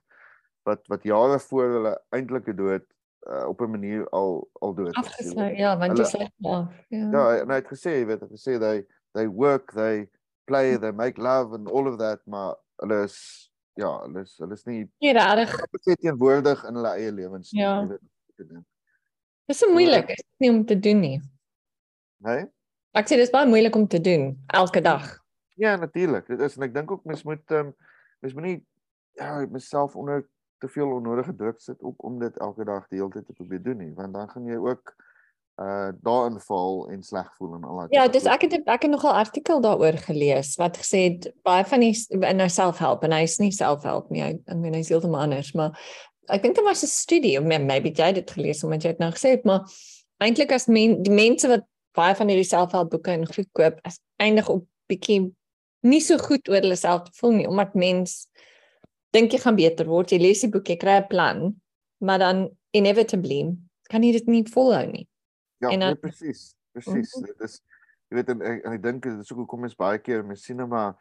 wat 0.64 0.86
wat 0.88 1.04
jare 1.04 1.40
voor 1.40 1.64
hulle 1.74 1.96
eintlike 2.14 2.54
dood 2.56 2.86
uh, 3.28 3.48
op 3.50 3.62
'n 3.62 3.72
manier 3.72 4.06
al 4.10 4.48
al 4.62 4.74
dood 4.76 4.96
is. 5.20 5.34
Ja, 5.58 5.78
want 5.78 5.98
jy 5.98 6.04
af. 6.04 6.32
Ja. 6.38 6.70
Ja, 6.90 7.38
en 7.42 7.50
hy 7.50 7.56
het 7.56 7.68
gesê, 7.68 7.90
jy 7.98 8.06
weet, 8.06 8.22
hy 8.22 8.28
het 8.30 8.32
gesê 8.40 8.60
they 8.60 8.86
they 9.14 9.28
work, 9.28 9.74
they 9.74 10.08
play, 10.46 10.78
they 10.78 10.92
make 10.92 11.18
love 11.22 11.54
and 11.56 11.68
all 11.72 11.88
of 11.88 11.98
that, 11.98 12.22
maar 12.26 12.56
hulle 12.76 13.04
is 13.04 13.52
ja, 13.78 13.92
hulle 14.04 14.22
is 14.26 14.36
hulle 14.42 14.54
is 14.58 14.66
nie 14.66 14.84
Nie 15.02 15.14
regtig. 15.14 15.54
teenwoordig 16.02 16.64
in 16.68 16.76
hulle 16.80 16.94
eie 16.98 17.12
lewens 17.12 17.52
nie, 17.54 17.62
Ja. 17.62 17.82
jy 17.82 17.88
weet. 17.88 18.02
wat 18.02 18.36
te 18.38 18.48
doen. 18.48 18.66
Dis 19.48 19.58
so 19.60 19.70
moeilik, 19.72 20.10
is 20.10 20.16
dit 20.24 20.40
nie 20.44 20.50
om 20.52 20.66
te 20.66 20.80
doen 20.80 21.00
nie. 21.00 21.22
Nee? 22.20 22.46
Ek 22.98 23.06
sê 23.08 23.16
dis 23.20 23.30
baie 23.32 23.48
moeilik 23.48 23.76
om 23.76 23.88
te 23.88 24.02
doen 24.02 24.32
elke 24.48 24.82
dag. 24.82 25.20
Ja, 25.56 25.76
natuurlik. 25.76 26.28
Dit 26.28 26.40
is 26.42 26.58
en 26.58 26.64
ek 26.64 26.74
dink 26.74 26.92
ook 26.92 27.06
mens 27.06 27.24
moet 27.24 27.52
ehm 27.52 27.68
um, 27.68 27.76
mens 28.22 28.34
moenie 28.34 28.66
ja, 29.18 29.46
myself 29.50 29.96
onder 29.96 30.26
te 30.60 30.68
veel 30.68 30.90
onnodige 30.92 31.36
druk 31.36 31.60
sit 31.62 31.82
ook 31.82 32.04
om 32.04 32.20
dit 32.20 32.38
elke 32.42 32.66
dag 32.66 32.88
die 32.90 32.98
hele 33.00 33.12
tyd 33.14 33.26
te 33.26 33.34
probeer 33.34 33.62
doen 33.64 33.78
nie, 33.78 33.94
want 33.94 34.14
dan 34.14 34.30
gaan 34.30 34.46
jy 34.46 34.58
ook 34.58 34.96
uh 35.58 35.90
daarin 36.06 36.40
val 36.40 36.90
en 36.94 37.04
sleg 37.04 37.30
voel 37.38 37.56
en 37.56 37.64
al 37.64 37.78
daai. 37.78 37.88
Ja, 37.96 38.08
dis 38.08 38.26
ek 38.30 38.42
het 38.46 38.54
ek 38.68 38.82
het 38.86 38.92
nogal 38.92 39.16
artikel 39.18 39.62
daaroor 39.62 39.98
gelees 40.06 40.56
wat 40.62 40.78
gesê 40.78 41.00
het 41.08 41.32
baie 41.48 41.66
van 41.66 41.80
die 41.80 41.94
in 42.20 42.38
nou 42.38 42.50
selfhelp 42.50 43.04
en 43.04 43.16
hy's 43.18 43.40
nie 43.42 43.52
selfhelp 43.52 44.12
nie. 44.14 44.22
Hy, 44.22 44.34
ek 44.46 44.58
meen 44.62 44.78
hy's 44.78 44.92
heeltemal 44.94 45.26
anders, 45.26 45.54
maar 45.58 45.74
ek 46.30 46.44
dink 46.44 46.56
dit 46.56 46.66
was 46.66 46.84
'n 46.84 46.88
studie 46.92 47.38
of 47.40 47.46
may- 47.46 47.58
maybe 47.64 47.90
jy 47.90 48.12
het 48.12 48.16
dit 48.22 48.32
gelees 48.32 48.64
omdat 48.64 48.84
jy 48.84 48.92
dit 48.94 49.00
nou 49.00 49.12
gesê 49.12 49.30
het, 49.34 49.46
maar 49.46 49.66
eintlik 50.22 50.52
as 50.52 50.68
men 50.68 51.02
die 51.04 51.14
mense 51.14 51.48
wat 51.48 51.66
baie 51.96 52.14
van 52.16 52.28
hierdie 52.30 52.46
selfhelpboeke 52.46 53.12
en 53.12 53.26
goed 53.26 53.50
koop, 53.54 53.80
is 53.86 54.00
eindig 54.20 54.50
op 54.50 54.66
bietjie 54.90 55.34
nie 55.84 56.02
so 56.02 56.18
goed 56.18 56.50
oor 56.50 56.62
hulle 56.62 56.76
self 56.76 57.10
voel 57.18 57.32
nie 57.32 57.48
omdat 57.48 57.74
mens 57.76 58.28
dink 59.14 59.32
jy 59.32 59.40
gaan 59.40 59.56
beter 59.56 59.86
word. 59.88 60.12
Jy 60.12 60.20
lees 60.20 60.42
die 60.42 60.50
boek, 60.50 60.68
jy 60.70 60.76
kry 60.78 60.98
'n 61.02 61.08
plan, 61.08 61.56
maar 62.00 62.20
dan 62.20 62.50
inevitably 62.74 63.56
kan 63.90 64.04
jy 64.04 64.12
dit 64.12 64.28
nie 64.28 64.44
volhou 64.44 64.86
nie. 64.92 65.08
Ja, 65.60 65.70
en 65.70 65.80
nee, 65.80 65.88
dan- 65.88 66.00
presies. 66.00 66.56
Presies. 66.72 67.16
Mhm. 67.16 67.26
Dit 67.26 67.42
is 67.42 67.62
jy 68.10 68.16
weet 68.16 68.30
en 68.30 68.42
en 68.42 68.72
ek 68.74 68.84
dink 68.84 69.04
dit 69.04 69.20
is 69.20 69.32
ook 69.32 69.38
hoekom 69.44 69.60
mens 69.66 69.76
baie 69.76 69.98
keer 70.00 70.26
mens 70.26 70.44
sien 70.44 70.62
maar 70.68 70.96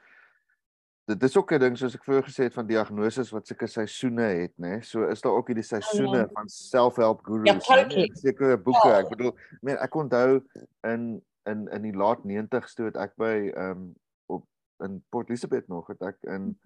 dit 1.06 1.22
is 1.22 1.36
ook 1.36 1.52
'n 1.52 1.60
ding 1.60 1.76
soos 1.78 1.94
ek 1.94 2.02
vroeër 2.04 2.24
gesê 2.26 2.42
het 2.48 2.54
van 2.54 2.66
diagnoses 2.66 3.30
wat 3.30 3.46
sulke 3.46 3.66
seisoene 3.66 4.22
het, 4.22 4.52
nê. 4.58 4.80
So 4.82 5.04
is 5.06 5.20
daar 5.20 5.32
ook 5.32 5.46
hierdie 5.46 5.64
seisoene 5.64 6.18
ja. 6.18 6.28
van 6.32 6.48
self-help 6.48 7.20
gurus. 7.24 7.46
Ja, 7.66 7.82
totally. 7.82 8.10
Sekere 8.14 8.58
boeke. 8.58 8.88
Ja. 8.88 8.98
Ek 8.98 9.08
bedoel, 9.08 9.28
ek 9.36 9.62
meen 9.62 9.76
ek 9.78 9.94
onthou 9.94 10.42
in 10.82 11.22
in 11.46 11.68
in 11.68 11.82
die 11.82 11.92
laat 11.94 12.24
90's 12.24 12.74
toe 12.74 12.86
het 12.86 12.96
ek 12.96 13.14
by 13.16 13.52
ehm 13.54 13.70
um, 13.70 13.94
op 14.26 14.44
in 14.82 15.04
Port 15.10 15.28
Elizabeth 15.28 15.68
nog 15.68 15.86
het 15.86 16.02
ek 16.02 16.16
in 16.22 16.58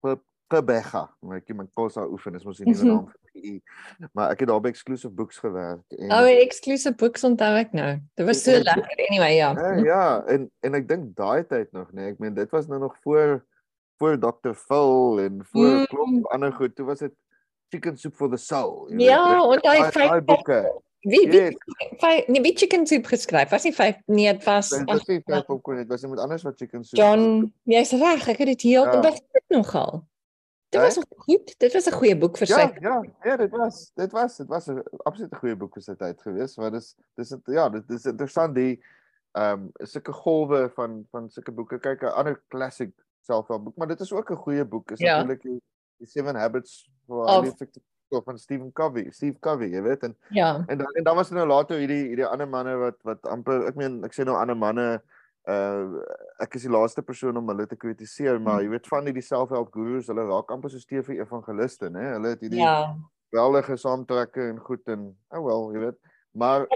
Pe- 0.00 0.20
Pebega, 0.48 1.16
maar 1.20 1.36
ek 1.36 1.54
my 1.54 1.66
daar 1.74 2.08
oefen, 2.08 2.32
dis 2.32 2.44
mos 2.44 2.56
die 2.56 2.66
nuwe 2.72 2.84
Mhm. 2.84 2.94
naam 2.94 3.06
vir 3.08 3.20
PE. 3.40 3.60
Maar 4.14 4.30
ek 4.30 4.40
het 4.40 4.48
daar 4.48 4.60
by 4.60 4.68
Exclusive 4.68 5.12
Books 5.12 5.38
gewerk 5.38 5.82
en 5.88 6.12
Oh, 6.12 6.26
exclusive 6.28 6.94
books 6.94 7.24
onthou 7.24 7.56
ek 7.60 7.72
nou. 7.72 7.98
Dit 8.14 8.26
was 8.26 8.42
so 8.42 8.50
En- 8.50 8.56
en- 8.56 8.62
lekker 8.64 9.06
anyway, 9.08 9.34
ja. 9.36 9.52
Ja, 9.52 9.74
ja, 9.84 10.24
en 10.26 10.50
en 10.60 10.74
ek 10.74 10.88
dink 10.88 11.12
daai 11.16 11.44
tyd 11.46 11.72
nog, 11.72 11.92
nee, 11.92 12.10
ek 12.12 12.18
meen 12.18 12.34
dit 12.34 12.50
was 12.50 12.66
nou 12.66 12.80
nog 12.80 12.96
voor 13.02 13.44
voor 13.98 14.18
Dr. 14.20 14.52
Phil 14.52 15.20
en 15.20 15.40
voor 15.52 15.66
Mm. 15.70 15.86
klomp 15.86 16.26
ander 16.26 16.52
goed. 16.52 16.74
Toe 16.76 16.84
was 16.86 16.98
dit 16.98 17.12
Chicken 17.68 17.96
Soup 17.98 18.14
for 18.14 18.28
the 18.30 18.36
Soul. 18.36 18.92
Ja, 18.96 19.48
weet, 19.48 19.54
en 19.56 19.62
daai 19.62 19.90
vyf 19.92 20.24
boeke. 20.24 20.82
wie 21.00 21.28
wie 21.30 21.56
vyf 22.00 22.26
nee, 22.28 22.40
wie 22.42 22.56
chicken 22.56 22.86
soup 22.86 23.06
geskryf. 23.06 23.48
Was 23.50 23.62
nie 23.64 23.72
vyf 23.74 23.96
nee, 24.06 24.32
dit 24.32 24.44
was 24.44 24.68
dit 24.68 24.80
ag, 24.88 24.98
was 24.98 25.06
nie 25.06 25.20
vyf 25.24 25.44
popcorn, 25.46 25.76
dit 25.78 25.88
was 25.88 26.02
iemand 26.02 26.20
anders 26.20 26.42
wat 26.42 26.56
Chicken 26.58 26.84
Soup. 26.84 26.98
John, 27.00 27.52
jy's 27.64 27.92
reg, 27.92 28.28
ek 28.28 28.38
het 28.38 28.46
dit 28.46 28.62
heel 28.62 28.84
Ja. 28.84 29.00
was 29.00 29.20
dit 29.32 29.44
nogal. 29.48 30.04
Dit 30.68 30.80
was 30.80 30.98
goed. 31.16 31.54
Dit 31.58 31.72
was 31.72 31.86
'n 31.86 31.92
goeie 31.92 32.16
boek 32.18 32.36
vir 32.36 32.46
sy. 32.46 32.52
Ja, 32.60 32.72
ja, 32.80 33.02
ja, 33.24 33.36
dit 33.36 33.50
was 33.50 33.92
dit 33.94 34.12
was 34.12 34.36
dit 34.36 34.48
was 34.48 34.66
'n 34.68 34.82
absoluut 35.04 35.32
'n 35.32 35.36
goeie 35.38 35.56
boek 35.56 35.72
vir 35.74 35.82
sy 35.82 35.94
tyd 35.94 36.20
gewees, 36.22 36.56
want 36.56 36.72
dis 36.72 36.96
dis 37.16 37.34
ja, 37.46 37.68
dit 37.68 37.90
is 37.90 38.04
interessant 38.06 38.54
die 38.54 38.80
ehm 39.32 39.52
um, 39.78 39.86
sulke 39.86 40.12
golwe 40.12 40.70
van 40.74 41.06
van 41.10 41.28
sulke 41.30 41.52
boeke. 41.52 41.78
Kyk, 41.78 42.02
'n 42.02 42.06
ander 42.14 42.42
classic 42.48 42.90
selfhelp 43.20 43.64
boek, 43.64 43.76
maar 43.76 43.86
dit 43.88 44.00
is 44.00 44.12
ook 44.12 44.30
'n 44.30 44.36
goeie 44.36 44.64
boek. 44.64 44.90
Is 44.90 45.00
Ja. 45.00 45.16
natuurlik 45.16 45.42
die, 45.42 45.62
die 45.98 46.06
Seven 46.06 46.34
Habits 46.36 46.90
for 47.06 47.26
Highly 47.26 47.48
Effective 47.48 47.84
People 48.08 48.24
van 48.24 48.38
Stephen 48.38 48.72
Covey, 48.72 49.10
Steve 49.10 49.38
Covey, 49.40 49.68
jy 49.68 49.82
weet 49.82 50.02
en 50.02 50.16
Ja. 50.30 50.64
en 50.66 50.78
dan 50.78 50.92
en 50.94 51.04
dan 51.04 51.16
was 51.16 51.30
er 51.30 51.34
nou 51.36 51.46
later 51.46 51.78
hierdie 51.78 52.06
hierdie 52.06 52.26
ander 52.26 52.48
manne 52.48 52.76
wat 52.76 53.02
wat 53.02 53.26
amper 53.26 53.66
ek 53.66 53.74
meen 53.74 54.04
ek 54.04 54.12
sê 54.14 54.24
nou 54.24 54.36
ander 54.36 54.56
manne 54.56 55.02
uh 55.46 56.02
ek 56.42 56.54
is 56.58 56.64
die 56.66 56.72
laaste 56.72 57.02
persoon 57.06 57.36
om 57.38 57.48
hulle 57.52 57.66
te 57.70 57.76
kritiseer 57.78 58.40
maar 58.42 58.62
jy 58.64 58.70
weet 58.72 58.88
van 58.90 59.06
hierdie 59.06 59.22
selfhelp 59.24 59.70
gurus 59.74 60.08
hulle 60.10 60.24
raak 60.26 60.50
amper 60.50 60.72
so 60.72 60.82
TV 60.90 61.20
evangeliste 61.22 61.90
nê 61.94 62.02
hulle 62.14 62.34
het 62.34 62.40
hierdie 62.42 62.62
Ja. 62.62 62.94
geweldige 63.30 63.76
saamtrekke 63.76 64.48
en 64.50 64.58
goed 64.58 64.88
en 64.88 65.08
oh 65.30 65.42
well 65.46 65.68
jy 65.74 65.84
weet 65.86 65.98
maar 66.34 66.66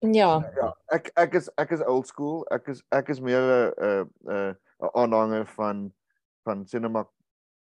Ja. 0.00 0.40
ja 0.56 0.70
ek 0.92 1.10
ek 1.16 1.34
is 1.34 1.50
ek 1.60 1.72
is 1.76 1.84
old 1.86 2.06
school 2.06 2.46
ek 2.50 2.68
is 2.68 2.82
ek 2.92 3.08
is 3.08 3.20
meer 3.20 3.44
'n 3.76 4.08
'n 4.24 4.56
'n 4.80 4.90
aanhanger 4.94 5.46
van 5.56 5.92
van 6.44 6.66
cinema 6.66 7.04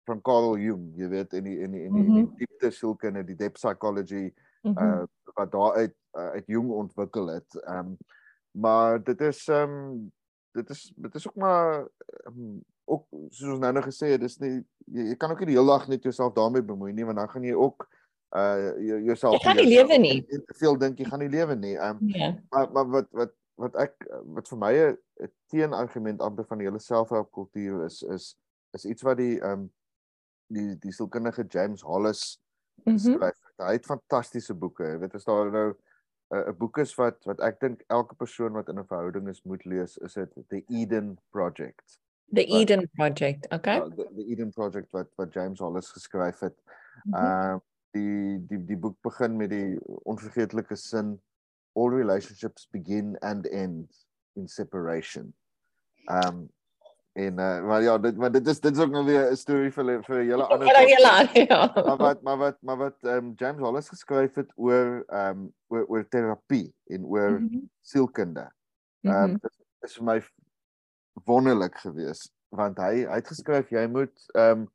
van 0.08 0.22
Carl 0.22 0.58
Jung 0.58 0.92
jy 0.96 1.08
weet 1.10 1.34
in 1.34 1.44
die 1.44 1.60
in 1.60 1.72
die 1.72 1.84
in 1.84 1.94
die, 1.94 2.04
mm 2.04 2.08
-hmm. 2.16 2.36
die 2.36 2.46
diepte 2.46 2.72
sielkunde 2.72 3.24
die 3.24 3.36
depth 3.36 3.60
psychology 3.60 4.32
Mm 4.64 4.78
-hmm. 4.78 5.00
uh 5.00 5.04
wat 5.34 5.52
daar 5.52 5.74
uit 5.74 5.96
uh, 6.14 6.30
uit 6.30 6.46
Jung 6.48 6.70
ontwikkel 6.70 7.28
het. 7.28 7.56
Ehm 7.64 7.78
um, 7.78 7.98
maar 8.52 9.04
dit 9.04 9.22
is 9.22 9.48
ehm 9.48 9.70
um, 9.70 10.12
dit 10.54 10.70
is 10.70 10.94
dit 10.96 11.16
is 11.16 11.28
ook 11.28 11.36
maar 11.36 11.88
um, 12.28 12.64
ook 12.86 13.06
soos 13.30 13.50
ons 13.56 13.60
nou 13.60 13.72
nou 13.74 13.84
gesê 13.86 14.12
het, 14.16 14.22
dis 14.22 14.38
nie 14.40 14.54
jy, 14.92 15.06
jy 15.12 15.16
kan 15.16 15.32
ook 15.32 15.40
nie 15.40 15.52
die 15.54 15.58
hele 15.58 15.72
dag 15.72 15.88
net 15.88 16.04
jouself 16.04 16.34
daarmee 16.36 16.62
bemoei 16.66 16.94
nie 16.94 17.06
want 17.08 17.18
dan 17.18 17.30
gaan 17.30 17.44
jy 17.48 17.54
ook 17.56 17.88
uh 18.36 18.72
jou- 18.80 19.02
jouself 19.04 19.34
Jy 19.34 19.40
gaan 19.44 19.56
nie 19.60 19.68
lewe 19.76 19.98
nie. 20.00 20.22
te 20.26 20.56
veel 20.60 20.78
dink 20.80 21.00
jy 21.00 21.06
gaan 21.06 21.20
nie 21.20 21.30
lewe 21.30 21.56
nie. 21.56 21.76
Ehm 21.78 21.98
um, 22.02 22.10
Ja. 22.16 22.36
maar 22.50 22.72
maar 22.72 22.88
wat 22.90 23.08
wat 23.12 23.34
wat 23.56 23.76
ek 23.76 24.06
wat 24.36 24.48
vir 24.48 24.58
my 24.58 24.74
'n 25.22 25.32
teenargument 25.52 26.22
amper 26.22 26.46
van 26.48 26.58
die 26.58 26.68
hele 26.68 26.80
selfhelpkultuur 26.80 27.86
is 27.86 28.02
is 28.04 28.36
is 28.74 28.86
iets 28.86 29.02
wat 29.04 29.18
die 29.18 29.40
ehm 29.42 29.52
um, 29.52 29.72
die 30.48 30.76
die 30.80 30.92
sielkundige 30.92 31.46
James 31.50 31.82
Hollis 31.82 32.40
Mhm. 32.86 32.98
skryf. 32.98 33.38
Hy 33.58 33.74
het 33.78 33.86
fantastiese 33.86 34.54
boeke. 34.56 34.84
Jy 34.84 34.98
weet 35.00 35.16
as 35.16 35.24
daar 35.24 35.52
nou 35.52 35.76
'n 36.32 36.44
'n 36.50 36.58
boek 36.58 36.78
is 36.78 36.96
wat 36.96 37.26
wat 37.26 37.40
ek 37.40 37.60
dink 37.60 37.84
elke 37.88 38.16
persoon 38.16 38.54
wat 38.54 38.70
in 38.70 38.80
'n 38.80 38.88
verhouding 38.88 39.28
is 39.28 39.44
moet 39.44 39.66
lees, 39.66 39.98
is 39.98 40.14
dit 40.14 40.38
The 40.48 40.64
Eden 40.70 41.18
Project. 41.32 42.00
The 42.32 42.46
Eden 42.46 42.90
Project, 42.96 43.48
okay? 43.52 43.80
Uh, 43.80 43.90
the, 43.90 44.08
the 44.16 44.26
Eden 44.32 44.52
Project 44.52 44.92
wat 44.92 45.10
wat 45.16 45.34
James 45.34 45.60
Hollis 45.60 45.92
geskryf 45.92 46.40
het. 46.40 46.58
Mhm. 47.04 47.16
Uh 47.16 47.60
die 47.92 48.40
die 48.48 48.66
die 48.66 48.78
boek 48.78 48.96
begin 49.04 49.36
met 49.36 49.50
die 49.50 49.76
onvergeetlike 50.08 50.76
sin 50.76 51.22
all 51.76 51.90
relationships 51.90 52.68
begin 52.72 53.18
and 53.20 53.48
end 53.48 54.08
in 54.36 54.48
separation. 54.48 55.34
Um 56.08 56.50
en 57.14 57.34
uh 57.40 57.62
maar 57.68 57.82
ja, 57.84 57.98
dit 57.98 58.18
maar 58.18 58.32
dit 58.32 58.48
is 58.48 58.60
dit 58.60 58.76
is 58.76 58.84
ook 58.84 58.92
nou 58.92 59.06
weer 59.06 59.32
'n 59.32 59.36
storie 59.36 59.72
vir 59.72 60.04
vir 60.04 60.18
hele 60.18 60.46
ander 60.48 60.68
Ja, 60.68 60.80
ja, 60.82 61.26
podcast. 61.26 61.36
ja. 61.50 61.72
maar 61.86 61.98
wat 61.98 62.22
maar 62.22 62.38
wat 62.38 62.58
maar 62.62 62.78
wat 62.78 62.98
ehm 63.04 63.18
um, 63.26 63.34
James 63.36 63.60
Hollis 63.62 63.90
geskryf 63.90 64.36
het 64.36 64.52
oor 64.56 65.04
ehm 65.08 65.30
um, 65.40 65.54
oor 65.68 65.86
oor 65.88 66.08
terapie 66.08 66.74
en 66.88 67.06
oor 67.06 67.40
Mhm. 67.40 67.66
sielkunde. 67.82 68.52
Ehm 69.04 69.14
Mhm. 69.16 69.24
um, 69.24 69.38
dit 69.42 69.52
is 69.82 69.96
vir 69.96 70.04
my 70.06 70.22
wonderlik 71.26 71.76
geweest 71.78 72.32
want 72.50 72.78
hy 72.78 73.06
hy 73.06 73.16
het 73.20 73.28
geskryf 73.28 73.70
jy 73.72 73.88
moet 73.88 74.26
ehm 74.36 74.60
um, 74.62 74.70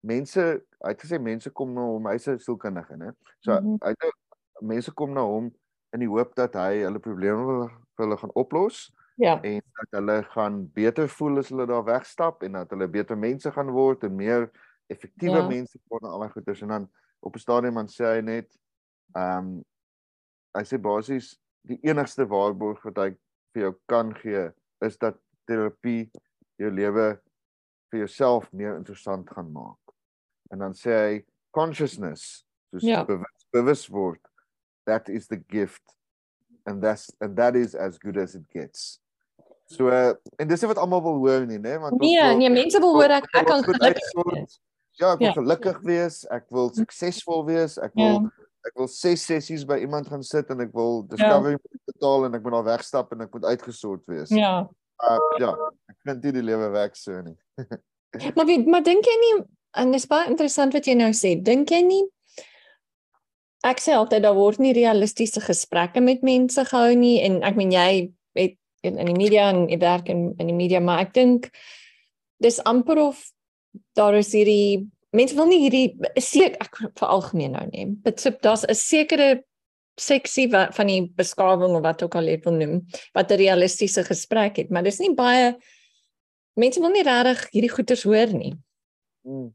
mense 0.00 0.40
hy 0.84 0.88
het 0.92 1.02
gesê 1.04 1.18
mense 1.20 1.50
kom 1.50 1.72
na 1.74 1.80
hom 1.80 2.06
hy's 2.06 2.28
'n 2.28 2.38
sielkundige 2.38 2.96
nê. 2.96 3.12
So 3.40 3.52
Mhm. 3.52 3.78
hy 3.82 3.88
het 3.88 4.14
mense 4.60 4.92
kom 4.94 5.12
na 5.12 5.20
hom 5.22 5.50
in 5.92 6.00
die 6.00 6.08
hoop 6.08 6.34
dat 6.34 6.54
hy 6.54 6.82
hulle 6.84 6.98
probleme 7.00 7.44
vir 7.96 8.04
hulle 8.06 8.16
gaan 8.16 8.30
oplos 8.34 8.92
Ja. 9.16 9.40
en 9.42 9.62
dat 9.78 9.90
hulle 10.00 10.22
gaan 10.34 10.72
beter 10.72 11.08
voel 11.08 11.38
as 11.38 11.48
hulle 11.48 11.66
daar 11.66 11.84
wegstap 11.84 12.42
en 12.42 12.52
dat 12.52 12.70
hulle 12.70 12.88
beter 12.88 13.18
mense 13.18 13.50
gaan 13.52 13.70
word 13.70 14.04
en 14.04 14.14
meer 14.16 14.50
effektiewe 14.86 15.42
Ja. 15.42 15.46
mense 15.48 15.78
word 15.88 16.02
en 16.02 16.08
al 16.10 16.20
daai 16.24 16.30
goeders 16.32 16.62
en 16.62 16.68
dan 16.68 16.88
op 17.20 17.34
'n 17.36 17.38
stadium 17.38 17.74
dan 17.74 17.88
sê 17.88 18.04
hy 18.16 18.20
net 18.20 18.48
ehm 19.16 19.38
um, 19.38 19.64
hy 20.56 20.62
sê 20.64 20.78
basies 20.78 21.38
die 21.62 21.78
enigste 21.82 22.26
waarborg 22.26 22.82
wat 22.84 22.96
hy 22.98 23.10
vir 23.54 23.62
jou 23.62 23.74
kan 23.86 24.14
gee 24.14 24.50
is 24.80 24.98
dat 24.98 25.16
terapie 25.46 26.10
jou 26.58 26.70
lewe 26.70 27.20
vir 27.90 27.98
jouself 27.98 28.52
meer 28.52 28.76
interessant 28.76 29.30
gaan 29.30 29.52
maak. 29.52 29.78
En 30.50 30.58
dan 30.58 30.72
sê 30.74 30.90
hy 30.90 31.24
consciousness 31.50 32.44
soos 32.70 32.82
Ja. 32.82 33.04
bewus 33.04 33.46
bewus 33.52 33.88
word 33.90 34.20
that 34.86 35.08
is 35.08 35.26
the 35.28 35.36
gift 35.48 35.82
and 36.66 36.82
that's 36.82 37.10
and 37.20 37.36
that 37.36 37.54
is 37.56 37.74
as 37.74 37.98
good 37.98 38.16
as 38.16 38.34
it 38.34 38.44
gets. 38.50 39.00
So 39.66 39.88
en 39.90 40.48
dis 40.48 40.60
nie 40.62 40.68
wat 40.68 40.78
almal 40.78 41.02
wil 41.02 41.18
hoor 41.24 41.46
nie, 41.46 41.58
né? 41.58 41.78
Want 41.80 42.00
Nee, 42.00 42.20
wil- 42.20 42.36
nee, 42.36 42.50
mense 42.50 42.78
wil 42.80 42.94
hoor 42.94 43.10
ek 43.10 43.24
ek 43.34 43.46
kan 43.46 43.62
gelukkig 43.64 44.12
wees. 44.24 44.58
Ja, 45.00 45.12
ek 45.14 45.18
wil 45.18 45.28
Ja. 45.28 45.32
gelukkig 45.32 45.80
wees, 45.82 46.24
ek 46.30 46.44
wil 46.50 46.70
suksesvol 46.74 47.44
wees, 47.46 47.78
ek 47.78 47.92
Ja. 47.94 48.12
wil 48.12 48.30
ek 48.66 48.72
wil 48.76 48.86
6 48.88 49.20
sessies 49.26 49.64
by 49.66 49.76
iemand 49.80 50.08
gaan 50.08 50.22
sit 50.22 50.48
en 50.50 50.60
ek 50.60 50.72
wil 50.72 51.02
discovery 51.02 51.52
ja. 51.52 51.80
betaal 51.86 52.24
en 52.26 52.34
ek 52.34 52.42
moet 52.42 52.52
daar 52.52 52.64
wegstap 52.64 53.12
en 53.12 53.20
ek 53.22 53.32
moet 53.32 53.44
uitgesort 53.44 54.06
wees. 54.06 54.30
Ja. 54.30 54.68
Uh, 55.02 55.18
ja, 55.38 55.50
ek 55.90 55.96
vind 56.06 56.22
nie 56.24 56.32
die 56.32 56.42
lewe 56.42 56.70
werk 56.70 56.96
so 56.96 57.20
nie. 57.20 57.36
maar 58.36 58.46
weet, 58.46 58.66
maar 58.66 58.82
dink 58.82 59.04
jy 59.04 59.16
nie 59.20 59.44
en 59.76 59.90
dis 59.92 60.06
baie 60.06 60.28
interessant 60.30 60.72
wat 60.72 60.84
jy 60.86 60.94
nou 60.94 61.10
sê. 61.10 61.34
Dink 61.42 61.68
jy 61.70 61.82
nie 61.82 62.04
ek 63.64 63.80
sê 63.80 63.94
altyd 63.96 64.22
daar 64.22 64.36
word 64.36 64.58
nie 64.60 64.74
realistiese 64.76 65.40
gesprekke 65.40 66.00
met 66.04 66.22
mense 66.22 66.64
gehou 66.68 66.94
nie 66.96 67.20
en 67.24 67.42
ek 67.42 67.56
meen 67.56 67.72
jy 67.72 68.12
in, 68.84 68.98
in 68.98 69.06
die 69.06 69.18
media 69.18 69.48
en 69.52 69.68
jy 69.68 69.78
werk 69.82 70.08
in 70.08 70.34
in 70.38 70.50
die 70.50 70.56
media 70.56 70.80
maar 70.80 71.04
ek 71.06 71.14
dink 71.14 71.50
dis 72.42 72.60
amper 72.64 72.98
of 72.98 73.22
daar 73.96 74.14
is 74.18 74.32
hierdie 74.32 74.86
mense 75.14 75.36
wil 75.38 75.48
nie 75.50 75.62
hierdie 75.64 76.20
seker 76.20 76.58
ek 76.60 76.80
vir 76.98 77.08
algemeen 77.08 77.54
nou 77.54 77.64
neem. 77.70 77.96
Dit 78.04 78.20
sê 78.20 78.34
daar's 78.34 78.64
'n 78.66 78.74
sekere 78.74 79.44
seksie 79.96 80.48
wat 80.50 80.74
van 80.74 80.86
die 80.90 81.02
beskawing 81.16 81.76
of 81.76 81.82
wat 81.82 82.02
ook 82.02 82.16
al 82.18 82.26
jy 82.26 82.40
wil 82.44 82.56
noem 82.58 82.86
wat 83.14 83.30
'n 83.30 83.38
realistiese 83.38 84.04
gesprek 84.04 84.56
het, 84.56 84.70
maar 84.70 84.82
dis 84.82 84.98
nie 84.98 85.14
baie 85.14 85.54
mense 86.56 86.80
wil 86.80 86.90
nie 86.90 87.02
regtig 87.02 87.48
hierdie 87.52 87.70
goeters 87.70 88.02
hoor 88.02 88.32
nie. 88.34 88.54
Hmm. 89.22 89.54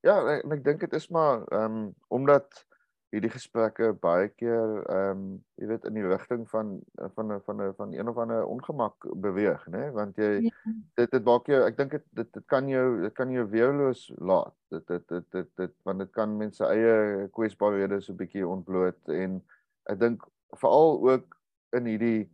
Ja, 0.00 0.18
en 0.38 0.52
ek 0.52 0.64
dink 0.64 0.80
dit 0.80 0.92
is 0.92 1.08
maar 1.08 1.44
ehm 1.52 1.76
um, 1.76 1.94
omdat 2.08 2.64
hierdie 3.08 3.30
gesprekke 3.32 3.92
baie 4.02 4.28
keer 4.36 4.82
ehm 4.84 5.10
um, 5.10 5.22
jy 5.56 5.68
weet 5.70 5.86
in 5.88 5.96
die 5.96 6.04
rigting 6.04 6.44
van 6.50 6.74
van 7.16 7.32
'n 7.32 7.40
van 7.46 7.62
'n 7.64 7.74
van 7.78 7.92
een 7.92 8.08
of 8.08 8.18
ander 8.20 8.44
ongemak 8.46 9.06
beweeg, 9.24 9.64
né? 9.66 9.90
Want 9.92 10.16
jy 10.16 10.30
ja. 10.44 10.72
dit 11.00 11.10
dit 11.10 11.24
maak 11.24 11.46
jou 11.46 11.62
ek 11.64 11.76
dink 11.76 11.90
dit 11.96 12.04
dit 12.20 12.32
dit 12.32 12.46
kan 12.46 12.68
jou 12.68 13.00
dit 13.00 13.14
kan 13.14 13.30
jou 13.30 13.46
weerloos 13.48 14.12
laat. 14.18 14.54
Dit 14.70 14.86
dit 14.86 15.08
dit 15.08 15.30
dit 15.30 15.48
dit 15.56 15.74
want 15.84 15.98
dit 15.98 16.10
kan 16.10 16.36
mense 16.36 16.64
eie 16.64 17.28
kwesbaarhede 17.32 18.00
so 18.00 18.12
'n 18.12 18.20
bietjie 18.20 18.46
ontbloot 18.46 19.08
en 19.08 19.40
ek 19.88 20.00
dink 20.00 20.28
veral 20.60 21.00
ook 21.10 21.36
in 21.72 21.84
hierdie 21.84 22.28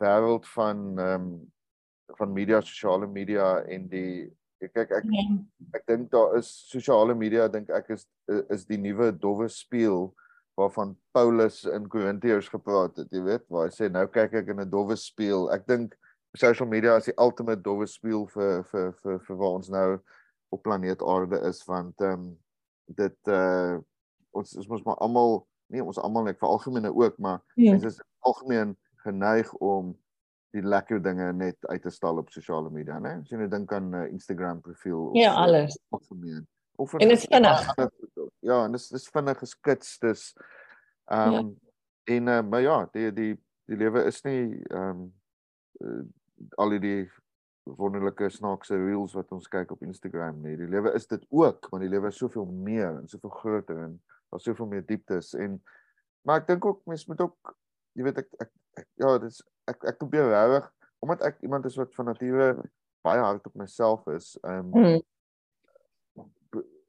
wêreld 0.00 0.46
van 0.56 0.98
ehm 0.98 1.20
um, 1.20 1.52
van 2.16 2.32
media, 2.32 2.60
sosiale 2.60 3.06
media 3.06 3.60
en 3.64 3.88
die 3.88 4.32
kyk 4.68 4.90
ek 4.98 5.04
nee. 5.10 5.38
ek, 5.72 5.80
ek 5.80 5.86
dink 5.86 6.10
daar 6.10 6.36
is 6.38 6.50
sosiale 6.70 7.14
media 7.14 7.48
dink 7.48 7.70
ek 7.70 7.90
is 7.96 8.06
is 8.50 8.64
die 8.66 8.78
nuwe 8.78 9.12
dowwe 9.12 9.48
speel 9.48 10.12
waarvan 10.54 10.94
Paulus 11.12 11.64
in 11.64 11.88
Korintiërs 11.90 12.48
gepraat 12.48 12.96
het, 12.96 13.10
jy 13.10 13.22
weet, 13.26 13.42
waar 13.50 13.66
hy 13.66 13.74
sê 13.74 13.88
nou 13.90 14.04
kyk 14.06 14.36
ek 14.42 14.52
in 14.54 14.60
'n 14.62 14.70
dowwe 14.70 14.96
speel. 14.96 15.50
Ek 15.50 15.66
dink 15.66 15.96
social 16.36 16.68
media 16.68 16.96
is 16.96 17.10
die 17.10 17.18
ultimate 17.18 17.62
dowwe 17.62 17.86
speel 17.86 18.26
vir 18.26 18.62
vir 18.70 18.92
vir 19.02 19.18
vir 19.26 19.36
waar 19.36 19.58
ons 19.58 19.68
nou 19.68 19.98
op 20.54 20.62
planeet 20.62 21.02
Aarde 21.02 21.40
is 21.48 21.64
want 21.66 22.00
ehm 22.00 22.12
um, 22.12 22.38
dit 22.86 23.18
uh 23.28 23.80
ons 24.34 24.56
ons 24.56 24.68
moet 24.68 24.84
maar 24.84 24.98
almal 24.98 25.46
nie 25.70 25.82
ons 25.82 25.98
almal 25.98 26.24
net 26.24 26.38
vir 26.38 26.48
algemene 26.48 26.90
ook, 26.94 27.18
maar 27.18 27.40
ja. 27.54 27.70
mense 27.70 27.86
is 27.86 28.02
algemeen 28.20 28.76
geneig 29.04 29.52
om 29.54 29.94
die 30.54 30.62
lekker 30.62 31.02
dinge 31.02 31.32
net 31.34 31.66
uit 31.66 31.82
te 31.82 31.90
stal 31.90 32.20
op 32.22 32.30
sosiale 32.30 32.70
media, 32.70 33.00
né? 33.02 33.16
As 33.22 33.30
jy 33.30 33.40
net 33.40 33.50
dink 33.50 33.72
aan 33.74 33.90
'n 33.90 33.94
uh, 34.04 34.10
Instagram 34.12 34.60
profiel 34.62 35.08
of 35.08 35.16
Ja, 35.18 35.34
alles. 35.34 35.78
Of 35.90 36.06
gemeen. 36.06 36.46
Of 36.76 36.92
en 36.92 37.08
dit 37.08 37.18
is 37.18 37.26
vinnig. 37.30 37.74
Ja, 38.40 38.64
en 38.64 38.72
dit 38.72 38.90
is 38.98 39.08
vinnig 39.08 39.38
geskits, 39.38 39.98
dis 39.98 40.32
ehm 41.10 41.34
um, 41.34 41.58
ja. 42.04 42.14
en 42.14 42.26
uh, 42.26 42.42
maar 42.50 42.60
ja, 42.60 42.88
die 42.92 43.12
die 43.12 43.34
die 43.66 43.76
lewe 43.76 44.04
is 44.04 44.22
nie 44.22 44.62
ehm 44.70 44.90
um, 44.90 45.12
uh, 45.80 46.02
al 46.60 46.78
die 46.78 47.10
wonderlike 47.64 48.28
snaakse 48.28 48.76
reels 48.76 49.14
wat 49.16 49.32
ons 49.32 49.48
kyk 49.48 49.70
op 49.72 49.82
Instagram 49.82 50.40
nie. 50.42 50.56
Die 50.56 50.68
lewe 50.68 50.92
is 50.92 51.06
dit 51.06 51.24
ook, 51.30 51.68
want 51.70 51.82
die 51.82 51.90
lewe 51.90 52.08
is 52.12 52.20
soveel 52.20 52.44
meer 52.46 52.98
en 52.98 53.08
soveel 53.08 53.30
groter 53.30 53.78
en 53.86 54.02
daar's 54.30 54.44
soveel 54.44 54.66
meer 54.66 54.84
dieptes 54.86 55.32
en 55.34 55.62
maar 56.22 56.42
ek 56.42 56.46
dink 56.46 56.64
ook 56.64 56.84
mense 56.88 57.08
moet 57.08 57.20
ook 57.20 57.56
jy 57.94 58.04
weet 58.06 58.20
ek 58.24 58.28
ek, 58.42 58.50
ek 58.74 58.88
ja, 59.00 59.18
dit 59.18 59.30
is 59.30 59.42
ek 59.70 59.84
ek 59.84 59.98
probeer 59.98 60.28
regtig 60.30 60.70
omdat 61.04 61.22
ek 61.28 61.40
iemand 61.44 61.66
is 61.68 61.76
wat 61.76 61.94
van 61.94 62.08
nature 62.08 62.54
baie 63.04 63.20
hard 63.20 63.46
op 63.46 63.54
myself 63.60 64.06
is. 64.06 64.34
Ehm 64.42 64.72
um, 64.72 64.94
mm. 64.94 65.02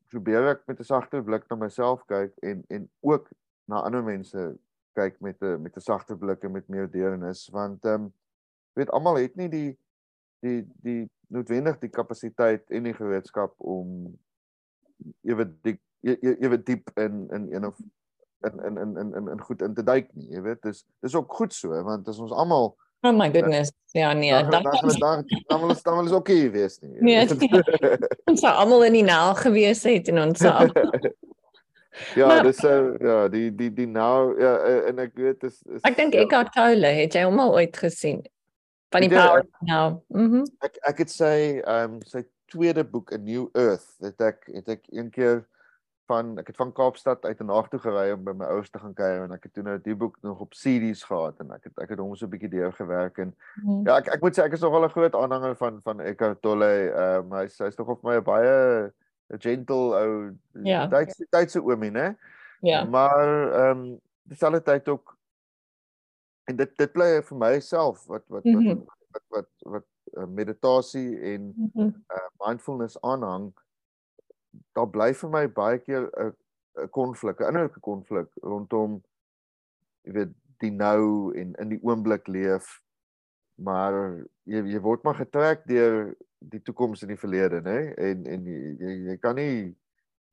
probeer 0.09 0.47
ek 0.53 0.61
met 0.67 0.79
'n 0.79 0.87
sagter 0.87 1.23
blik 1.23 1.49
na 1.49 1.55
myself 1.59 2.05
kyk 2.07 2.33
en 2.41 2.63
en 2.69 2.89
ook 3.01 3.29
na 3.67 3.81
ander 3.81 4.03
mense 4.03 4.55
kyk 4.95 5.19
met 5.19 5.41
'n 5.41 5.61
met 5.61 5.75
'n 5.75 5.81
sagter 5.81 6.17
blik 6.17 6.43
en 6.43 6.51
met 6.51 6.67
meer 6.67 6.87
deernis 6.91 7.49
want 7.49 7.85
ehm 7.85 8.05
um, 8.05 8.13
weet 8.73 8.89
almal 8.89 9.15
het 9.15 9.35
nie 9.35 9.49
die 9.49 9.77
die 10.39 10.67
die 10.83 11.09
noodwendig 11.27 11.79
die 11.79 11.89
kapasiteit 11.89 12.69
en 12.69 12.83
die 12.83 12.93
gereedskap 12.93 13.53
om 13.57 14.17
ewe 15.21 15.45
diep 15.61 15.81
ewe 16.21 16.63
diep 16.63 16.91
in 16.95 17.27
in 17.29 17.53
een 17.53 17.65
of 17.65 17.79
in 18.45 18.63
in 18.69 18.77
in 18.83 18.97
in 19.03 19.13
in 19.19 19.29
in 19.33 19.41
goed 19.41 19.61
in 19.65 19.73
te 19.73 19.83
duik 19.83 20.09
nie, 20.13 20.31
jy 20.35 20.41
weet. 20.45 20.61
Dis 20.65 20.83
dis 21.03 21.15
ook 21.15 21.33
goed 21.33 21.53
so 21.53 21.83
want 21.83 22.07
as 22.07 22.19
ons 22.19 22.33
almal 22.33 22.75
Oh 23.05 23.11
my 23.13 23.29
goodness. 23.29 23.71
Ja 23.93 24.13
nee, 24.13 24.31
dan 24.31 24.63
dan 24.63 24.95
dan 24.99 25.25
dan 25.47 25.59
wil 25.59 25.75
dan 25.83 26.03
wil 26.03 26.13
ook 26.13 26.27
hier 26.27 26.51
wees 26.51 26.79
nie. 26.79 27.01
Nee, 27.01 27.27
ons 28.29 28.41
sou 28.41 28.53
almal 28.53 28.87
in 28.89 28.97
die 28.97 29.05
naal 29.05 29.35
gewees 29.35 29.83
het 29.83 30.09
en 30.09 30.19
ons 30.19 30.39
sou 30.39 30.69
Ja, 32.15 32.27
maar, 32.27 32.43
dis 32.43 32.63
uh, 32.63 32.97
ja, 32.99 33.27
die 33.31 33.55
die 33.55 33.73
die 33.73 33.87
nou 33.87 34.35
ja 34.41 34.53
uh, 34.59 34.87
en 34.89 34.99
ek 34.99 35.13
weet 35.15 35.45
is, 35.47 35.61
is 35.63 35.83
Ek 35.87 35.95
dink 35.95 36.15
ja. 36.15 36.25
Eckhart 36.25 36.51
Tolle 36.55 36.91
het 36.97 37.15
jy 37.15 37.23
hom 37.23 37.39
al 37.39 37.53
ooit 37.55 37.77
gesien 37.79 38.19
van 38.91 39.05
die 39.05 39.11
ja, 39.11 39.21
power 39.21 39.45
nou. 39.69 39.85
Mhm. 40.11 40.41
Mm 40.41 40.65
ek 40.67 40.79
ek 40.91 41.03
het 41.05 41.13
sy 41.13 41.35
ehm 41.61 41.95
um, 41.95 41.99
sy 42.03 42.25
tweede 42.51 42.83
boek 42.83 43.13
A 43.15 43.19
New 43.21 43.47
Earth 43.55 43.87
het 44.03 44.19
ek 44.21 44.43
het 44.51 44.75
ek 44.75 44.83
een 44.91 45.07
keer 45.13 45.45
van 46.05 46.37
ek 46.39 46.47
het 46.51 46.57
van 46.59 46.71
Kaapstad 46.75 47.25
uit 47.25 47.39
na 47.39 47.53
Haag 47.53 47.69
toe 47.69 47.79
gery 47.79 48.11
om 48.13 48.23
by 48.25 48.33
my 48.37 48.47
ouers 48.53 48.69
te 48.69 48.79
gaan 48.81 48.93
kuier 48.93 49.23
en 49.25 49.33
ek 49.35 49.47
het 49.47 49.53
toe 49.57 49.63
nou 49.65 49.75
die 49.81 49.95
boek 49.97 50.17
nog 50.25 50.43
op 50.45 50.53
CD's 50.53 51.03
gehad 51.07 51.39
en 51.43 51.51
ek 51.55 51.69
het 51.69 51.81
ek 51.83 51.93
het 51.93 52.01
hom 52.01 52.13
so 52.15 52.25
'n 52.25 52.33
bietjie 52.33 52.51
deur 52.53 52.73
gewerk 52.73 53.17
en 53.23 53.33
mm. 53.63 53.87
ja 53.87 53.97
ek 53.97 54.11
ek 54.17 54.21
moet 54.21 54.37
sê 54.37 54.45
ek 54.45 54.53
is 54.57 54.61
nogal 54.65 54.85
'n 54.85 54.93
groot 54.95 55.15
aanhanger 55.15 55.55
van 55.55 55.81
van 55.83 56.01
Eckhart 56.01 56.41
Tolle 56.41 56.71
ehm 56.91 57.25
um, 57.25 57.37
hy 57.39 57.47
hy's 57.47 57.75
tog 57.75 57.89
op 57.95 58.03
my 58.03 58.19
baie 58.21 58.91
'n 59.33 59.39
gentle 59.39 59.97
ou 59.97 60.35
ja. 60.63 60.87
tyd 60.87 61.13
tydse 61.29 61.61
oomie 61.61 61.91
nê 61.91 62.15
ja 62.61 62.85
maar 62.85 63.27
ehm 63.51 63.77
um, 63.77 63.99
dieselfde 64.23 64.61
tyd 64.61 64.89
ook 64.89 65.17
en 66.45 66.55
dit 66.55 66.77
dit 66.77 66.91
bly 66.93 67.21
vir 67.21 67.37
myself 67.37 68.05
wat 68.07 68.23
wat 68.27 68.43
mm 68.43 68.53
-hmm. 68.53 68.67
wat 68.67 68.85
wat 68.85 69.05
wat, 69.09 69.23
wat, 69.29 69.49
wat 69.61 69.87
uh, 70.13 70.27
meditasie 70.27 71.19
en 71.19 71.53
mm 71.55 71.71
-hmm. 71.73 72.05
uh, 72.07 72.29
mindfulness 72.47 73.01
aanhang 73.01 73.53
daar 74.77 74.89
bly 74.89 75.13
vir 75.13 75.29
my 75.29 75.45
baie 75.47 75.79
keer 75.79 76.09
'n 76.09 76.33
'n 76.83 76.89
konflik, 76.89 77.39
'n 77.39 77.47
innerlike 77.47 77.79
konflik 77.79 78.29
rondom 78.43 79.01
jy 80.05 80.13
weet 80.13 80.33
die 80.63 80.71
nou 80.71 81.33
en 81.35 81.53
in 81.61 81.69
die 81.69 81.81
oomblik 81.83 82.27
leef. 82.27 82.81
Maar 83.55 83.93
jy 84.43 84.61
jy 84.73 84.81
word 84.83 85.03
maar 85.03 85.15
getrek 85.15 85.65
deur 85.67 86.15
die 86.39 86.61
toekoms 86.61 87.01
en 87.01 87.13
die 87.13 87.19
verlede, 87.19 87.61
nê? 87.61 87.93
En 87.97 88.25
en 88.25 88.45
jy 88.45 88.95
jy 89.09 89.17
kan 89.17 89.35
nie 89.35 89.75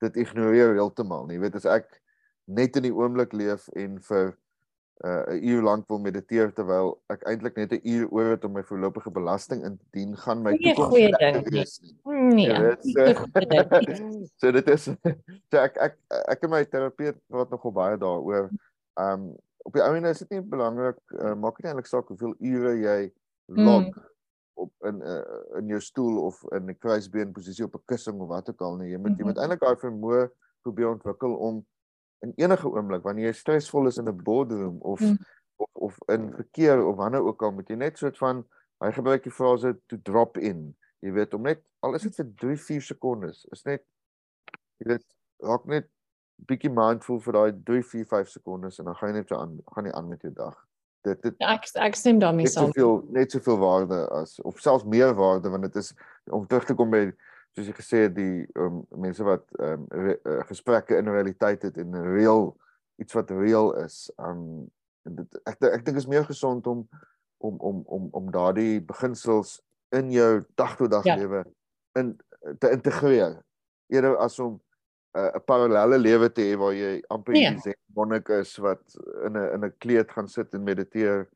dit 0.03 0.17
ignoreer 0.17 0.75
heeltemal 0.75 1.27
nie. 1.27 1.39
Jy 1.39 1.45
weet 1.47 1.61
as 1.61 1.69
ek 1.71 2.01
net 2.45 2.77
in 2.77 2.89
die 2.89 2.95
oomblik 2.95 3.33
leef 3.33 3.69
en 3.79 4.01
vir 4.03 4.35
uh 5.03 5.23
'n 5.35 5.43
uur 5.51 5.63
lank 5.63 5.89
wil 5.89 5.99
mediteer 5.99 6.53
terwyl 6.55 6.93
ek 7.11 7.25
eintlik 7.27 7.57
net 7.57 7.73
'n 7.73 7.81
uur 7.83 8.07
oor 8.11 8.29
het 8.35 8.45
om 8.45 8.53
my 8.53 8.63
voorlopige 8.63 9.11
belasting 9.11 9.65
in 9.65 9.77
te 9.77 9.87
dien, 9.91 10.17
gaan 10.17 10.43
my 10.43 10.57
toekoms 10.57 11.49
wees. 11.51 11.73
Nee. 12.05 12.77
So, 12.81 13.01
so 14.37 14.53
dit 14.53 14.69
is 14.69 14.85
so 15.51 15.57
ek 15.59 15.77
ek 15.77 15.99
ek 16.29 16.45
en 16.47 16.51
my 16.51 16.65
terapeut 16.65 17.19
praat 17.27 17.51
nogal 17.51 17.73
baie 17.73 17.99
daaroor. 17.99 18.51
Um 18.95 19.35
op 19.63 19.75
die 19.75 19.83
ouene 19.83 20.11
is 20.11 20.23
dit 20.23 20.31
nie 20.31 20.43
belangrik 20.43 20.99
uh, 21.19 21.35
maak 21.35 21.59
nie 21.59 21.71
eintlik 21.71 21.87
saak 21.87 22.09
hoeveel 22.11 22.35
ure 22.39 22.73
jy 22.79 23.13
log 23.47 23.91
mm. 23.91 24.07
op 24.55 24.89
in 24.91 25.03
uh, 25.03 25.59
in 25.59 25.71
jou 25.71 25.81
stoel 25.81 26.19
of 26.29 26.39
in 26.55 26.71
'n 26.71 26.79
kruisbeen 26.79 27.33
posisie 27.33 27.65
op 27.65 27.75
'n 27.75 27.87
kussing 27.87 28.21
of 28.21 28.29
wat 28.29 28.49
ook 28.51 28.61
al 28.61 28.77
nie. 28.77 28.91
Jy 28.91 28.99
moet 28.99 29.03
mm 29.03 29.15
-hmm. 29.15 29.19
jy 29.19 29.25
moet 29.25 29.35
mhm. 29.35 29.43
eintlik 29.43 29.61
daai 29.61 29.77
vermoë 29.77 30.31
probeer 30.63 30.89
ontwikkel 30.89 31.35
om 31.35 31.67
in 32.23 32.33
enige 32.37 32.71
oomblik 32.71 33.03
wanneer 33.07 33.31
jy 33.31 33.37
stresvol 33.37 33.91
is 33.91 33.99
in 33.99 34.09
'n 34.09 34.23
boardroom 34.23 34.79
of 34.81 35.01
mm. 35.01 35.17
of 35.57 35.71
of 35.73 35.99
in 36.09 36.33
verkeer 36.35 36.85
of 36.87 36.97
wanneer 36.97 37.25
ook 37.25 37.43
al 37.43 37.53
moet 37.53 37.69
jy 37.69 37.77
net 37.77 37.99
soort 37.99 38.19
van 38.19 38.45
hy 38.83 38.91
gebruik 38.93 39.23
die 39.23 39.35
frase 39.35 39.75
to 39.87 39.99
drop 40.03 40.39
in. 40.39 40.77
Jy 41.03 41.13
weet 41.13 41.35
om 41.35 41.43
net 41.43 41.63
al 41.81 41.95
is 41.95 42.03
dit 42.03 42.15
vir 42.15 42.31
3 42.45 42.57
4 42.57 42.87
sekondes 42.93 43.45
is 43.51 43.65
net 43.67 43.85
jy 44.79 44.89
weet 44.95 45.07
raak 45.43 45.67
net 45.67 45.89
bietjie 46.47 46.71
mindful 46.71 47.21
vir 47.23 47.39
daai 47.39 47.63
3 47.71 47.83
4 47.95 48.07
5 48.11 48.31
sekondes 48.37 48.79
en 48.79 48.91
dan 48.91 48.99
gaan 48.99 49.13
jy 49.13 49.17
net 49.21 49.33
aan 49.33 49.59
gaan 49.75 49.91
jy 49.91 49.93
aan 49.93 50.09
met 50.09 50.23
jou 50.23 50.33
dag. 50.35 50.57
Dit 51.03 51.23
dit 51.23 51.35
ja, 51.43 51.55
ek 51.57 51.67
ek 51.75 51.99
stem 51.99 52.19
daarmee 52.23 52.47
saam. 52.47 52.71
Net 52.71 52.79
soveel 52.79 53.03
net 53.19 53.35
soveel 53.35 53.59
waarde 53.59 54.01
as 54.21 54.39
of 54.47 54.61
selfs 54.63 54.87
meer 54.87 55.15
waarde 55.19 55.51
want 55.51 55.67
dit 55.67 55.77
is 55.83 55.93
om 56.31 56.47
terug 56.47 56.67
te 56.71 56.79
kom 56.79 56.91
by 56.91 57.09
soos 57.55 57.69
jy 57.69 57.75
gesê 57.77 58.05
het 58.07 58.15
die 58.17 58.47
um, 58.57 58.83
mense 58.97 59.25
wat 59.25 59.45
um, 59.61 59.87
re, 59.91 60.17
uh, 60.25 60.41
gesprekke 60.49 60.97
in 60.97 61.11
realiteit 61.13 61.63
het 61.63 61.77
en 61.77 61.97
real 62.15 62.53
iets 63.03 63.13
wat 63.13 63.31
real 63.31 63.73
is. 63.83 64.07
Um 64.21 64.71
dit 65.03 65.41
ek 65.51 65.65
ek 65.67 65.85
dink 65.87 65.99
is 65.99 66.07
meer 66.07 66.25
gesond 66.25 66.67
om 66.71 66.85
om 67.43 67.59
om 67.59 67.83
om 67.87 68.09
om 68.15 68.31
daardie 68.31 68.81
beginsels 68.87 69.59
in 69.91 70.13
jou 70.15 70.45
dag 70.55 70.77
tot 70.79 70.91
dag 70.91 71.05
ja. 71.05 71.17
lewe 71.19 71.43
in 71.99 72.15
te 72.63 72.71
integreer 72.71 73.41
eerder 73.93 74.17
as 74.17 74.39
om 74.39 74.61
'n 75.13 75.43
parallelle 75.45 75.99
lewe 75.99 76.31
te 76.33 76.47
hê 76.47 76.57
waar 76.57 76.73
jy 76.73 77.03
amper 77.09 77.35
Nee. 77.35 77.43
hierdie 77.43 77.61
zen 77.63 77.79
monnik 77.95 78.29
is 78.29 78.57
wat 78.57 78.97
in 79.27 79.37
'n 79.37 79.49
in 79.55 79.65
'n 79.65 79.75
kleed 79.79 80.11
gaan 80.11 80.29
sit 80.29 80.55
en 80.55 80.63
mediteer 80.65 81.29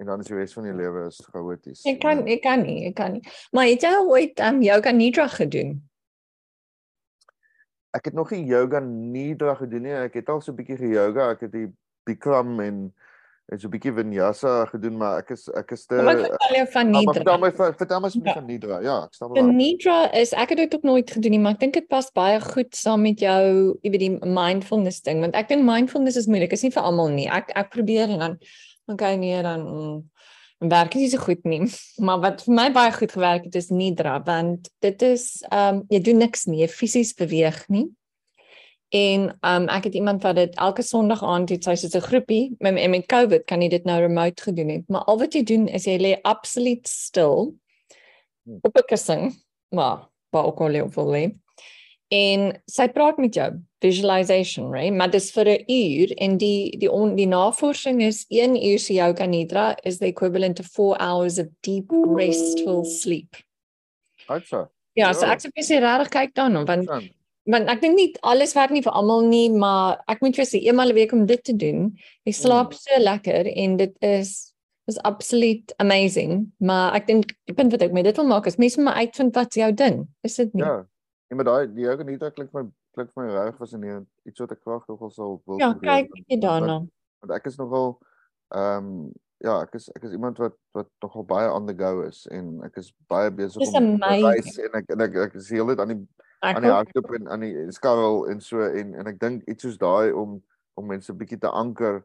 en 0.00 0.06
dan 0.06 0.20
is 0.20 0.26
die 0.26 0.36
res 0.36 0.52
van 0.52 0.64
jou 0.64 0.74
lewe 0.76 1.06
is 1.06 1.20
chaoties. 1.32 1.84
Ek 1.86 2.00
kan 2.00 2.26
ek 2.26 2.42
kan 2.42 2.62
nie, 2.62 2.86
ek 2.88 2.94
kan 2.96 3.12
nie. 3.12 3.22
Maar 3.52 3.66
het 3.66 3.82
jy 3.82 3.92
ooit 4.06 4.40
um, 4.40 4.62
yoga 4.62 4.90
nidra 4.92 5.26
gedoen? 5.28 5.82
Ek 7.92 8.06
het 8.08 8.14
nog 8.16 8.30
nie 8.32 8.44
yoga 8.48 8.80
nidra 8.80 9.54
gedoen 9.60 9.82
nie. 9.84 9.92
Ek 10.08 10.14
het 10.22 10.28
al 10.32 10.40
so 10.40 10.52
'n 10.52 10.56
bietjie 10.56 10.78
ge-yoga. 10.80 11.30
Ek 11.36 11.40
het 11.46 11.52
die 11.52 11.68
Bikram 12.08 12.60
en 12.60 12.92
en 13.52 13.58
so 13.60 13.68
'n 13.68 13.70
bietjie 13.74 13.92
vinyasa 13.92 14.64
gedoen, 14.70 14.96
maar 14.96 15.18
ek 15.18 15.30
is 15.32 15.48
ek 15.48 15.72
is 15.72 15.84
te 15.86 15.96
ek 16.00 16.18
vertel 16.24 16.56
jou 16.56 16.66
van 16.72 16.90
maar 16.90 17.02
vertel 17.14 17.36
nidra. 17.36 17.36
my 17.38 17.50
van- 17.50 17.74
vertel 17.74 18.00
my 18.00 18.06
asseblief 18.06 18.34
Ja. 18.34 18.40
van 18.40 18.46
nidra. 18.46 18.80
Ja, 18.82 19.02
ek 19.04 19.14
staan 19.14 19.32
Die 19.34 19.42
wel. 19.42 19.52
nidra 19.52 20.10
is 20.14 20.32
ek 20.32 20.48
het 20.48 20.58
dit 20.58 20.74
ook 20.74 20.82
nooit 20.82 21.10
gedoen 21.10 21.30
nie, 21.30 21.38
maar 21.38 21.52
ek 21.52 21.60
dink 21.60 21.74
dit 21.74 21.88
pas 21.88 22.10
baie 22.12 22.40
goed 22.40 22.74
saam 22.74 23.02
met 23.02 23.18
jou, 23.20 23.78
jy 23.82 23.90
weet 23.90 24.00
die 24.00 24.18
mindfulness 24.26 25.00
ding, 25.02 25.20
want 25.20 25.34
ek 25.34 25.48
dink 25.48 25.62
mindfulness 25.64 26.16
is 26.16 26.26
moeilik. 26.26 26.52
Is 26.52 26.62
nie 26.62 26.70
vir 26.70 26.82
almal 26.82 27.08
nie. 27.10 27.28
Ek 27.28 27.50
ek 27.54 27.70
probeer 27.70 28.08
en 28.08 28.18
dan 28.18 28.38
okay 28.86 29.16
nee 29.16 29.42
dan 29.42 29.60
mm, 29.60 30.10
werk 30.68 30.92
dit 30.92 31.02
nie 31.02 31.10
so 31.10 31.18
goed 31.18 31.44
nie. 31.44 31.66
Maar 32.06 32.20
wat 32.20 32.44
vir 32.46 32.54
my 32.54 32.68
baie 32.72 32.92
goed 32.92 33.12
gewerk 33.12 33.44
het 33.44 33.54
is 33.54 33.70
nidra 33.70 34.22
want 34.26 34.70
dit 34.84 35.02
is 35.02 35.42
ehm 35.50 35.82
um, 35.82 35.82
jy 35.88 36.00
doen 36.00 36.22
niks 36.22 36.46
nie, 36.46 36.68
fisies 36.68 37.14
beweeg 37.14 37.64
nie. 37.68 37.88
En 38.92 39.30
um 39.40 39.68
ek 39.72 39.88
het 39.88 39.94
iemand 39.94 40.22
wat 40.22 40.36
dit 40.36 40.54
elke 40.60 40.82
Sondag 40.84 41.22
aand 41.24 41.48
het 41.48 41.64
sy 41.64 41.74
soos 41.80 41.96
'n 41.96 42.08
groepie 42.08 42.56
met 42.60 42.76
en 42.76 42.90
met 42.90 43.06
COVID 43.06 43.44
kan 43.44 43.62
jy 43.62 43.68
dit 43.68 43.84
nou 43.84 44.00
remote 44.00 44.42
gedoen 44.42 44.68
het. 44.68 44.84
Maar 44.88 45.04
al 45.04 45.18
wat 45.18 45.32
jy 45.32 45.42
doen 45.42 45.68
is 45.68 45.84
jy 45.84 45.96
lê 45.98 46.20
absoluut 46.22 46.88
stil 46.88 47.56
op 48.62 48.76
'n 48.76 48.86
kussing, 48.86 49.32
maar 49.68 50.08
waar 50.30 50.44
ook 50.44 50.60
al 50.60 50.74
jy 50.74 50.88
wil 50.88 51.06
lê. 51.06 51.41
En 52.12 52.50
sy 52.68 52.86
praat 52.92 53.16
met 53.22 53.34
jou 53.34 53.46
visualization, 53.80 54.66
right? 54.72 54.92
Maar 54.92 55.10
dis 55.10 55.30
vir 55.32 55.48
'n 55.48 55.64
uur 55.68 56.12
en 56.18 56.36
die 56.38 56.76
die 56.78 56.90
on, 56.90 57.14
die 57.16 57.26
navorsing 57.26 58.02
is 58.02 58.26
1 58.28 58.56
uur 58.56 58.78
se 58.78 58.94
yoga 58.94 59.24
nidra 59.26 59.76
is 59.84 59.98
the 59.98 60.06
equivalent 60.06 60.56
to 60.56 60.62
4 60.62 60.96
hours 61.00 61.38
of 61.38 61.46
deep 61.62 61.90
restful 62.16 62.84
sleep. 62.84 63.36
Uitsa. 64.28 64.68
Ja, 64.94 65.12
so 65.12 65.26
Ja. 65.26 65.32
ek 65.32 65.40
sê 65.40 65.50
jy 65.74 65.80
regtig 65.80 66.10
kyk 66.10 66.34
daarna 66.34 66.64
want 66.66 66.86
Dan. 66.86 67.08
want 67.46 67.68
ek 67.70 67.80
dink 67.80 67.96
nie 67.96 68.14
alles 68.22 68.52
werk 68.54 68.70
nie 68.70 68.82
vir 68.82 68.92
almal 68.92 69.22
nie, 69.22 69.48
maar 69.48 70.02
ek 70.08 70.20
moet 70.20 70.36
vir 70.36 70.44
sê 70.44 70.60
eenmal 70.62 70.88
'n 70.90 70.94
week 70.94 71.12
om 71.12 71.26
dit 71.26 71.42
te 71.44 71.52
doen. 71.56 71.96
Jy 72.26 72.32
slaap 72.32 72.74
so 72.74 72.98
lekker 73.00 73.46
en 73.56 73.76
dit 73.76 73.92
is 74.02 74.52
is 74.88 74.98
absoluut 74.98 75.72
amazing, 75.78 76.52
maar 76.60 76.94
ek 76.94 77.06
dink 77.06 77.32
die 77.46 77.54
punt 77.54 77.70
wat 77.72 77.82
ek 77.82 77.92
met 77.92 78.04
dit 78.04 78.16
wil 78.16 78.26
maak 78.26 78.46
is 78.46 78.56
mense 78.58 78.76
moet 78.78 78.84
maar 78.84 78.94
uitvind 79.06 79.34
wat 79.34 79.54
jou 79.54 79.72
ding, 79.72 80.08
is 80.24 80.34
dit 80.36 80.52
nie? 80.54 80.64
Ja. 80.64 80.84
Ja, 81.32 81.36
maar 81.36 81.44
daai 81.48 81.68
die 81.72 81.86
yoga 81.86 82.04
nidra 82.04 82.28
klink 82.30 82.50
my 82.52 82.66
klink 82.92 83.14
my 83.16 83.24
regtig 83.32 83.56
fascinerend. 83.56 84.08
Iets 84.28 84.42
wat 84.42 84.50
ek 84.52 84.58
graag 84.66 84.82
nogal 84.90 85.10
sal 85.14 85.38
wil 85.48 85.62
Ja, 85.62 85.70
kyk 85.80 86.10
jy 86.28 86.36
daarna. 86.42 86.74
Want, 87.24 87.32
ek 87.32 87.48
is 87.48 87.56
nogal 87.56 87.94
ehm 88.52 88.90
ja, 89.40 89.54
ek 89.64 89.78
is 89.78 89.88
ek 89.96 90.04
is 90.04 90.12
iemand 90.12 90.42
wat 90.42 90.58
wat 90.76 90.90
nogal 91.00 91.24
baie 91.30 91.48
on 91.48 91.64
the 91.70 91.72
go 91.78 92.02
is 92.04 92.26
en 92.28 92.58
ek 92.68 92.76
is 92.82 92.92
baie 93.08 93.32
besig 93.32 93.64
om 93.64 93.96
te 93.96 94.12
reis 94.26 94.52
en 94.60 94.76
ek 94.82 94.92
en 94.92 95.06
ek, 95.08 95.16
ek 95.24 95.40
is 95.40 95.48
heeltyd 95.56 95.80
aan 95.80 95.94
die 95.94 95.98
Ek 96.42 96.58
aan 96.58 96.66
die 96.66 96.74
hardloop 96.74 97.16
en 97.16 97.32
aan 97.32 97.46
die 97.46 97.64
skarrel 97.72 98.26
en 98.28 98.44
so 98.44 98.60
en 98.68 98.92
en 99.00 99.08
ek 99.08 99.18
dink 99.24 99.48
iets 99.48 99.64
soos 99.64 99.80
daai 99.80 100.12
om 100.12 100.36
om 100.76 100.92
mense 100.92 101.16
bietjie 101.16 101.40
te 101.40 101.48
anker 101.48 102.02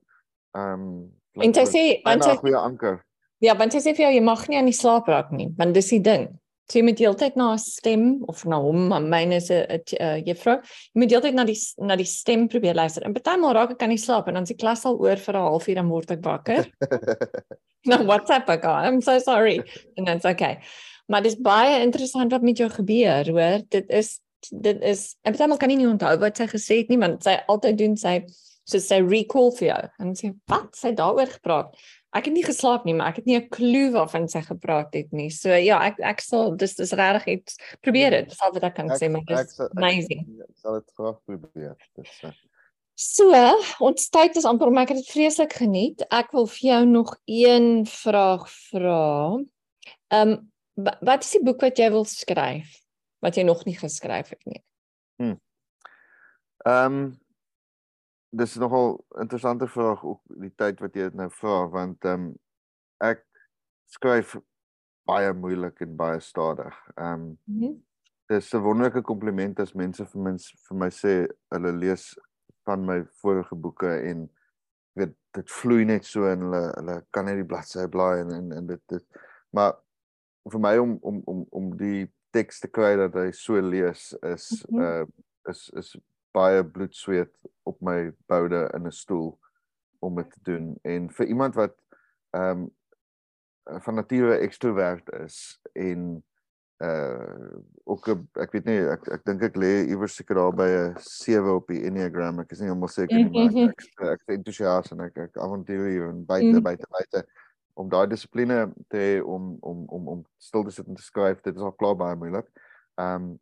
ehm 0.55 1.11
En 1.43 1.53
sy 1.53 1.67
sê 1.67 1.85
want 2.07 2.23
'n 2.23 2.39
goeie 2.39 2.55
anker. 2.63 3.03
ja, 3.43 3.59
want 3.59 3.75
sy 3.75 3.83
sê 3.83 3.91
vir 3.91 4.07
jou 4.07 4.13
jy 4.15 4.23
mag 4.23 4.47
nie 4.47 4.57
aan 4.57 4.71
die 4.71 4.81
slaap 4.83 5.11
raak 5.11 5.35
nie, 5.35 5.51
want 5.57 5.73
dis 5.75 5.89
die 5.91 5.99
ding. 5.99 6.39
Jy 6.67 6.81
moet 6.83 6.99
heeltyd 6.99 7.37
na 7.39 7.53
'n 7.53 7.59
stem 7.63 8.23
of 8.27 8.43
na 8.45 8.59
hom, 8.59 8.87
maar 8.91 9.01
myne 9.01 9.35
is 9.35 9.49
'n 9.49 9.79
uh, 9.99 10.17
juffrou. 10.25 10.57
Jy 10.93 10.99
moet 10.99 11.11
heeltyd 11.11 11.33
na 11.33 11.45
die 11.47 11.59
na 11.77 11.95
die 11.95 12.05
stem 12.05 12.47
probeer 12.47 12.75
luister. 12.75 13.03
En 13.03 13.13
partymal 13.13 13.53
raak 13.53 13.71
ek 13.71 13.83
aan 13.83 13.95
die 13.95 14.03
slaap 14.03 14.27
en 14.27 14.33
dan 14.33 14.43
is 14.43 14.51
die 14.51 14.59
klas 14.59 14.85
al 14.85 14.99
oor 14.99 15.15
vir 15.15 15.35
'n 15.35 15.47
halfuur 15.47 15.75
dan 15.75 15.89
word 15.89 16.11
ek 16.11 16.23
wakker. 16.23 16.67
nou 17.91 18.03
WhatsApp 18.05 18.49
ek 18.49 18.65
aan. 18.65 18.85
I'm 18.85 19.01
so 19.01 19.19
sorry. 19.19 19.61
En 19.95 20.05
dit's 20.05 20.25
okay. 20.25 20.59
Maar 21.07 21.23
dis 21.23 21.37
baie 21.39 21.81
interessant 21.81 22.31
wat 22.31 22.43
met 22.43 22.57
jou 22.57 22.69
gebeur, 22.69 23.29
hoor. 23.31 23.63
Dit 23.69 23.89
is 23.89 24.19
dit 24.51 24.81
is 24.85 25.15
en 25.23 25.33
partymal 25.33 25.57
kan 25.57 25.71
jy 25.71 25.79
nie 25.79 25.89
onthou 25.89 26.13
wat 26.21 26.37
sy 26.37 26.45
gesê 26.47 26.81
het 26.83 26.91
nie, 26.91 26.99
want 27.01 27.23
sy 27.25 27.39
altyd 27.49 27.77
doen 27.79 27.95
sy 27.97 28.19
so 28.67 28.79
sy 28.83 28.99
recall 29.01 29.49
vir 29.57 29.67
jou 29.69 29.79
en 30.03 30.11
sê 30.19 30.33
wat 30.51 30.75
sy 30.77 30.91
daaroor 30.95 31.31
gepraat. 31.39 31.71
Ek 32.17 32.25
het 32.25 32.33
nie 32.33 32.43
geslaap 32.45 32.85
nie, 32.87 32.93
maar 32.97 33.11
ek 33.11 33.21
het 33.21 33.25
nie 33.29 33.37
'n 33.37 33.49
klou 33.53 33.91
waarvan 33.93 34.27
sy 34.27 34.41
gepraat 34.41 34.93
het 34.93 35.11
nie. 35.13 35.29
So 35.29 35.49
ja, 35.53 35.79
ek 35.87 35.99
ek 35.99 36.21
sal 36.21 36.55
dis 36.55 36.75
dis 36.75 36.91
regtig 36.91 37.27
iets 37.37 37.57
probeer 37.81 38.11
dit. 38.11 38.29
Dis 38.29 38.41
al 38.41 38.53
wat 38.53 38.63
ek 38.63 38.75
kan 38.75 38.89
sê, 38.89 39.09
maar 39.11 39.23
dis 39.25 39.55
sal- 39.55 39.69
amazing. 39.77 40.25
Ek 40.41 40.57
sal 40.61 40.73
dit 40.81 40.91
graag 40.97 41.17
probeer. 41.25 41.75
Dis 41.95 42.19
uh, 42.23 42.31
So, 42.99 43.29
ons 43.79 44.09
tyd 44.09 44.35
is 44.37 44.45
amper, 44.45 44.71
maar 44.71 44.87
ek 44.87 44.95
het 44.95 45.03
dit 45.05 45.11
vreeslik 45.13 45.53
geniet. 45.53 46.01
Ek 46.09 46.31
wil 46.33 46.47
vir 46.47 46.63
jou 46.69 46.85
nog 46.85 47.11
een 47.29 47.85
vraag 47.85 48.49
vra. 48.49 49.37
Ehm 50.09 50.29
um, 50.31 50.51
wat 51.01 51.23
is 51.23 51.31
die 51.31 51.43
boek 51.43 51.61
wat 51.61 51.77
jy 51.77 51.89
wil 51.89 52.05
skryf 52.05 52.81
wat 53.21 53.35
jy 53.35 53.43
nog 53.43 53.65
nie 53.65 53.75
geskryf 53.77 54.29
het 54.29 54.45
nie? 54.45 54.61
Ehm 56.65 56.93
um, 56.93 57.19
dis 58.29 58.55
nogal 58.55 59.05
interessante 59.19 59.67
vraag 59.67 60.03
ook 60.03 60.21
die 60.41 60.53
tyd 60.55 60.79
wat 60.79 60.95
jy 60.95 61.03
dit 61.09 61.13
nou 61.15 61.29
vra 61.29 61.67
want 61.69 62.05
ehm 62.05 62.27
um, 62.27 62.35
ek 62.99 63.23
skryf 63.85 64.35
baie 65.07 65.33
moeilik 65.33 65.81
en 65.81 65.95
baie 65.95 66.19
stadig. 66.19 66.75
Ehm 66.97 67.13
um, 67.13 67.37
Mm 67.45 67.59
-hmm. 67.61 67.83
dis 68.27 68.53
'n 68.53 68.61
wonderlike 68.61 69.01
kompliment 69.01 69.59
as 69.59 69.73
mense 69.73 70.05
vir 70.05 70.21
mens 70.21 70.51
vir 70.67 70.77
my 70.77 70.89
sê 70.89 71.27
hulle 71.53 71.71
lees 71.71 72.17
van 72.65 72.85
my 72.85 73.05
vorige 73.21 73.55
boeke 73.55 73.87
en 74.09 74.29
weet 74.93 75.15
dit 75.33 75.51
vloei 75.51 75.85
net 75.85 76.05
so 76.05 76.25
en 76.27 76.39
hulle 76.41 76.71
hulle 76.75 77.05
kan 77.11 77.25
net 77.25 77.35
die 77.35 77.45
bladsy 77.45 77.87
blaai 77.87 78.19
en 78.19 78.31
en, 78.31 78.51
en 78.51 78.67
dit 78.67 78.81
dit 78.87 79.05
maar 79.51 79.73
vir 80.51 80.59
my 80.59 80.77
om 80.77 80.97
om 81.01 81.21
om 81.25 81.45
om 81.49 81.77
die 81.77 82.11
teks 82.31 82.59
te 82.59 82.67
kry 82.67 82.95
dat 82.97 83.13
hy 83.13 83.31
so 83.31 83.59
lees 83.61 84.13
is 84.21 84.65
Mhm. 84.69 84.81
uh 84.81 85.05
is 85.49 85.69
is 85.75 85.95
baie 86.37 86.63
bloed 86.63 86.95
sweet 86.95 87.33
op 87.67 87.81
my 87.81 88.11
boude 88.31 88.63
in 88.77 88.87
'n 88.87 88.91
stoel 89.01 89.37
om 89.99 90.15
dit 90.21 90.31
te 90.31 90.41
doen 90.51 90.75
en 90.83 91.09
vir 91.09 91.25
iemand 91.33 91.55
wat 91.55 91.75
ehm 92.37 92.67
um, 92.67 92.71
van 93.83 93.95
nature 93.99 94.37
ekstrovert 94.37 95.09
is 95.25 95.59
en 95.75 96.23
uh 96.77 97.57
ook 97.89 98.07
ek 98.37 98.51
weet 98.53 98.65
nie 98.69 98.77
ek 98.93 99.07
ek 99.15 99.23
dink 99.25 99.41
ek 99.47 99.55
lê 99.57 99.71
iewers 99.89 100.15
seker 100.19 100.37
daar 100.37 100.53
by 100.53 100.67
'n 100.69 100.95
7 101.01 101.55
op 101.55 101.67
die 101.73 101.81
Enneagram 101.89 102.39
ek 102.43 102.51
is 102.51 102.59
nie 102.61 102.67
heeltemal 102.69 102.91
seker 102.93 103.15
nie 103.17 103.31
maar 103.33 103.49
ek 103.71 103.81
ek, 104.13 104.21
is 104.27 104.35
entoesias 104.37 104.91
en 104.93 105.01
ek 105.07 105.17
ek 105.17 105.37
avontuur 105.41 106.09
en 106.09 106.23
buite 106.25 106.53
Mhm. 106.53 106.63
buite 106.63 106.87
buite 106.91 107.23
om 107.77 107.89
daai 107.89 108.07
dissipline 108.09 108.59
te 108.89 108.97
hê 108.97 109.23
om 109.25 109.57
om 109.61 109.85
om 109.87 110.07
om 110.07 110.23
stil 110.37 110.63
te 110.63 110.71
sit 110.71 110.87
en 110.87 110.95
te 110.95 111.01
skryf 111.05 111.41
dit 111.41 111.55
is 111.55 111.61
al 111.61 111.75
klaar 111.81 111.95
baie 111.95 112.15
moeilik. 112.15 112.47
Ehm 112.97 113.15
um, 113.15 113.39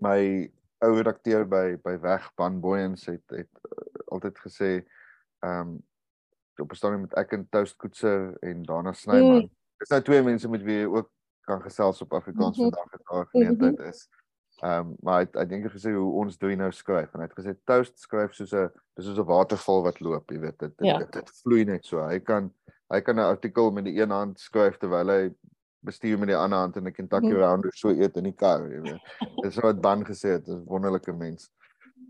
my 0.00 0.50
ou 0.82 0.94
redakteur 0.96 1.44
by 1.48 1.76
by 1.84 1.96
Weg 2.02 2.30
Van 2.36 2.60
Booyens 2.60 3.06
het 3.06 3.22
het 3.30 3.48
uh, 3.64 4.12
altyd 4.14 4.38
gesê 4.38 4.70
ehm 5.42 5.60
um, 5.60 5.82
op 6.60 6.70
'n 6.70 6.76
stadium 6.76 7.00
met 7.00 7.14
ek 7.16 7.32
en 7.32 7.46
Toast 7.50 7.76
Koetser 7.76 8.36
en 8.40 8.62
Dana 8.62 8.92
Snyman. 8.92 9.42
Mm. 9.42 9.50
Dis 9.78 9.88
nou 9.90 10.02
twee 10.02 10.22
mense 10.22 10.48
met 10.48 10.62
wie 10.62 10.78
jy 10.82 10.86
ook 10.86 11.10
kan 11.46 11.62
gesels 11.62 12.02
op 12.02 12.12
Afrikaans 12.12 12.58
Mhm. 12.58 12.70
vandag 12.70 12.92
as 12.92 13.00
daar 13.10 13.24
'n 13.24 13.28
geleentheid 13.28 13.78
is. 13.88 14.08
Ehm 14.62 14.78
um, 14.86 14.96
maar 15.02 15.14
hy 15.14 15.20
het 15.24 15.34
hy 15.34 15.44
dink 15.46 15.70
gesê 15.72 15.90
hoe 15.94 16.12
ons 16.20 16.38
doen 16.38 16.58
nou 16.58 16.70
skryf 16.72 17.14
en 17.14 17.20
hy 17.20 17.26
het 17.26 17.38
gesê 17.38 17.54
Toast 17.64 17.98
skryf 17.98 18.32
soos 18.34 18.52
'n 18.52 18.70
dis 18.96 19.04
soos 19.06 19.18
'n 19.18 19.24
waterval 19.26 19.82
wat 19.82 20.00
loop, 20.00 20.30
jy 20.30 20.38
weet 20.40 20.58
dit 20.58 20.78
dit, 20.78 20.86
Ja. 20.86 20.98
dit 20.98 21.12
dit 21.12 21.30
vloei 21.42 21.64
net 21.64 21.84
so. 21.86 22.06
Hy 22.08 22.18
kan 22.20 22.52
hy 22.90 23.00
kan 23.00 23.16
'n 23.16 23.18
artikel 23.32 23.70
met 23.70 23.84
die 23.84 24.00
een 24.00 24.10
hand 24.10 24.38
skryf 24.40 24.76
terwyl 24.78 25.08
hy 25.08 25.34
bestuur 25.84 26.18
met 26.18 26.28
die 26.28 26.36
ander 26.36 26.58
hand 26.58 26.76
en 26.76 26.86
'n 26.86 26.92
Kentucky. 26.92 27.32
Rounder 27.32 27.70
so 27.74 27.88
eet 27.90 28.16
in 28.16 28.24
die 28.24 28.32
kar, 28.36 28.68
jy 28.70 28.80
weet. 28.80 29.00
Dis 29.44 29.56
wat 29.60 29.80
Ban 29.80 30.04
gesê 30.04 30.28
het, 30.38 30.44
dis 30.44 30.54
'n 30.54 30.64
wonderlike 30.66 31.12
mens. 31.12 31.50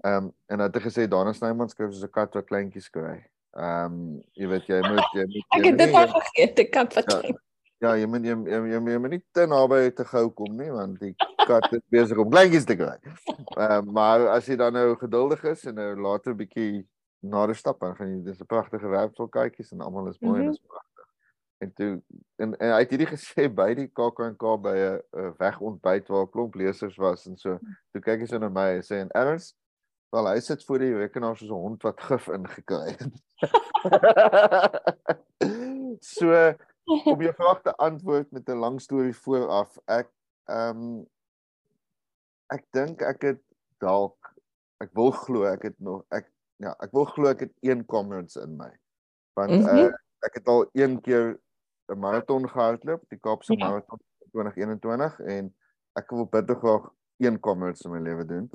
Ehm 0.05 0.25
um, 0.25 0.33
en 0.49 0.59
hy 0.59 0.65
het 0.67 0.77
gesê 0.83 1.09
Dana 1.09 1.33
Snyman 1.33 1.69
skryf 1.69 1.93
soos 1.93 2.05
'n 2.05 2.11
kat 2.11 2.35
wat 2.35 2.47
kleintjies 2.47 2.91
kry. 2.91 3.25
Ehm 3.57 3.85
um, 3.93 4.23
jy 4.35 4.47
weet 4.49 4.67
jy 4.67 4.81
moet 4.89 5.05
jy 5.15 5.25
moet 5.27 5.45
Ek 5.59 5.65
het 5.65 5.79
dit 5.79 5.95
al 5.95 6.09
vergeet, 6.09 6.59
ek 6.59 6.71
kan 6.73 6.87
Ja. 6.91 6.91
vertel. 7.03 7.39
Ja, 7.83 7.95
jy 7.97 8.07
moet 8.07 8.23
jy 8.23 8.35
jy, 8.47 8.59
jy, 8.71 8.79
jy 8.93 8.99
moet 8.99 9.11
nie 9.11 9.25
te 9.33 9.47
naby 9.47 9.91
te 9.91 10.05
gou 10.05 10.31
kom 10.31 10.57
nie 10.57 10.71
want 10.71 11.01
die 11.01 11.15
kat 11.47 11.67
is 11.73 11.81
besig 11.91 12.17
om 12.19 12.31
kleintjies 12.31 12.65
te 12.65 12.77
kry. 12.77 12.97
Ehm 13.59 13.89
uh, 13.89 13.93
maar 13.93 14.29
as 14.29 14.47
jy 14.47 14.57
dan 14.57 14.73
nou 14.73 14.97
geduldig 14.97 15.45
is 15.45 15.65
en 15.67 15.75
nou 15.75 15.95
later 16.01 16.35
bietjie 16.35 16.87
nader 17.23 17.55
stap 17.55 17.81
dan 17.81 17.95
gaan 17.97 18.09
jy 18.11 18.23
dis 18.25 18.41
'n 18.41 18.47
pragtige 18.47 18.89
werpselkykies 18.89 19.73
en 19.73 19.81
almal 19.81 20.09
is 20.09 20.19
mooi 20.21 20.41
mm 20.41 20.41
-hmm. 20.41 20.41
en 20.41 20.45
Mhm. 20.47 20.51
dis 20.53 20.67
pragtig. 20.67 20.92
En 21.63 21.71
toe 21.79 21.93
en, 22.43 22.57
en 22.59 22.75
hy 22.75 22.83
het 22.83 22.91
hierdie 22.91 23.13
gesê 23.13 23.47
by 23.61 23.71
die 23.79 23.89
KAK&K 23.95 24.55
by 24.67 24.77
'n 24.83 25.35
wegontbyt 25.39 26.11
waar 26.11 26.27
'n 26.27 26.33
klomp 26.35 26.59
lesers 26.59 26.99
was 26.99 27.27
en 27.31 27.37
so. 27.37 27.59
Toe 27.93 28.03
kyk 28.03 28.25
hy 28.25 28.31
so 28.31 28.43
na 28.43 28.51
my 28.51 28.79
en 28.79 28.87
sê 28.87 29.03
en 29.03 29.13
Ernst 29.15 29.55
Wel 30.13 30.27
hy 30.29 30.41
sit 30.45 30.61
voor 30.69 30.83
die 30.83 30.93
rekenaar 30.93 31.39
soos 31.41 31.49
'n 31.49 31.63
hond 31.65 31.85
wat 31.87 32.01
gif 32.05 32.27
ingekry 32.29 32.91
het. 33.01 33.15
so 36.15 36.29
om 36.85 37.23
jou 37.25 37.33
vraag 37.39 37.63
te 37.65 37.73
antwoord 37.77 38.31
met 38.31 38.49
'n 38.49 38.61
lang 38.61 38.81
storie 38.81 39.17
vooraf. 39.17 39.79
Ek 39.89 40.11
ehm 40.53 40.83
um, 40.83 41.07
ek 42.53 42.67
dink 42.77 43.01
ek 43.01 43.23
het 43.23 43.41
dalk 43.81 44.35
ek 44.85 44.93
wil 44.93 45.17
glo 45.17 45.49
ek 45.49 45.63
het 45.63 45.81
nog 45.81 46.05
ek 46.13 46.29
ja, 46.61 46.77
ek 46.85 46.93
wil 46.93 47.09
glo 47.09 47.33
ek 47.33 47.49
het 47.49 47.55
een 47.61 47.85
comrades 47.85 48.37
in 48.37 48.57
my. 48.57 48.69
Want 49.33 49.51
mm 49.51 49.65
-hmm. 49.65 49.79
uh, 49.79 49.93
ek 50.29 50.35
het 50.35 50.47
al 50.47 50.69
een 50.73 51.01
keer 51.01 51.41
'n 51.89 51.99
maraton 51.99 52.49
gehardloop, 52.49 53.05
die 53.09 53.19
Kaapse 53.19 53.55
Ja. 53.55 53.57
maraton 53.59 53.99
2021 54.33 55.21
en 55.21 55.55
ek 55.99 56.11
wil 56.11 56.27
bitter 56.27 56.57
graag 56.57 56.91
een 57.19 57.41
comrades 57.41 57.83
in 57.85 57.91
my 57.93 58.01
lewe 58.01 58.25
doen. 58.27 58.51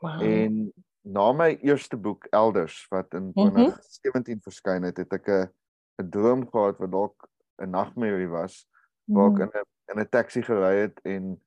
Wow. 0.00 0.20
En 0.20 0.72
na 1.02 1.32
my 1.32 1.58
eerste 1.62 1.96
boek 1.96 2.26
Elders 2.30 2.86
wat 2.90 3.14
in 3.14 3.34
Mhm. 3.34 3.72
2017 3.72 4.40
verskyn 4.42 4.82
het, 4.82 4.96
het 4.96 5.12
ek 5.12 5.28
'n 5.28 5.50
'n 6.02 6.10
droom 6.10 6.48
gehad 6.50 6.78
wat 6.78 6.90
dalk 6.92 7.28
'n 7.62 7.70
nagmerrie 7.70 8.28
was 8.28 8.68
waar 9.12 9.30
ek 9.30 9.38
Mhm. 9.38 9.42
in 9.42 9.48
'n 9.60 9.64
in 9.92 10.00
'n 10.00 10.08
taxi 10.08 10.42
gery 10.42 10.76
het 10.80 11.00
en 11.04 11.42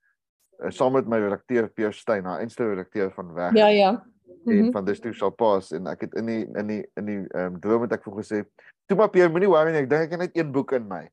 uh, 0.59 0.69
saam 0.69 0.93
met 0.93 1.07
my 1.07 1.19
redakteur 1.19 1.69
Pierre 1.69 1.93
Steyn, 1.93 2.25
haar 2.25 2.39
einste 2.39 2.67
redakteur 2.69 3.11
van 3.13 3.33
weg 3.33 3.53
Ja, 3.55 3.67
ja. 3.69 4.05
En 4.45 4.61
Mhm. 4.61 4.71
van 4.71 4.85
dis 4.85 4.99
toe 4.99 5.13
sal 5.13 5.29
pas 5.29 5.71
en 5.71 5.87
ek 5.87 6.01
het 6.01 6.13
in 6.13 6.25
die 6.25 6.45
in 6.53 6.67
die 6.67 6.83
in 6.95 7.05
die 7.05 7.19
ehm 7.27 7.55
um, 7.55 7.59
droom 7.59 7.81
het 7.81 7.91
ek 7.91 8.03
vir 8.03 8.13
hom 8.13 8.21
gesê 8.21 8.45
toe 8.85 8.97
maar 8.97 9.09
Pierre 9.09 9.31
moenie 9.33 9.49
worry 9.49 9.71
nie 9.71 9.81
ek 9.81 9.89
dink 9.89 10.05
ek 10.05 10.11
het 10.11 10.19
net 10.19 10.37
een 10.37 10.51
boek 10.51 10.71
in 10.77 10.87
my. 10.87 11.03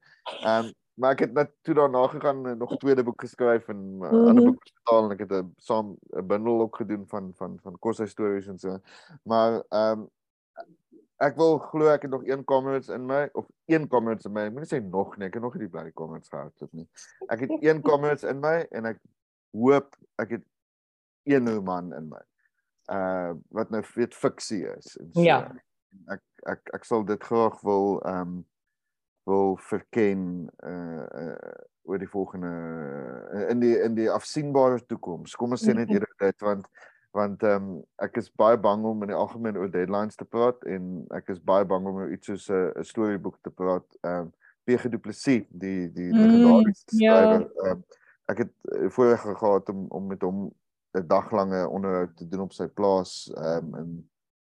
Ehm 0.43 0.67
um, 0.67 0.73
maar 1.01 1.15
ek 1.17 1.25
het 1.25 1.33
net 1.33 1.51
toe 1.65 1.75
daarna 1.75 2.07
gegaan 2.13 2.47
en 2.47 2.59
nog 2.59 2.73
'n 2.73 2.79
tweede 2.79 3.03
boek 3.03 3.21
geskryf 3.21 3.69
en 3.69 3.77
'n 3.77 3.97
mm 3.97 4.03
-hmm. 4.03 4.29
ander 4.29 4.45
boek 4.45 4.65
betaal 4.65 5.05
en 5.05 5.13
ek 5.13 5.19
het 5.25 5.33
'n 5.33 5.55
saam 5.57 5.97
'n 6.17 6.27
bundel 6.27 6.61
ook 6.61 6.77
gedoen 6.77 7.05
van 7.09 7.33
van 7.35 7.59
van 7.63 7.79
koshuis 7.79 8.11
stories 8.11 8.47
en 8.47 8.59
so. 8.59 8.79
Maar 9.23 9.63
ehm 9.69 10.01
um, 10.01 10.11
ek 11.17 11.37
wil 11.37 11.59
glo 11.59 11.87
ek 11.89 12.03
het 12.03 12.11
nog 12.11 12.27
een 12.27 12.45
comrades 12.45 12.89
in 12.89 13.07
my 13.07 13.29
of 13.33 13.47
een 13.67 13.89
comrades 13.89 14.25
in 14.25 14.33
my. 14.33 14.41
Ek 14.41 14.53
moet 14.53 14.71
nie 14.71 14.81
sê 14.81 14.85
nog 14.85 15.17
nie, 15.17 15.27
ek 15.27 15.35
het 15.35 15.43
nog 15.43 15.55
nie 15.55 15.63
die 15.63 15.71
bloody 15.71 15.93
comrades 15.93 16.29
gehad 16.29 16.53
het 16.59 16.73
nie. 16.73 16.89
Ek 17.29 17.41
het 17.41 17.51
een 17.61 17.81
comrades 17.83 18.23
in 18.23 18.41
my 18.41 18.67
en 18.71 18.85
ek 18.85 18.99
hoop 19.53 19.97
ek 20.17 20.31
het 20.31 20.45
een 21.25 21.49
roman 21.55 21.93
in 21.95 22.09
my 22.09 22.23
uh 22.91 23.35
wat 23.51 23.71
nou 23.71 23.83
weet 23.95 24.15
fiksie 24.15 24.65
is 24.77 24.97
en 25.01 25.13
so. 25.13 25.23
Ja. 25.23 25.53
Ek 26.09 26.23
ek 26.47 26.61
ek 26.75 26.85
sal 26.85 27.05
dit 27.05 27.23
graag 27.23 27.61
wil 27.63 28.01
ehm 28.05 28.21
um, 28.21 28.47
wil 29.27 29.57
verken 29.57 30.49
uh, 30.67 31.05
uh 31.07 31.53
oor 31.85 31.99
die 31.99 32.09
volgende 32.11 32.49
uh, 33.35 33.51
in 33.51 33.61
die 33.61 33.77
in 33.83 33.95
die 33.95 34.11
afsienbare 34.11 34.81
toekoms. 34.87 35.35
Kom 35.37 35.51
ons 35.51 35.63
sê 35.67 35.75
net 35.75 35.89
Mhm. 35.89 35.95
eerder 35.95 36.15
dit 36.19 36.41
want 36.41 36.67
want 37.13 37.43
ehm 37.43 37.63
um, 37.71 37.83
ek 38.03 38.17
is 38.17 38.31
baie 38.35 38.57
bang 38.59 38.85
om 38.85 39.03
in 39.03 39.09
die 39.13 39.17
algemeen 39.17 39.57
oor 39.57 39.71
deadlines 39.71 40.17
te 40.17 40.25
praat 40.25 40.65
en 40.65 41.07
ek 41.15 41.29
is 41.29 41.41
baie 41.41 41.65
bang 41.65 41.87
om 41.87 41.95
oor 42.03 42.13
iets 42.13 42.27
soos 42.27 42.49
'n 42.51 42.73
'n 42.79 42.85
storieboek 42.85 43.39
te 43.43 43.51
praat. 43.51 43.87
Ehm 44.03 44.21
um, 44.27 44.33
PG 44.65 44.89
Du 44.91 44.99
Plessis, 44.99 45.45
die 45.51 45.91
die 45.93 46.13
Mm, 46.13 46.19
legendariese 46.23 46.85
ja. 46.99 47.13
skrywer. 47.15 47.43
Ehm 47.65 47.71
um, 47.71 47.85
ek 48.29 48.39
het 48.39 48.53
uh, 48.73 48.89
voorreg 48.91 49.21
gehad 49.39 49.69
om 49.69 49.87
om 49.89 50.07
met 50.07 50.23
hom 50.23 50.53
'n 50.93 51.07
daglange 51.07 51.69
onderhoud 51.69 52.17
te 52.17 52.29
doen 52.29 52.41
op 52.41 52.53
sy 52.53 52.67
plaas 52.69 53.33
um, 53.37 53.75
in 53.77 53.93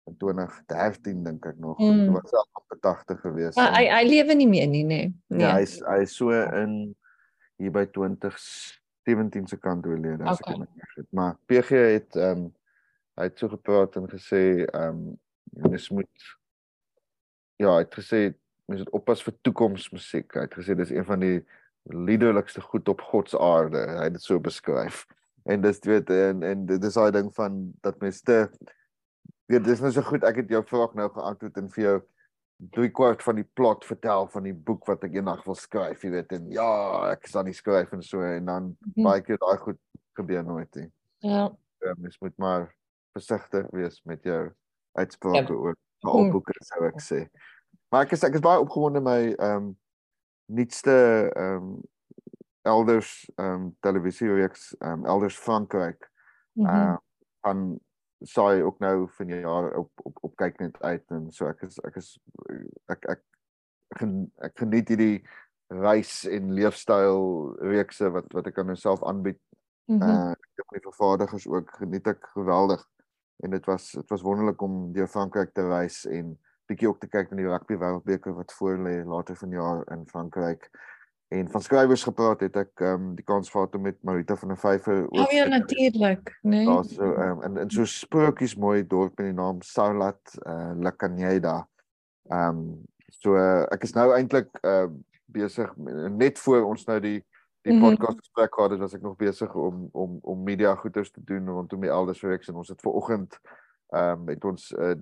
in 0.06 0.18
2013 0.18 1.24
dink 1.24 1.46
ek 1.50 1.58
nog. 1.58 1.80
Mm. 1.82 2.04
Hy 2.06 2.12
was 2.14 2.34
al 2.34 2.46
amper 2.60 2.80
80 2.80 3.22
gewees. 3.24 3.56
Maar 3.58 3.72
hy 3.74 3.86
hy 3.90 4.04
lewe 4.06 4.36
nie 4.38 4.48
meer 4.48 4.68
nie, 4.70 4.84
nee. 4.86 5.08
nee. 5.28 5.42
Ja, 5.42 5.56
hy's 5.58 5.80
hy 5.82 6.04
is 6.06 6.14
so 6.14 6.30
in 6.36 6.94
hier 7.58 7.74
by 7.74 7.86
2017 7.96 9.50
se 9.50 9.58
kant 9.58 9.88
oorlede 9.90 10.28
as 10.28 10.42
Okay. 10.44 10.54
ek 10.54 10.62
dit 10.62 10.84
reg 10.84 10.96
het. 11.02 11.10
Maar 11.10 11.36
PG 11.50 11.82
het 11.96 12.20
ehm 12.22 12.46
um, 12.46 12.48
hy 13.16 13.30
het 13.30 13.40
so 13.40 13.50
gepraat 13.50 13.96
en 13.96 14.10
gesê 14.12 14.44
ehm 14.68 15.02
um, 15.02 15.20
mens 15.66 15.90
moet 15.90 16.32
ja, 17.58 17.72
hy 17.72 17.84
het 17.86 17.98
gesê 17.98 18.22
mens 18.70 18.84
moet 18.84 18.96
oppas 18.98 19.24
vir 19.24 19.34
toekomsmusiek. 19.42 20.34
Hy 20.36 20.46
het 20.46 20.58
gesê 20.58 20.78
dis 20.78 20.94
een 20.94 21.06
van 21.06 21.22
die 21.24 21.40
liderlikste 21.90 22.62
goed 22.62 22.90
op 22.90 23.02
God 23.02 23.30
se 23.30 23.40
aarde. 23.40 23.82
Hy 23.98 24.10
het 24.10 24.18
dit 24.20 24.26
so 24.26 24.40
beskryf. 24.40 25.06
En 25.46 25.62
dis 25.62 25.80
weet 25.86 26.10
en 26.10 26.44
en 26.44 26.66
dit 26.66 26.84
is 26.84 26.94
daai 26.98 27.12
ding 27.14 27.30
van 27.36 27.60
dat 27.86 28.00
mens 28.02 28.22
te 28.26 28.50
weet 29.52 29.64
dis 29.64 29.82
nou 29.84 29.92
so 29.94 30.02
goed 30.02 30.24
ek 30.26 30.36
het 30.42 30.50
jou 30.50 30.64
vraag 30.66 30.96
nou 30.98 31.10
geantwoord 31.14 31.58
en 31.62 31.68
vir 31.76 31.84
jou 31.84 31.98
drie 32.74 32.90
kwart 32.90 33.22
van 33.24 33.36
die 33.36 33.46
plot 33.60 33.86
vertel 33.86 34.28
van 34.32 34.44
die 34.48 34.54
boek 34.56 34.86
wat 34.90 35.04
ek 35.04 35.14
eendag 35.20 35.44
wil 35.46 35.58
skryf, 35.60 36.02
jy 36.04 36.10
weet 36.14 36.32
en 36.38 36.46
ja, 36.56 36.66
ek 37.12 37.28
is 37.28 37.36
aan 37.36 37.50
die 37.50 37.54
skryf 37.58 37.92
en 37.94 38.02
so 38.02 38.22
en 38.24 38.46
dan 38.48 38.72
Mhm. 38.96 39.04
baie 39.04 39.22
keer 39.22 39.38
daai 39.38 39.58
goed 39.58 39.80
gebeur 40.18 40.44
nooit 40.44 40.76
nie. 40.76 40.90
Ja. 41.20 41.50
Ja, 41.84 41.94
mens 41.98 42.18
moet 42.22 42.38
maar 42.38 42.72
versigtig 43.14 43.68
wees 43.72 44.02
met 44.06 44.24
jou 44.24 44.52
uitsprake 44.98 45.52
Ja. 45.54 45.60
oor 45.60 45.76
al 46.06 46.24
Mm. 46.24 46.32
boeke 46.32 46.54
sou 46.64 46.86
ek 46.88 47.02
sê. 47.02 47.28
Maar 47.92 48.06
ek 48.06 48.12
is 48.14 48.24
ek 48.24 48.34
is 48.36 48.42
baie 48.42 48.60
opgewonde 48.60 49.02
my 49.02 49.36
ehm 49.38 49.56
um, 49.58 49.78
nuutste 50.48 50.96
ehm 51.36 51.56
um, 51.58 51.84
elders 52.66 53.12
ehm 53.36 53.54
um, 53.54 53.72
televisiereeks 53.86 54.74
ehm 54.80 55.00
um, 55.00 55.06
elders 55.06 55.38
Frankryk 55.38 56.10
Mhm. 56.56 56.68
uh 56.70 56.98
van 57.46 57.80
saai 58.26 58.64
ook 58.64 58.80
nou 58.80 59.08
van 59.18 59.28
die 59.28 59.40
jaar 59.40 59.74
op 59.78 59.92
op 60.04 60.18
op 60.22 60.36
kyk 60.36 60.60
net 60.60 60.78
uit 60.82 61.04
en 61.12 61.32
so 61.32 61.48
ek 61.48 61.62
is 61.68 61.78
ek 61.84 61.96
is 62.00 62.08
ek 62.90 63.06
ek 63.12 63.22
gen, 64.00 64.32
ek 64.42 64.56
geniet 64.60 64.90
hierdie 64.90 65.28
reis 65.68 66.24
en 66.26 66.54
leefstyl 66.54 67.54
reekse 67.62 68.10
wat 68.16 68.32
wat 68.34 68.48
ek 68.48 68.58
aan 68.60 68.72
myself 68.74 69.04
aanbied 69.04 69.40
Mhm. 69.88 70.02
uh 70.02 70.32
ek 70.32 70.62
het 70.62 70.72
my 70.74 70.80
vervaardigers 70.88 71.48
ook 71.48 71.76
geniet 71.78 72.08
ek 72.08 72.26
geweldig 72.34 72.82
en 73.44 73.52
dit 73.52 73.66
was 73.66 73.92
dit 73.92 74.10
was 74.10 74.22
wonderlik 74.26 74.62
om 74.62 74.94
deur 74.94 75.08
Frankryk 75.08 75.54
te 75.54 75.68
reis 75.68 76.06
en 76.06 76.34
bietjie 76.66 76.90
ook 76.90 77.00
te 77.00 77.08
kyk 77.08 77.30
na 77.30 77.38
die 77.38 77.50
rugby 77.50 77.78
wêreldbeker 77.78 78.34
wat 78.34 78.54
voor 78.58 78.78
lê 78.82 79.04
later 79.06 79.36
vanjaar 79.38 79.84
in 79.94 80.08
Frankryk 80.10 80.70
en 81.28 81.50
van 81.50 81.62
skrywers 81.62 82.04
gepraat 82.04 82.40
het 82.40 82.56
ek 82.56 82.80
um, 82.86 83.16
die 83.16 83.26
kans 83.26 83.50
gehad 83.50 83.76
om 83.76 83.82
met 83.82 83.98
Marita 84.04 84.36
van 84.36 84.54
der 84.54 84.58
Vyver 84.58 85.08
Oh 85.10 85.32
ja, 85.32 85.46
natuurlik, 85.46 86.38
nee. 86.42 86.66
Daar 86.66 86.84
so 86.84 87.04
um, 87.04 87.42
in 87.44 87.58
in 87.58 87.70
so 87.70 87.86
sprokies 87.86 88.56
mooi 88.56 88.88
dorp 88.88 89.18
met 89.18 89.26
die 89.32 89.36
naam 89.36 89.62
Saulat 89.62 90.38
uh 90.46 90.72
Lakanyeda. 90.80 91.68
Ehm 92.30 92.50
um, 92.50 92.84
so 93.10 93.36
uh, 93.36 93.64
ek 93.74 93.84
is 93.84 93.94
nou 93.94 94.12
eintlik 94.14 94.50
uh 94.62 94.88
besig 95.26 95.72
net 96.16 96.40
voor 96.40 96.64
ons 96.64 96.86
nou 96.86 97.00
die 97.00 97.24
die 97.66 97.74
Mhm. 97.74 97.82
podcast 97.82 98.18
gesprek 98.18 98.54
gehad 98.54 98.72
het, 98.72 98.80
was 98.80 98.94
ek 98.94 99.02
nog 99.02 99.16
besig 99.18 99.56
om 99.56 99.90
om 99.92 100.20
om 100.22 100.44
media 100.44 100.76
goeders 100.76 101.12
te 101.12 101.24
doen 101.24 101.48
rondom 101.50 101.82
die 101.82 101.90
Elders 101.90 102.22
Reeks 102.22 102.48
en 102.48 102.56
ons 102.56 102.70
het 102.70 102.82
ver 102.82 102.92
oggend 102.92 103.40
ehm 103.94 104.20
um, 104.20 104.28
het 104.28 104.46
ons 104.46 104.72
uh, 104.72 104.96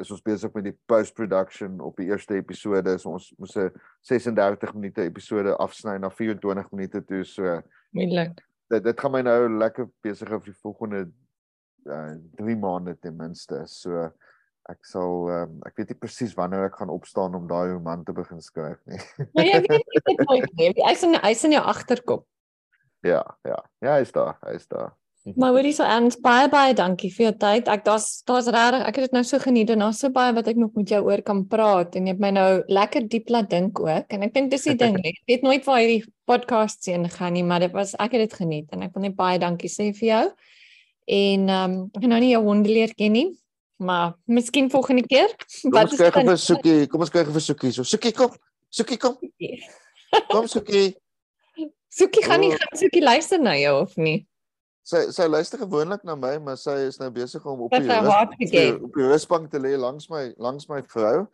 is 0.00 0.10
ons 0.10 0.22
besig 0.22 0.52
met 0.52 0.64
die 0.66 0.76
post-production 0.90 1.78
op 1.80 1.96
die 1.96 2.08
eerste 2.10 2.34
episode. 2.34 2.96
So 2.98 3.14
ons 3.14 3.28
moes 3.38 3.54
'n 3.56 3.70
36 4.02 4.74
minute 4.74 5.02
episode 5.02 5.56
afsny 5.56 5.96
na 5.98 6.10
24 6.10 6.70
minute 6.70 7.04
toe 7.04 7.24
so 7.24 7.62
Moeilik. 7.90 8.42
dit 8.68 8.84
dit 8.84 9.00
gaan 9.00 9.12
my 9.12 9.22
nou 9.22 9.48
lekker 9.58 9.88
besig 10.02 10.28
hou 10.28 10.40
vir 10.40 10.52
die 10.52 10.60
volgende 10.62 11.12
uh 11.86 12.16
3 12.36 12.56
maande 12.56 12.98
ten 12.98 13.16
minste. 13.16 13.62
So 13.66 14.10
ek 14.68 14.84
sal 14.84 15.30
um, 15.30 15.60
ek 15.66 15.76
weet 15.76 15.88
nie 15.94 15.98
presies 16.02 16.34
wanneer 16.34 16.66
ek 16.66 16.76
gaan 16.76 16.90
opstaan 16.90 17.34
om 17.34 17.46
daai 17.46 17.72
roman 17.72 18.04
te 18.04 18.12
begin 18.12 18.40
skryf 18.40 18.78
nie. 18.86 19.00
Maar 19.34 19.44
jy 19.44 19.60
weet 19.66 19.86
nie 19.86 20.02
dit 20.10 20.24
nooit 20.26 20.52
nie. 20.56 20.72
Hy's 20.82 21.02
in 21.06 21.14
hy's 21.14 21.44
in 21.44 21.52
jou 21.52 21.62
agterkop. 21.62 22.26
ja, 23.00 23.22
ja. 23.44 23.58
Ja, 23.80 23.94
hy 23.94 24.00
is 24.04 24.12
daar. 24.12 24.36
Hy 24.42 24.58
is 24.58 24.66
daar. 24.68 24.99
Maar 25.36 25.50
hoorie 25.52 25.72
so 25.76 25.84
Ernst, 25.84 26.22
baie 26.24 26.46
baie 26.48 26.72
dankie 26.74 27.10
vir 27.12 27.26
jou 27.26 27.32
tyd. 27.42 27.66
Ek 27.68 27.82
daar's 27.84 28.22
daar's 28.24 28.46
regtig 28.48 28.86
ek 28.88 28.96
het 28.96 29.04
dit 29.04 29.12
nou 29.18 29.22
so 29.28 29.38
geniet 29.42 29.68
en 29.74 29.82
daar's 29.84 29.98
so 30.00 30.08
baie 30.14 30.32
wat 30.32 30.46
ek 30.48 30.56
nog 30.56 30.70
met 30.78 30.88
jou 30.88 31.00
oor 31.04 31.20
kan 31.22 31.42
praat 31.50 31.94
en 31.98 32.06
jy 32.08 32.14
het 32.14 32.22
my 32.24 32.30
nou 32.32 32.46
lekker 32.72 33.04
diep 33.12 33.28
laat 33.28 33.50
dink 33.52 33.82
ook 33.84 34.16
en 34.16 34.24
ek 34.24 34.32
dink 34.34 34.48
dis 34.50 34.64
die 34.70 34.76
ding. 34.80 34.96
Ek 35.10 35.18
weet 35.28 35.44
nooit 35.44 35.66
waar 35.68 35.82
hierdie 35.82 36.06
podcast 36.24 36.88
heen 36.88 37.04
gaan 37.12 37.36
nie, 37.36 37.42
maar 37.44 37.60
dit 37.60 37.74
was 37.76 37.92
ek 38.00 38.16
het 38.16 38.24
dit 38.30 38.38
geniet 38.40 38.72
en 38.72 38.86
ek 38.88 38.94
wil 38.96 39.04
net 39.10 39.16
baie 39.18 39.36
dankie 39.42 39.68
sê 39.68 39.90
vir 39.98 40.08
jou. 40.08 40.22
En 41.10 41.44
ehm 41.52 41.76
um, 41.76 41.76
ek 41.92 42.00
gaan 42.00 42.14
nou 42.16 42.22
nie 42.24 42.32
jou 42.32 42.42
honde 42.48 42.72
leer 42.72 42.96
ken 42.96 43.12
nie, 43.12 43.26
maar 43.76 44.14
miskien 44.24 44.70
volgende 44.72 45.04
keer. 45.04 45.36
Kom 45.68 45.76
ons 45.84 46.00
kyk 46.00 46.16
of 46.24 46.40
Soekie, 46.40 46.86
kom 46.88 47.04
ons 47.04 47.12
kyk 47.12 47.28
of 47.28 47.36
Soekie. 47.44 47.74
So 47.76 47.84
Soekie 47.84 48.16
kom. 48.16 48.32
Soekie 48.72 48.96
kom. 48.96 49.20
Kom 50.32 50.48
Soekie. 50.48 50.94
Soekie 52.00 52.24
gaan 52.24 52.40
nie 52.40 52.54
Oh. 52.54 52.56
gaan 52.56 52.78
Soekie 52.78 53.02
luister 53.04 53.40
na 53.42 53.52
jou 53.60 53.76
of 53.84 53.96
nie. 54.00 54.24
Sy 54.82 55.10
sy 55.12 55.26
luister 55.28 55.58
gewoonlik 55.60 56.02
na 56.04 56.14
my, 56.16 56.38
maar 56.38 56.56
sy 56.56 56.76
is 56.88 56.98
nou 56.98 57.10
besig 57.10 57.44
om 57.46 57.60
op 57.66 57.70
die 57.70 57.80
rus- 57.84 58.08
op 58.82 58.94
die- 58.94 59.08
rusbank 59.12 59.50
te 59.50 59.58
lê 59.60 59.76
langs 59.78 60.08
my 60.10 60.32
langs 60.38 60.68
my 60.68 60.82
vrou. 60.82 61.26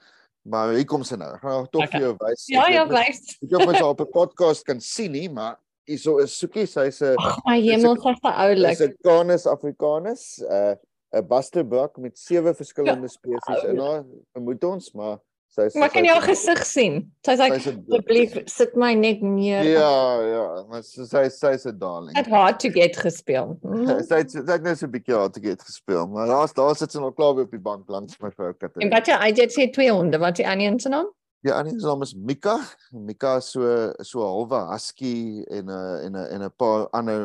Maar 0.47 0.75
hier 0.75 0.85
kom 0.87 1.03
sy 1.05 1.17
nou. 1.17 1.33
Ek 1.35 1.41
gaan 1.43 1.51
haar 1.57 1.71
tog 1.71 1.83
Okay. 1.83 1.99
vir 2.01 2.01
jou 2.07 2.17
wys. 2.21 2.45
Ja, 2.49 2.67
ja, 2.71 2.87
wys. 2.87 3.39
Ek 3.43 3.51
jy 3.51 3.79
haar 3.81 3.89
op 3.95 4.01
'n 4.01 4.11
podcast 4.13 4.65
kan 4.65 4.81
sien 4.81 5.13
nie, 5.13 5.29
maar 5.29 5.57
hierso 5.87 6.19
is 6.19 6.37
Soekie, 6.39 6.67
sy's 6.67 7.01
'n 7.03 7.17
Ag 7.19 7.39
my 7.47 7.61
hemel, 7.61 7.97
sy's 7.97 8.21
te 8.21 8.29
oulik. 8.31 8.79
Dis 8.79 8.81
'n 8.89 8.95
Canis 9.03 9.47
africanus, 9.47 10.39
'n 10.43 10.53
uh, 10.53 10.75
'n 11.21 11.27
busterbok 11.27 11.99
met 11.99 12.19
sewe 12.19 12.55
verskillende 12.55 13.09
spesies 13.09 13.65
in 13.65 13.79
haar, 13.79 14.05
vermoed 14.35 14.65
ons, 14.65 14.93
maar 14.93 15.19
sy's 15.55 15.75
Maar 15.75 15.91
kan 15.91 16.05
jy 16.05 16.13
haar 16.13 16.23
gesig 16.23 16.65
sien? 16.67 17.13
Sy's 17.27 17.39
like 17.39 17.57
asseblief 17.57 18.37
sit 18.51 18.77
my 18.77 18.95
net 18.95 19.23
neer. 19.23 19.63
Ja, 19.63 20.21
ja, 20.21 20.65
maar 20.69 20.83
sy 20.83 21.05
sy 21.05 21.29
sy's 21.29 21.67
'n 21.67 21.79
darling. 21.79 22.17
Het 22.17 22.27
hard 22.27 22.61
to 22.61 22.71
get 22.71 22.97
gespeel. 22.97 23.59
Mhm. 23.63 24.03
Sy 24.09 24.23
het 24.23 24.31
sy 24.31 24.45
het 24.47 24.63
net 24.63 24.79
so 24.79 24.87
'n 24.87 24.91
bietjie 24.93 25.15
hard 25.15 25.33
te 25.35 25.41
get 25.41 25.63
gespeel, 25.63 26.07
maar 26.07 26.27
daar's 26.27 26.53
daar 26.53 26.77
sit 26.77 26.93
sy 26.93 26.99
nog 26.99 27.15
klaar 27.15 27.39
op 27.39 27.51
die 27.51 27.61
bank 27.61 27.89
langs 27.89 28.19
my 28.21 28.31
vrou 28.31 28.49
En 28.49 28.59
Katrina. 28.59 28.91
wat 28.91 29.07
jy 29.07 29.15
jy 29.37 29.43
het 29.43 29.53
sê 29.53 29.71
twee 29.73 29.91
honde, 29.91 30.19
wat 30.19 30.37
die 30.37 30.49
ander 30.49 30.67
een 30.67 30.81
se 30.81 30.89
naam? 30.89 31.07
Ja, 31.47 31.61
en 31.61 31.69
sy 31.71 31.87
naam 31.87 32.03
is 32.03 32.15
Mika. 32.15 32.57
Mika 32.91 33.37
is 33.37 33.51
so 33.53 33.93
so 34.03 34.25
halwe 34.25 34.59
husky 34.73 35.45
en 35.51 35.69
'n 35.71 36.05
en 36.07 36.17
'n 36.17 36.27
en 36.35 36.43
'n 36.43 36.51
paar 36.57 36.89
ander 36.91 37.23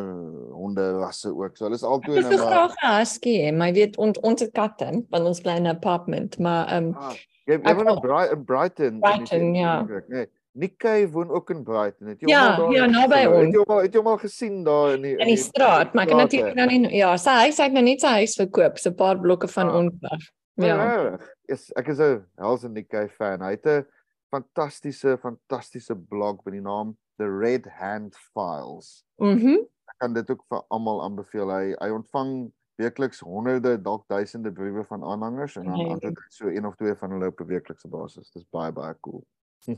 honde 0.53 0.91
rasse 0.99 1.29
ook. 1.29 1.57
So 1.57 1.65
hulle 1.65 1.75
is 1.75 1.83
albei 1.83 2.21
nou 2.21 2.37
maar 2.37 2.47
graag 2.47 2.75
'n 2.83 2.97
husky, 2.99 3.51
maar 3.51 3.67
jy 3.67 3.73
weet 3.73 3.97
ons 3.97 4.19
ons 4.19 4.41
het 4.41 4.51
katte, 4.51 5.05
want 5.09 5.25
ons 5.25 5.41
bly 5.41 5.55
in 5.57 5.63
'n 5.63 5.75
apartment, 5.75 6.39
maar 6.39 6.67
ehm 6.67 6.87
um, 6.87 6.95
ah, 6.97 7.15
jy 7.45 7.57
jy 7.57 7.73
woon 7.75 7.89
in 7.89 7.99
Brighton, 7.99 8.45
Brighton. 8.45 8.99
Brighton, 8.99 9.55
ja. 9.55 9.73
Nee. 10.07 10.27
Nikkei 10.51 11.07
woon 11.07 11.29
ook 11.29 11.49
in 11.49 11.63
Brighton. 11.63 12.07
Het 12.07 12.21
jy 12.21 12.27
ja, 12.27 12.41
al 12.49 12.57
daar? 12.57 12.71
Ja, 12.75 12.85
naby 12.85 13.21
ons. 13.25 13.45
Het 13.45 13.53
jy 13.55 13.63
al 13.65 13.81
het 13.81 13.93
jy 13.95 14.01
al 14.03 14.17
gesien 14.17 14.63
daar 14.67 14.93
in 14.97 15.05
die 15.07 15.13
in 15.15 15.31
die 15.31 15.39
straat, 15.39 15.93
maar 15.93 16.09
ek 16.09 16.11
het 16.11 16.23
natuurlik 16.25 16.57
nou 16.59 16.67
nie 16.67 16.91
ja, 16.97 17.13
sy 17.17 17.37
huis 17.45 17.61
het 17.63 17.71
nou 17.71 17.83
net 17.85 18.03
sy 18.03 18.15
huis 18.19 18.35
verkoop, 18.39 18.77
so 18.77 18.91
'n 18.91 18.99
paar 18.99 19.19
blokke 19.19 19.47
van 19.47 19.69
ah. 19.69 19.79
ons 19.79 20.11
af. 20.11 20.27
Ja. 20.59 20.75
ja. 20.75 21.17
Is 21.47 21.71
ek 21.79 21.87
is 21.87 21.99
'n 21.99 22.25
Hells 22.37 22.65
and 22.67 22.75
Nikkei 22.75 23.07
fan. 23.09 23.41
Hy 23.41 23.55
het 23.55 23.65
'n 23.65 23.85
fantastiese 24.31 25.17
fantastiese 25.21 25.95
blog 25.95 26.43
met 26.43 26.53
die 26.53 26.61
naam 26.61 26.97
The 27.17 27.27
Red 27.27 27.65
Hand 27.79 28.15
Files. 28.15 29.03
Mhm. 29.17 29.37
Mm 29.37 29.67
ek 29.91 29.97
kan 29.97 30.13
dit 30.13 30.29
ook 30.31 30.43
vir 30.49 30.63
almal 30.69 31.03
aanbeveel. 31.03 31.49
Hy 31.51 31.75
hy 31.79 31.89
ontvang 31.91 32.51
weekliks 32.75 33.19
honderde, 33.19 33.81
dalk 33.81 34.07
duisende 34.07 34.51
briewe 34.51 34.83
van 34.83 35.03
aanhangers 35.03 35.55
en 35.55 35.63
dan 35.63 35.77
nee. 35.77 35.91
antwoord 35.91 36.25
so 36.29 36.47
een 36.47 36.65
of 36.65 36.75
twee 36.75 36.95
van 36.95 37.11
hulle 37.11 37.27
op 37.27 37.39
'n 37.39 37.45
weeklikse 37.45 37.87
basis. 37.87 38.31
Dis 38.31 38.47
baie 38.49 38.71
baie 38.71 38.95
cool. 38.99 39.23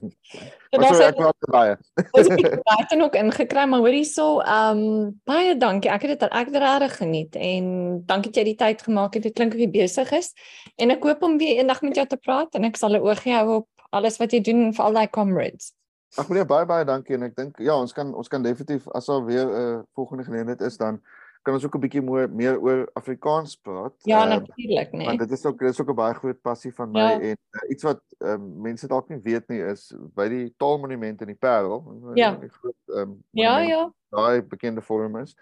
So 0.72 0.80
daar's 0.80 1.00
ek 1.00 1.16
praat 1.16 1.50
baie. 1.52 1.74
Ons 2.18 2.28
het 2.28 2.64
baie 2.64 2.98
nog 2.98 3.16
ingekry, 3.20 3.66
maar 3.68 3.84
hoorie 3.84 4.06
so, 4.08 4.39
ehm 4.39 4.80
um, 4.80 5.22
baie 5.28 5.58
dankie. 5.58 5.91
Ek 5.91 6.02
het 6.02 6.20
dit 6.20 6.30
ek 6.30 6.52
het 6.52 6.56
regtig 6.64 6.98
geniet 6.98 7.36
en 7.36 7.66
dankie 8.08 8.32
dat 8.32 8.39
jy 8.41 8.46
die 8.54 8.60
tyd 8.62 8.82
gemaak 8.82 9.14
het. 9.14 9.24
Dit 9.28 9.36
klink 9.36 9.54
of 9.54 9.60
jy 9.60 9.70
besig 9.70 10.12
is 10.12 10.34
en 10.76 10.96
ek 10.96 11.04
hoop 11.04 11.24
om 11.24 11.38
weer 11.38 11.60
eendag 11.60 11.82
met 11.82 11.96
jou 12.00 12.08
te 12.08 12.18
praat 12.18 12.56
en 12.56 12.64
ek 12.64 12.80
sal 12.80 12.96
'n 12.96 13.04
oogie 13.04 13.36
hou 13.36 13.48
op 13.62 13.68
alles 13.91 14.18
wat 14.18 14.32
jy 14.32 14.41
doen 14.41 14.74
vir 14.74 14.86
al 14.86 14.94
daai 14.94 15.10
comrades. 15.10 15.74
Ag 16.18 16.30
meneer 16.30 16.46
baie 16.46 16.66
baie 16.66 16.86
dankie 16.86 17.16
en 17.16 17.24
ek 17.24 17.36
dink 17.36 17.60
ja, 17.60 17.76
ons 17.76 17.94
kan 17.94 18.14
ons 18.14 18.28
kan 18.30 18.44
definitief 18.44 18.88
as 18.94 19.06
daar 19.06 19.26
weer 19.26 19.46
'n 19.46 19.62
uh, 19.62 19.82
volgende 19.94 20.24
geleentheid 20.24 20.62
is 20.62 20.78
dan 20.78 21.02
kan 21.44 21.54
ons 21.54 21.66
ook 21.66 21.76
'n 21.76 21.84
bietjie 21.84 22.02
meer 22.02 22.30
meer 22.30 22.60
oor 22.60 22.89
Afrikaans 23.00 23.56
praat. 23.56 23.94
Ja, 24.08 24.24
uh, 24.24 24.30
natuurlik, 24.30 24.91
nee. 24.91 25.06
Want 25.06 25.20
dit 25.20 25.32
is 25.32 25.46
ook 25.46 25.60
dit 25.60 25.70
is 25.70 25.82
ook 25.82 25.89
'n 25.89 25.96
baie 25.96 26.14
groot 26.14 26.41
passie 26.41 26.74
van 26.74 26.91
my 26.91 27.00
ja. 27.00 27.20
en 27.20 27.38
uh, 27.52 27.70
iets 27.70 27.84
wat 27.84 28.02
um, 28.20 28.62
mense 28.62 28.88
dalk 28.88 29.10
nie 29.10 29.20
weet 29.24 29.48
nie 29.48 29.60
is 29.60 29.94
by 30.16 30.28
die 30.28 30.54
Taalmonument 30.58 31.22
in 31.22 31.28
die 31.28 31.39
Parel, 31.39 31.84
ja. 32.16 32.36
die 32.36 32.50
groot 32.50 32.76
um, 32.88 33.24
Ja, 33.32 33.60
ja. 33.60 33.91
Daai 34.10 34.41
bekende 34.41 34.82
forum 34.82 35.18
is. 35.18 35.36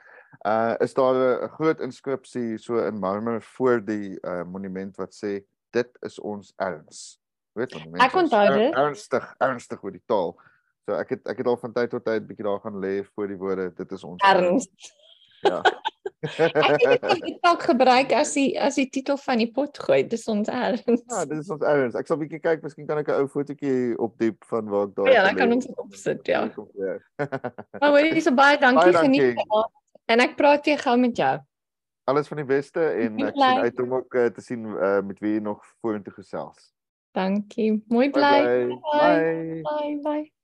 Uh 0.47 0.75
is 0.79 0.93
daar 0.93 1.43
'n 1.43 1.49
groot 1.49 1.79
inskripsie 1.79 2.57
so 2.57 2.77
in 2.77 2.99
marmer 2.99 3.41
voor 3.41 3.85
die 3.85 4.17
uh 4.21 4.43
monument 4.43 4.95
wat 4.97 5.13
sê 5.13 5.43
dit 5.69 5.97
is 6.01 6.19
ons 6.19 6.53
erns 6.55 7.21
weet 7.53 7.71
van 7.71 7.89
mense. 7.91 8.07
Ek 8.07 8.15
onthou 8.15 8.47
dit. 8.57 8.73
Ernstig, 8.73 9.35
ernstig 9.37 9.83
oor 9.83 9.91
die 9.91 10.03
taal. 10.05 10.35
So 10.85 10.95
ek 10.97 11.09
het 11.09 11.27
ek 11.27 11.37
het 11.43 11.47
al 11.47 11.57
van 11.57 11.73
tyd 11.73 11.89
tot 11.89 12.05
tyd 12.05 12.27
bietjie 12.27 12.45
daar 12.47 12.59
gaan 12.59 12.79
lê 12.79 13.03
voor 13.13 13.27
die 13.27 13.37
woorde 13.37 13.69
dit 13.75 13.91
is 13.91 14.03
ons 14.03 14.23
erns. 14.23 14.67
Ja. 15.41 15.61
ek 16.21 17.01
het 17.01 17.21
dit 17.25 17.37
ook 17.49 17.63
gebruik 17.65 18.11
as 18.13 18.33
die 18.37 18.53
as 18.61 18.75
die 18.77 18.87
titel 18.93 19.17
van 19.17 19.41
die 19.41 19.49
pot 19.51 19.77
gooi. 19.81 20.03
Dis 20.07 20.27
ons 20.29 20.49
erns. 20.53 21.01
Ja, 21.09 21.23
dit 21.25 21.39
is 21.39 21.49
ons 21.49 21.63
erns. 21.65 21.97
Ek 21.97 22.09
sal 22.09 22.19
bietjie 22.21 22.41
kyk, 22.43 22.61
miskien 22.65 22.89
kan 22.89 23.01
ek 23.01 23.09
'n 23.09 23.23
ou 23.23 23.29
fotootjie 23.31 23.97
opdiep 23.97 24.45
van 24.51 24.69
waar 24.69 24.89
ek 24.89 24.95
daar 24.95 25.09
Ja, 25.11 25.23
dan 25.29 25.39
kan 25.39 25.55
ons 25.57 25.65
dit 25.65 25.79
opsit, 25.81 26.27
ja. 26.27 26.43
maar 27.81 27.89
hoor 27.89 28.05
jy 28.05 28.21
so 28.21 28.33
baie 28.37 28.59
dankie, 28.61 28.91
dankie. 28.93 29.33
geniet. 29.33 29.71
En 30.05 30.19
ek 30.19 30.35
praat 30.37 30.65
weer 30.65 30.77
gou 30.77 30.97
met 30.97 31.17
jou. 31.17 31.39
Alles 32.09 32.27
van 32.27 32.41
die 32.41 32.49
beste 32.49 32.81
en 32.81 33.17
ek 33.25 33.37
sien 33.37 33.65
uit 33.65 33.81
om 33.81 33.93
ook 33.93 34.13
uh, 34.13 34.27
te 34.35 34.41
sien 34.41 34.65
uh, 34.75 34.99
met 35.01 35.19
wie 35.19 35.39
nog 35.39 35.61
vorentoe 35.81 36.13
gesels. 36.13 36.73
Dankie. 37.17 37.83
Mooi 37.87 38.09
bly. 38.09 38.37
Bye. 38.43 38.77
Bye. 38.91 39.61
Bye. 39.63 39.97
bye. 40.03 40.40